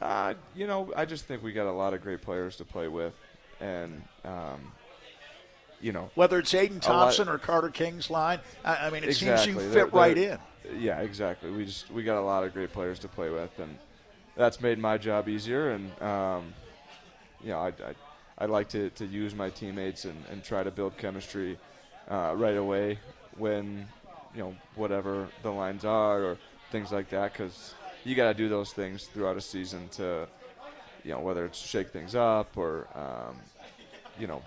Uh, 0.00 0.34
you 0.54 0.66
know, 0.66 0.92
I 0.96 1.04
just 1.04 1.24
think 1.26 1.42
we 1.42 1.52
got 1.52 1.66
a 1.66 1.72
lot 1.72 1.94
of 1.94 2.02
great 2.02 2.20
players 2.22 2.56
to 2.56 2.64
play 2.64 2.88
with, 2.88 3.14
and 3.60 4.02
um, 4.24 4.72
you 5.80 5.92
know, 5.92 6.10
Whether 6.14 6.38
it's 6.40 6.52
Aiden 6.52 6.70
A 6.70 6.74
lot- 6.74 7.04
Thompson 7.04 7.28
or 7.28 7.38
Carter 7.38 7.68
King's 7.70 8.10
line, 8.10 8.40
I, 8.64 8.86
I 8.86 8.90
mean, 8.90 9.02
it 9.04 9.10
exactly. 9.10 9.52
seems 9.52 9.62
you 9.64 9.70
They're- 9.70 9.84
fit 9.86 9.94
right 9.94 10.14
they're- 10.14 10.32
in. 10.32 10.80
Yeah, 10.80 11.00
exactly. 11.00 11.50
We 11.50 11.66
just 11.66 11.90
we 11.90 12.02
got 12.04 12.18
a 12.18 12.24
lot 12.24 12.42
of 12.42 12.54
great 12.54 12.72
players 12.72 12.98
to 13.00 13.08
play 13.08 13.28
with, 13.28 13.50
and 13.58 13.76
that's 14.34 14.62
made 14.62 14.78
my 14.78 14.96
job 14.96 15.28
easier. 15.28 15.70
And 15.72 16.02
um, 16.02 16.54
you 17.42 17.50
know, 17.50 17.58
I 17.58 17.68
I 17.68 17.94
I 18.38 18.46
like 18.46 18.68
to, 18.70 18.90
to 18.90 19.06
use 19.06 19.34
my 19.34 19.50
teammates 19.50 20.04
and, 20.04 20.24
and 20.30 20.42
try 20.42 20.62
to 20.64 20.70
build 20.70 20.96
chemistry 20.98 21.58
uh, 22.10 22.34
right 22.36 22.56
away 22.56 22.98
when 23.36 23.86
you 24.34 24.42
know 24.42 24.54
whatever 24.74 25.28
the 25.42 25.50
lines 25.50 25.84
are 25.84 26.22
or 26.24 26.38
things 26.70 26.90
like 26.92 27.08
that, 27.10 27.32
because 27.32 27.74
you 28.04 28.14
got 28.14 28.28
to 28.28 28.34
do 28.34 28.48
those 28.48 28.72
things 28.72 29.06
throughout 29.06 29.36
a 29.36 29.40
season 29.40 29.88
to 29.90 30.26
you 31.04 31.12
know 31.12 31.20
whether 31.20 31.44
it's 31.46 31.58
shake 31.58 31.90
things 31.90 32.14
up 32.14 32.56
or 32.56 32.88
um, 32.94 33.36
you 34.18 34.26
know 34.26 34.42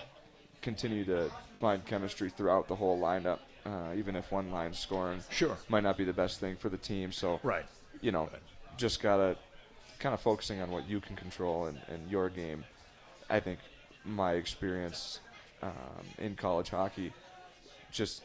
continue 0.61 1.05
to 1.05 1.31
find 1.61 1.85
chemistry 1.85 2.29
throughout 2.29 2.67
the 2.67 2.75
whole 2.75 2.99
lineup, 2.99 3.39
uh, 3.65 3.93
even 3.95 4.15
if 4.15 4.31
one 4.31 4.51
line's 4.51 4.77
scoring 4.77 5.23
Sure. 5.29 5.57
might 5.69 5.83
not 5.83 5.97
be 5.97 6.03
the 6.03 6.13
best 6.13 6.39
thing 6.39 6.55
for 6.55 6.69
the 6.69 6.77
team. 6.77 7.11
So, 7.11 7.39
Right. 7.41 7.65
you 8.01 8.11
know, 8.11 8.29
just 8.75 9.01
gotta 9.01 9.37
kind 9.99 10.13
of 10.13 10.19
focusing 10.21 10.61
on 10.61 10.69
what 10.69 10.87
you 10.87 10.99
can 10.99 11.15
control 11.15 11.65
and, 11.65 11.79
and 11.87 12.11
your 12.11 12.29
game. 12.29 12.63
I 13.29 13.39
think 13.39 13.59
my 14.07 14.33
experience 14.33 15.19
um, 15.61 15.71
in 16.17 16.35
college 16.35 16.69
hockey, 16.69 17.11
just 17.91 18.23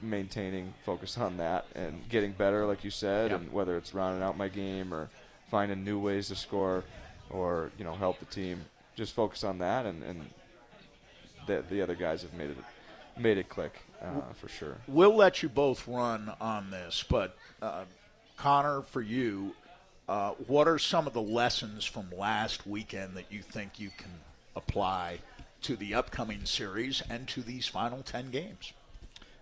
maintaining 0.00 0.72
focus 0.84 1.18
on 1.18 1.36
that 1.38 1.66
and 1.74 2.08
getting 2.08 2.32
better, 2.32 2.64
like 2.66 2.84
you 2.84 2.90
said, 2.90 3.30
Yep. 3.30 3.40
and 3.40 3.52
whether 3.52 3.76
it's 3.76 3.94
rounding 3.94 4.22
out 4.22 4.36
my 4.36 4.48
game 4.48 4.94
or 4.94 5.08
finding 5.50 5.84
new 5.84 5.98
ways 5.98 6.28
to 6.28 6.36
score 6.36 6.84
or 7.30 7.70
you 7.78 7.84
know 7.84 7.94
help 7.94 8.18
the 8.20 8.24
team, 8.26 8.60
just 8.96 9.14
focus 9.14 9.44
on 9.44 9.58
that, 9.58 9.86
and, 9.86 10.02
and 10.02 10.26
the 11.46 11.62
the 11.70 11.82
other 11.82 11.94
guys 11.94 12.22
have 12.22 12.32
made 12.34 12.50
it 12.50 12.56
made 13.18 13.38
it 13.38 13.48
click 13.48 13.72
uh, 14.00 14.32
for 14.34 14.48
sure. 14.48 14.76
We'll 14.86 15.16
let 15.16 15.42
you 15.42 15.48
both 15.48 15.86
run 15.88 16.32
on 16.40 16.70
this, 16.70 17.04
but 17.08 17.36
uh, 17.60 17.84
Connor, 18.36 18.82
for 18.82 19.02
you, 19.02 19.54
uh, 20.08 20.30
what 20.46 20.68
are 20.68 20.78
some 20.78 21.06
of 21.06 21.12
the 21.12 21.20
lessons 21.20 21.84
from 21.84 22.06
last 22.16 22.66
weekend 22.66 23.14
that 23.16 23.30
you 23.30 23.42
think 23.42 23.80
you 23.80 23.90
can 23.96 24.10
apply 24.58 25.20
to 25.62 25.76
the 25.76 25.94
upcoming 25.94 26.44
series 26.44 27.02
and 27.08 27.26
to 27.28 27.42
these 27.42 27.66
final 27.66 28.02
10 28.02 28.30
games? 28.30 28.72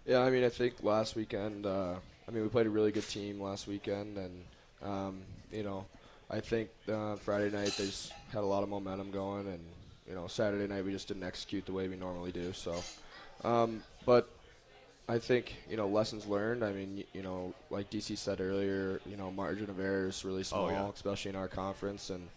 Yeah, 0.06 0.20
I 0.20 0.30
mean, 0.30 0.44
I 0.44 0.48
think 0.48 0.82
last 0.82 1.16
weekend, 1.16 1.66
uh, 1.66 1.94
I 2.28 2.30
mean, 2.30 2.42
we 2.42 2.48
played 2.48 2.66
a 2.66 2.70
really 2.70 2.92
good 2.92 3.08
team 3.08 3.40
last 3.40 3.66
weekend, 3.66 4.16
and 4.16 4.44
um, 4.82 5.22
you 5.52 5.64
know, 5.64 5.84
I 6.30 6.40
think 6.40 6.70
uh, 6.88 7.16
Friday 7.16 7.50
night 7.50 7.74
they 7.76 7.86
just 7.86 8.12
had 8.32 8.42
a 8.42 8.46
lot 8.46 8.62
of 8.62 8.68
momentum 8.68 9.10
going, 9.10 9.48
and 9.48 9.60
you 10.08 10.14
know, 10.14 10.28
Saturday 10.28 10.72
night 10.72 10.84
we 10.84 10.92
just 10.92 11.08
didn't 11.08 11.24
execute 11.24 11.66
the 11.66 11.72
way 11.72 11.88
we 11.88 11.96
normally 11.96 12.30
do. 12.30 12.52
So, 12.52 12.82
um, 13.42 13.82
but 14.04 14.28
I 15.08 15.18
think 15.18 15.54
you 15.68 15.76
know, 15.76 15.88
lessons 15.88 16.26
learned. 16.26 16.64
I 16.64 16.72
mean, 16.72 17.04
you 17.12 17.22
know, 17.22 17.52
like 17.70 17.90
DC 17.90 18.16
said 18.16 18.40
earlier, 18.40 19.00
you 19.06 19.16
know, 19.16 19.30
margin 19.32 19.70
of 19.70 19.80
error 19.80 20.08
is 20.08 20.24
really 20.24 20.44
small, 20.44 20.70
yeah. 20.70 20.88
especially 20.88 21.30
in 21.30 21.36
our 21.36 21.48
conference, 21.48 22.10
and 22.10 22.28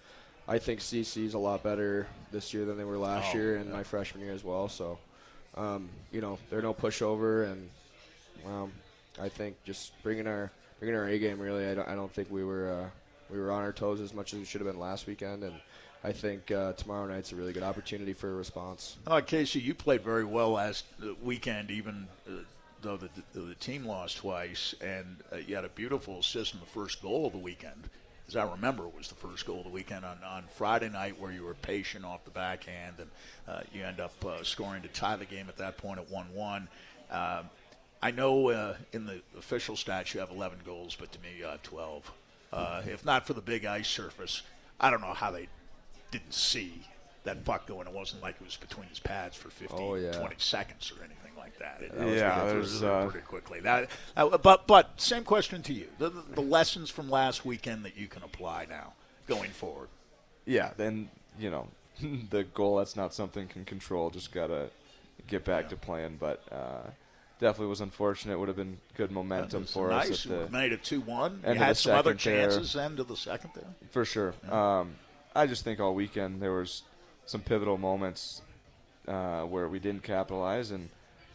I 0.49 0.57
think 0.57 0.79
CC 0.79 1.25
is 1.25 1.35
a 1.35 1.39
lot 1.39 1.61
better 1.61 2.07
this 2.31 2.55
year 2.55 2.65
than 2.65 2.75
they 2.75 2.83
were 2.83 2.97
last 2.97 3.33
Oh, 3.33 3.37
year 3.37 3.57
and 3.57 3.69
yeah. 3.69 3.75
my 3.75 3.83
freshman 3.83 4.23
year 4.23 4.33
as 4.33 4.43
well. 4.43 4.67
So, 4.67 4.97
um, 5.55 5.87
you 6.11 6.21
know, 6.21 6.39
they're 6.49 6.63
no 6.63 6.73
pushover, 6.73 7.51
and 7.51 7.69
um, 8.47 8.71
I 9.21 9.29
think 9.29 9.55
just 9.63 9.91
bringing 10.01 10.25
our 10.25 10.51
bringing 10.79 10.97
our 10.97 11.07
A 11.07 11.19
game. 11.19 11.39
Really, 11.39 11.67
I 11.67 11.75
don't, 11.75 11.87
I 11.87 11.93
don't 11.93 12.11
think 12.11 12.31
we 12.31 12.43
were 12.43 12.71
uh, 12.71 12.89
we 13.31 13.39
were 13.39 13.51
on 13.51 13.61
our 13.61 13.71
toes 13.71 14.01
as 14.01 14.11
much 14.11 14.33
as 14.33 14.39
we 14.39 14.45
should 14.45 14.59
have 14.61 14.67
been 14.71 14.79
last 14.79 15.05
weekend, 15.05 15.43
and 15.43 15.53
I 16.03 16.11
think 16.11 16.49
uh, 16.49 16.73
tomorrow 16.73 17.05
night's 17.05 17.31
a 17.31 17.35
really 17.35 17.53
good 17.53 17.61
opportunity 17.63 18.13
for 18.13 18.31
a 18.31 18.33
response. 18.33 18.97
Uh, 19.05 19.21
Casey, 19.21 19.59
you 19.59 19.75
played 19.75 20.01
very 20.03 20.25
well 20.25 20.51
last 20.53 20.85
uh, 21.03 21.13
weekend, 21.21 21.69
even 21.69 22.07
uh, 22.27 22.31
though 22.81 22.97
the, 22.97 23.09
the, 23.33 23.41
the 23.41 23.55
team 23.55 23.85
lost 23.85 24.17
twice, 24.17 24.73
and 24.81 25.17
uh, 25.31 25.35
you 25.35 25.53
had 25.53 25.65
a 25.65 25.69
beautiful 25.69 26.19
assist 26.19 26.55
in 26.55 26.59
the 26.59 26.65
first 26.65 27.03
goal 27.03 27.27
of 27.27 27.33
the 27.33 27.37
weekend. 27.39 27.87
As 28.29 28.35
I 28.35 28.43
remember, 28.43 28.85
it 28.85 28.95
was 28.95 29.07
the 29.07 29.15
first 29.15 29.47
goal 29.47 29.57
of 29.57 29.63
the 29.63 29.71
weekend 29.71 30.05
on, 30.05 30.19
on 30.23 30.43
Friday 30.53 30.87
night 30.87 31.19
where 31.19 31.31
you 31.31 31.43
were 31.43 31.55
patient 31.55 32.05
off 32.05 32.23
the 32.25 32.29
backhand, 32.29 32.97
and 32.99 33.09
uh, 33.47 33.61
you 33.73 33.83
end 33.83 33.99
up 33.99 34.13
uh, 34.23 34.43
scoring 34.43 34.83
to 34.83 34.87
tie 34.87 35.15
the 35.15 35.25
game 35.25 35.47
at 35.49 35.57
that 35.57 35.77
point 35.77 35.97
at 35.97 36.07
1 36.11 36.27
1. 36.35 36.67
Uh, 37.09 37.41
I 38.03 38.11
know 38.11 38.49
uh, 38.51 38.75
in 38.93 39.07
the 39.07 39.23
official 39.35 39.73
stats 39.73 40.13
you 40.13 40.19
have 40.19 40.29
11 40.29 40.59
goals, 40.63 40.95
but 40.95 41.11
to 41.11 41.19
me 41.21 41.29
you 41.39 41.45
have 41.45 41.63
12. 41.63 42.11
Uh, 42.53 42.83
if 42.85 43.03
not 43.03 43.25
for 43.25 43.33
the 43.33 43.41
big 43.41 43.65
ice 43.65 43.87
surface, 43.87 44.43
I 44.79 44.91
don't 44.91 45.01
know 45.01 45.13
how 45.15 45.31
they 45.31 45.47
didn't 46.11 46.35
see 46.35 46.83
that 47.23 47.43
puck 47.45 47.65
going. 47.65 47.87
It 47.87 47.93
wasn't 47.93 48.21
like 48.21 48.35
it 48.39 48.45
was 48.45 48.57
between 48.57 48.89
his 48.89 48.99
pads 48.99 49.37
for 49.37 49.49
15, 49.49 49.75
Oh, 49.81 49.95
yeah. 49.95 50.11
20 50.11 50.35
seconds 50.37 50.93
or 50.95 51.03
anything 51.03 51.28
that. 51.59 51.81
It, 51.81 51.93
Yeah, 51.97 52.45
there's, 52.45 52.73
was 52.73 52.83
uh, 52.83 53.07
pretty 53.09 53.25
quickly. 53.25 53.59
That, 53.61 53.89
uh, 54.15 54.37
but 54.37 54.67
but 54.67 54.99
same 54.99 55.23
question 55.23 55.61
to 55.63 55.73
you: 55.73 55.87
the, 55.97 56.09
the, 56.09 56.23
the 56.35 56.41
lessons 56.41 56.89
from 56.89 57.09
last 57.09 57.45
weekend 57.45 57.85
that 57.85 57.97
you 57.97 58.07
can 58.07 58.23
apply 58.23 58.65
now 58.69 58.93
going 59.27 59.51
forward. 59.51 59.89
Yeah, 60.45 60.71
then 60.77 61.09
you 61.39 61.51
know 61.51 61.67
the 62.29 62.43
goal. 62.43 62.77
That's 62.77 62.95
not 62.95 63.13
something 63.13 63.47
can 63.47 63.65
control. 63.65 64.09
Just 64.09 64.31
gotta 64.31 64.69
get 65.27 65.45
back 65.45 65.69
to 65.69 65.75
playing. 65.75 66.17
But 66.19 66.43
uh, 66.51 66.89
definitely 67.39 67.67
was 67.67 67.81
unfortunate. 67.81 68.39
Would 68.39 68.47
have 68.47 68.57
been 68.57 68.77
good 68.95 69.11
momentum 69.11 69.65
for 69.65 69.89
nice. 69.89 70.11
us 70.11 70.23
the, 70.23 70.49
made 70.49 70.71
it 70.71 70.83
two 70.83 71.01
one. 71.01 71.41
You 71.47 71.55
had 71.55 71.77
some 71.77 71.93
other 71.93 72.17
second 72.17 72.33
there. 72.33 72.49
chances 72.49 72.75
end 72.75 72.99
of 72.99 73.07
the 73.07 73.17
second 73.17 73.51
there. 73.55 73.65
for 73.91 74.05
sure. 74.05 74.33
Um, 74.49 74.95
I 75.35 75.45
just 75.47 75.63
think 75.63 75.79
all 75.79 75.93
weekend 75.93 76.41
there 76.41 76.53
was 76.53 76.83
some 77.25 77.41
pivotal 77.41 77.77
moments 77.77 78.41
uh, 79.07 79.43
where 79.43 79.67
we 79.67 79.79
didn't 79.79 80.03
capitalize 80.03 80.71
and 80.71 80.89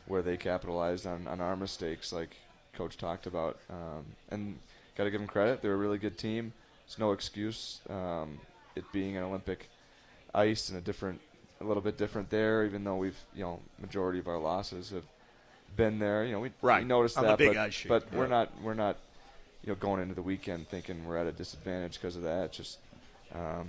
where 0.07 0.23
they 0.23 0.37
capitalized 0.37 1.07
on, 1.07 1.27
on 1.27 1.41
our 1.41 1.57
mistakes, 1.57 2.13
like 2.13 2.37
Coach 2.75 2.97
talked 2.97 3.27
about. 3.27 3.59
Um, 3.71 4.05
and 4.31 4.59
got 4.97 5.05
to 5.05 5.11
give 5.11 5.21
them 5.21 5.29
credit; 5.29 5.63
they're 5.63 5.75
a 5.75 5.77
really 5.77 5.99
good 5.99 6.19
team. 6.19 6.53
It's 6.87 6.99
no 6.99 7.13
excuse. 7.13 7.81
Um, 7.89 8.39
it 8.77 8.85
being 8.93 9.17
an 9.17 9.23
Olympic 9.23 9.69
ice 10.35 10.69
and 10.69 10.79
a 10.79 10.81
different, 10.81 11.21
a 11.61 11.65
little 11.65 11.83
bit 11.83 11.97
different 11.97 12.31
there, 12.31 12.65
even 12.65 12.85
though 12.85 12.97
we've 12.97 13.19
you 13.35 13.45
know 13.45 13.61
majority 13.81 14.19
of 14.19 14.29
our 14.29 14.39
losses 14.39 14.91
have 14.91 15.05
been 15.77 15.99
there. 15.99 16.25
You 16.25 16.33
know, 16.33 16.41
we, 16.41 16.51
Right, 16.63 16.83
we 16.83 16.89
noticed 16.89 17.17
the 17.17 17.23
that, 17.23 17.39
big 17.39 17.55
but, 17.89 18.11
but 18.11 18.13
we're 18.13 18.27
not 18.27 18.51
we're 18.63 18.75
not 18.75 18.97
you 19.63 19.71
know 19.71 19.77
going 19.77 20.03
into 20.03 20.15
the 20.15 20.23
weekend 20.23 20.69
thinking 20.69 21.07
we're 21.07 21.17
at 21.17 21.27
a 21.27 21.33
disadvantage 21.33 21.95
because 21.95 22.17
of 22.17 22.23
that. 22.23 22.47
It's 22.47 22.57
just 22.57 22.79
um, 23.35 23.69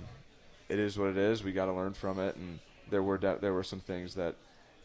it 0.68 0.78
is 0.78 0.98
what 0.98 1.10
it 1.10 1.16
is. 1.16 1.42
We 1.42 1.52
got 1.52 1.66
to 1.66 1.72
learn 1.72 1.94
from 1.94 2.18
it, 2.20 2.36
and 2.36 2.58
there 2.90 3.02
were 3.02 3.18
de- 3.18 3.38
there 3.40 3.52
were 3.52 3.64
some 3.64 3.80
things 3.80 4.14
that 4.14 4.34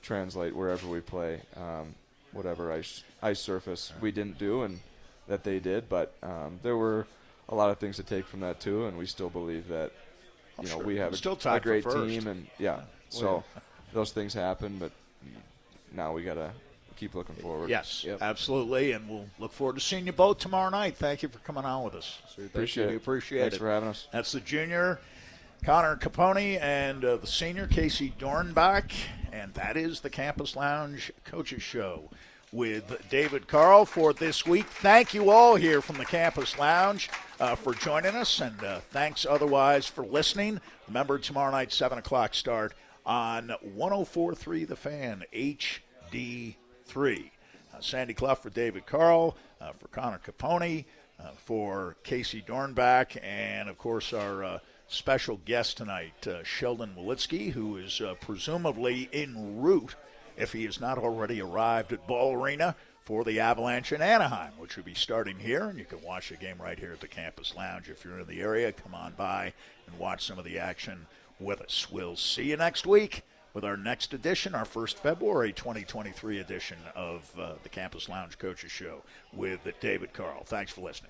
translate 0.01 0.55
wherever 0.55 0.87
we 0.87 0.99
play, 0.99 1.41
um, 1.55 1.93
whatever 2.31 2.71
ice 2.71 3.03
ice 3.21 3.39
surface 3.39 3.93
we 4.01 4.11
didn't 4.11 4.37
do, 4.37 4.63
and 4.63 4.79
that 5.27 5.43
they 5.43 5.59
did. 5.59 5.89
But 5.89 6.13
um, 6.23 6.59
there 6.63 6.77
were 6.77 7.05
a 7.49 7.55
lot 7.55 7.69
of 7.69 7.77
things 7.77 7.97
to 7.97 8.03
take 8.03 8.25
from 8.25 8.39
that 8.41 8.59
too, 8.59 8.85
and 8.85 8.97
we 8.97 9.05
still 9.05 9.29
believe 9.29 9.67
that 9.67 9.91
you 10.61 10.67
know 10.69 10.77
sure. 10.77 10.83
we 10.83 10.97
have 10.97 11.13
a, 11.13 11.17
Still 11.17 11.37
a 11.45 11.59
great 11.59 11.83
team, 11.87 12.27
and 12.27 12.47
yeah, 12.57 12.81
so 13.09 13.43
those 13.93 14.11
things 14.11 14.33
happen, 14.33 14.77
but 14.79 14.91
now 15.93 16.13
we 16.13 16.23
got 16.23 16.35
to 16.35 16.51
keep 16.95 17.15
looking 17.15 17.35
forward. 17.35 17.69
Yes, 17.69 18.03
Yep. 18.03 18.21
absolutely, 18.21 18.91
and 18.91 19.09
we'll 19.09 19.25
look 19.39 19.51
forward 19.51 19.75
to 19.75 19.81
seeing 19.81 20.05
you 20.05 20.11
both 20.13 20.37
tomorrow 20.37 20.69
night. 20.69 20.95
Thank 20.97 21.23
you 21.23 21.29
for 21.29 21.39
coming 21.39 21.65
on 21.65 21.83
with 21.83 21.95
us. 21.95 22.19
appreciate 22.25 22.37
We 22.37 22.45
appreciate 22.45 22.89
it. 22.89 22.95
appreciate 22.95 23.41
Thanks 23.41 23.55
it. 23.55 23.59
for 23.59 23.69
having 23.69 23.89
us. 23.89 24.07
That's 24.13 24.31
the 24.31 24.39
junior 24.39 24.99
Connor 25.63 25.95
Caponi 25.95 26.59
and 26.59 27.05
uh, 27.05 27.17
the 27.17 27.27
senior 27.27 27.67
Casey 27.67 28.15
Dornbach, 28.17 28.91
and 29.31 29.53
that 29.53 29.77
is 29.77 29.99
the 29.99 30.09
Campus 30.09 30.55
Lounge 30.55 31.11
Coaches 31.23 31.61
Show 31.61 32.09
with 32.51 33.07
David 33.11 33.47
Carle 33.47 33.85
for 33.85 34.11
this 34.11 34.43
week. 34.43 34.65
Thank 34.65 35.13
you 35.13 35.29
all 35.29 35.55
here 35.55 35.79
from 35.79 35.97
the 35.97 36.05
Campus 36.05 36.57
Lounge 36.57 37.11
uh, 37.39 37.53
for 37.53 37.75
joining 37.75 38.15
us, 38.15 38.41
and 38.41 38.63
uh, 38.63 38.79
thanks 38.89 39.23
otherwise 39.23 39.85
for 39.85 40.03
listening. 40.03 40.59
Remember, 40.87 41.19
tomorrow 41.19 41.51
night, 41.51 41.71
7 41.71 41.99
o'clock 41.99 42.33
start 42.33 42.73
on 43.05 43.49
1043 43.61 44.65
The 44.65 44.75
Fan 44.75 45.25
HD3. 45.31 46.55
Uh, 47.71 47.79
Sandy 47.79 48.15
Clough 48.15 48.33
for 48.33 48.49
David 48.49 48.87
Carle, 48.87 49.37
uh, 49.61 49.73
for 49.73 49.89
Connor 49.89 50.19
Caponi, 50.25 50.85
uh, 51.19 51.33
for 51.35 51.97
Casey 52.03 52.41
Dornbach, 52.41 53.15
and 53.23 53.69
of 53.69 53.77
course 53.77 54.11
our 54.11 54.43
uh, 54.43 54.59
special 54.91 55.39
guest 55.45 55.77
tonight, 55.77 56.27
uh, 56.27 56.43
Sheldon 56.43 56.95
Walitsky, 56.97 57.51
who 57.51 57.77
is 57.77 58.01
uh, 58.01 58.15
presumably 58.19 59.09
en 59.13 59.61
route, 59.61 59.95
if 60.37 60.51
he 60.53 60.65
has 60.65 60.79
not 60.79 60.97
already 60.97 61.41
arrived 61.41 61.93
at 61.93 62.07
Ball 62.07 62.33
Arena 62.33 62.75
for 62.99 63.23
the 63.23 63.39
Avalanche 63.39 63.91
in 63.91 64.01
Anaheim, 64.01 64.53
which 64.57 64.75
will 64.75 64.83
be 64.83 64.93
starting 64.93 65.39
here. 65.39 65.63
And 65.63 65.79
you 65.79 65.85
can 65.85 66.01
watch 66.01 66.29
the 66.29 66.35
game 66.35 66.61
right 66.61 66.77
here 66.77 66.93
at 66.93 66.99
the 66.99 67.07
Campus 67.07 67.55
Lounge. 67.55 67.89
If 67.89 68.05
you're 68.05 68.19
in 68.19 68.27
the 68.27 68.41
area, 68.41 68.71
come 68.71 68.93
on 68.93 69.13
by 69.17 69.53
and 69.87 69.97
watch 69.97 70.25
some 70.25 70.37
of 70.37 70.45
the 70.45 70.59
action 70.59 71.07
with 71.39 71.61
us. 71.61 71.87
We'll 71.91 72.15
see 72.15 72.49
you 72.49 72.57
next 72.57 72.85
week 72.85 73.23
with 73.53 73.65
our 73.65 73.77
next 73.77 74.13
edition, 74.13 74.55
our 74.55 74.65
first 74.65 74.97
February 74.97 75.51
2023 75.51 76.39
edition 76.39 76.77
of 76.95 77.29
uh, 77.37 77.53
the 77.63 77.69
Campus 77.69 78.07
Lounge 78.07 78.37
Coaches 78.37 78.71
Show 78.71 79.01
with 79.33 79.59
David 79.79 80.13
Carle. 80.13 80.43
Thanks 80.45 80.71
for 80.71 80.81
listening. 80.81 81.09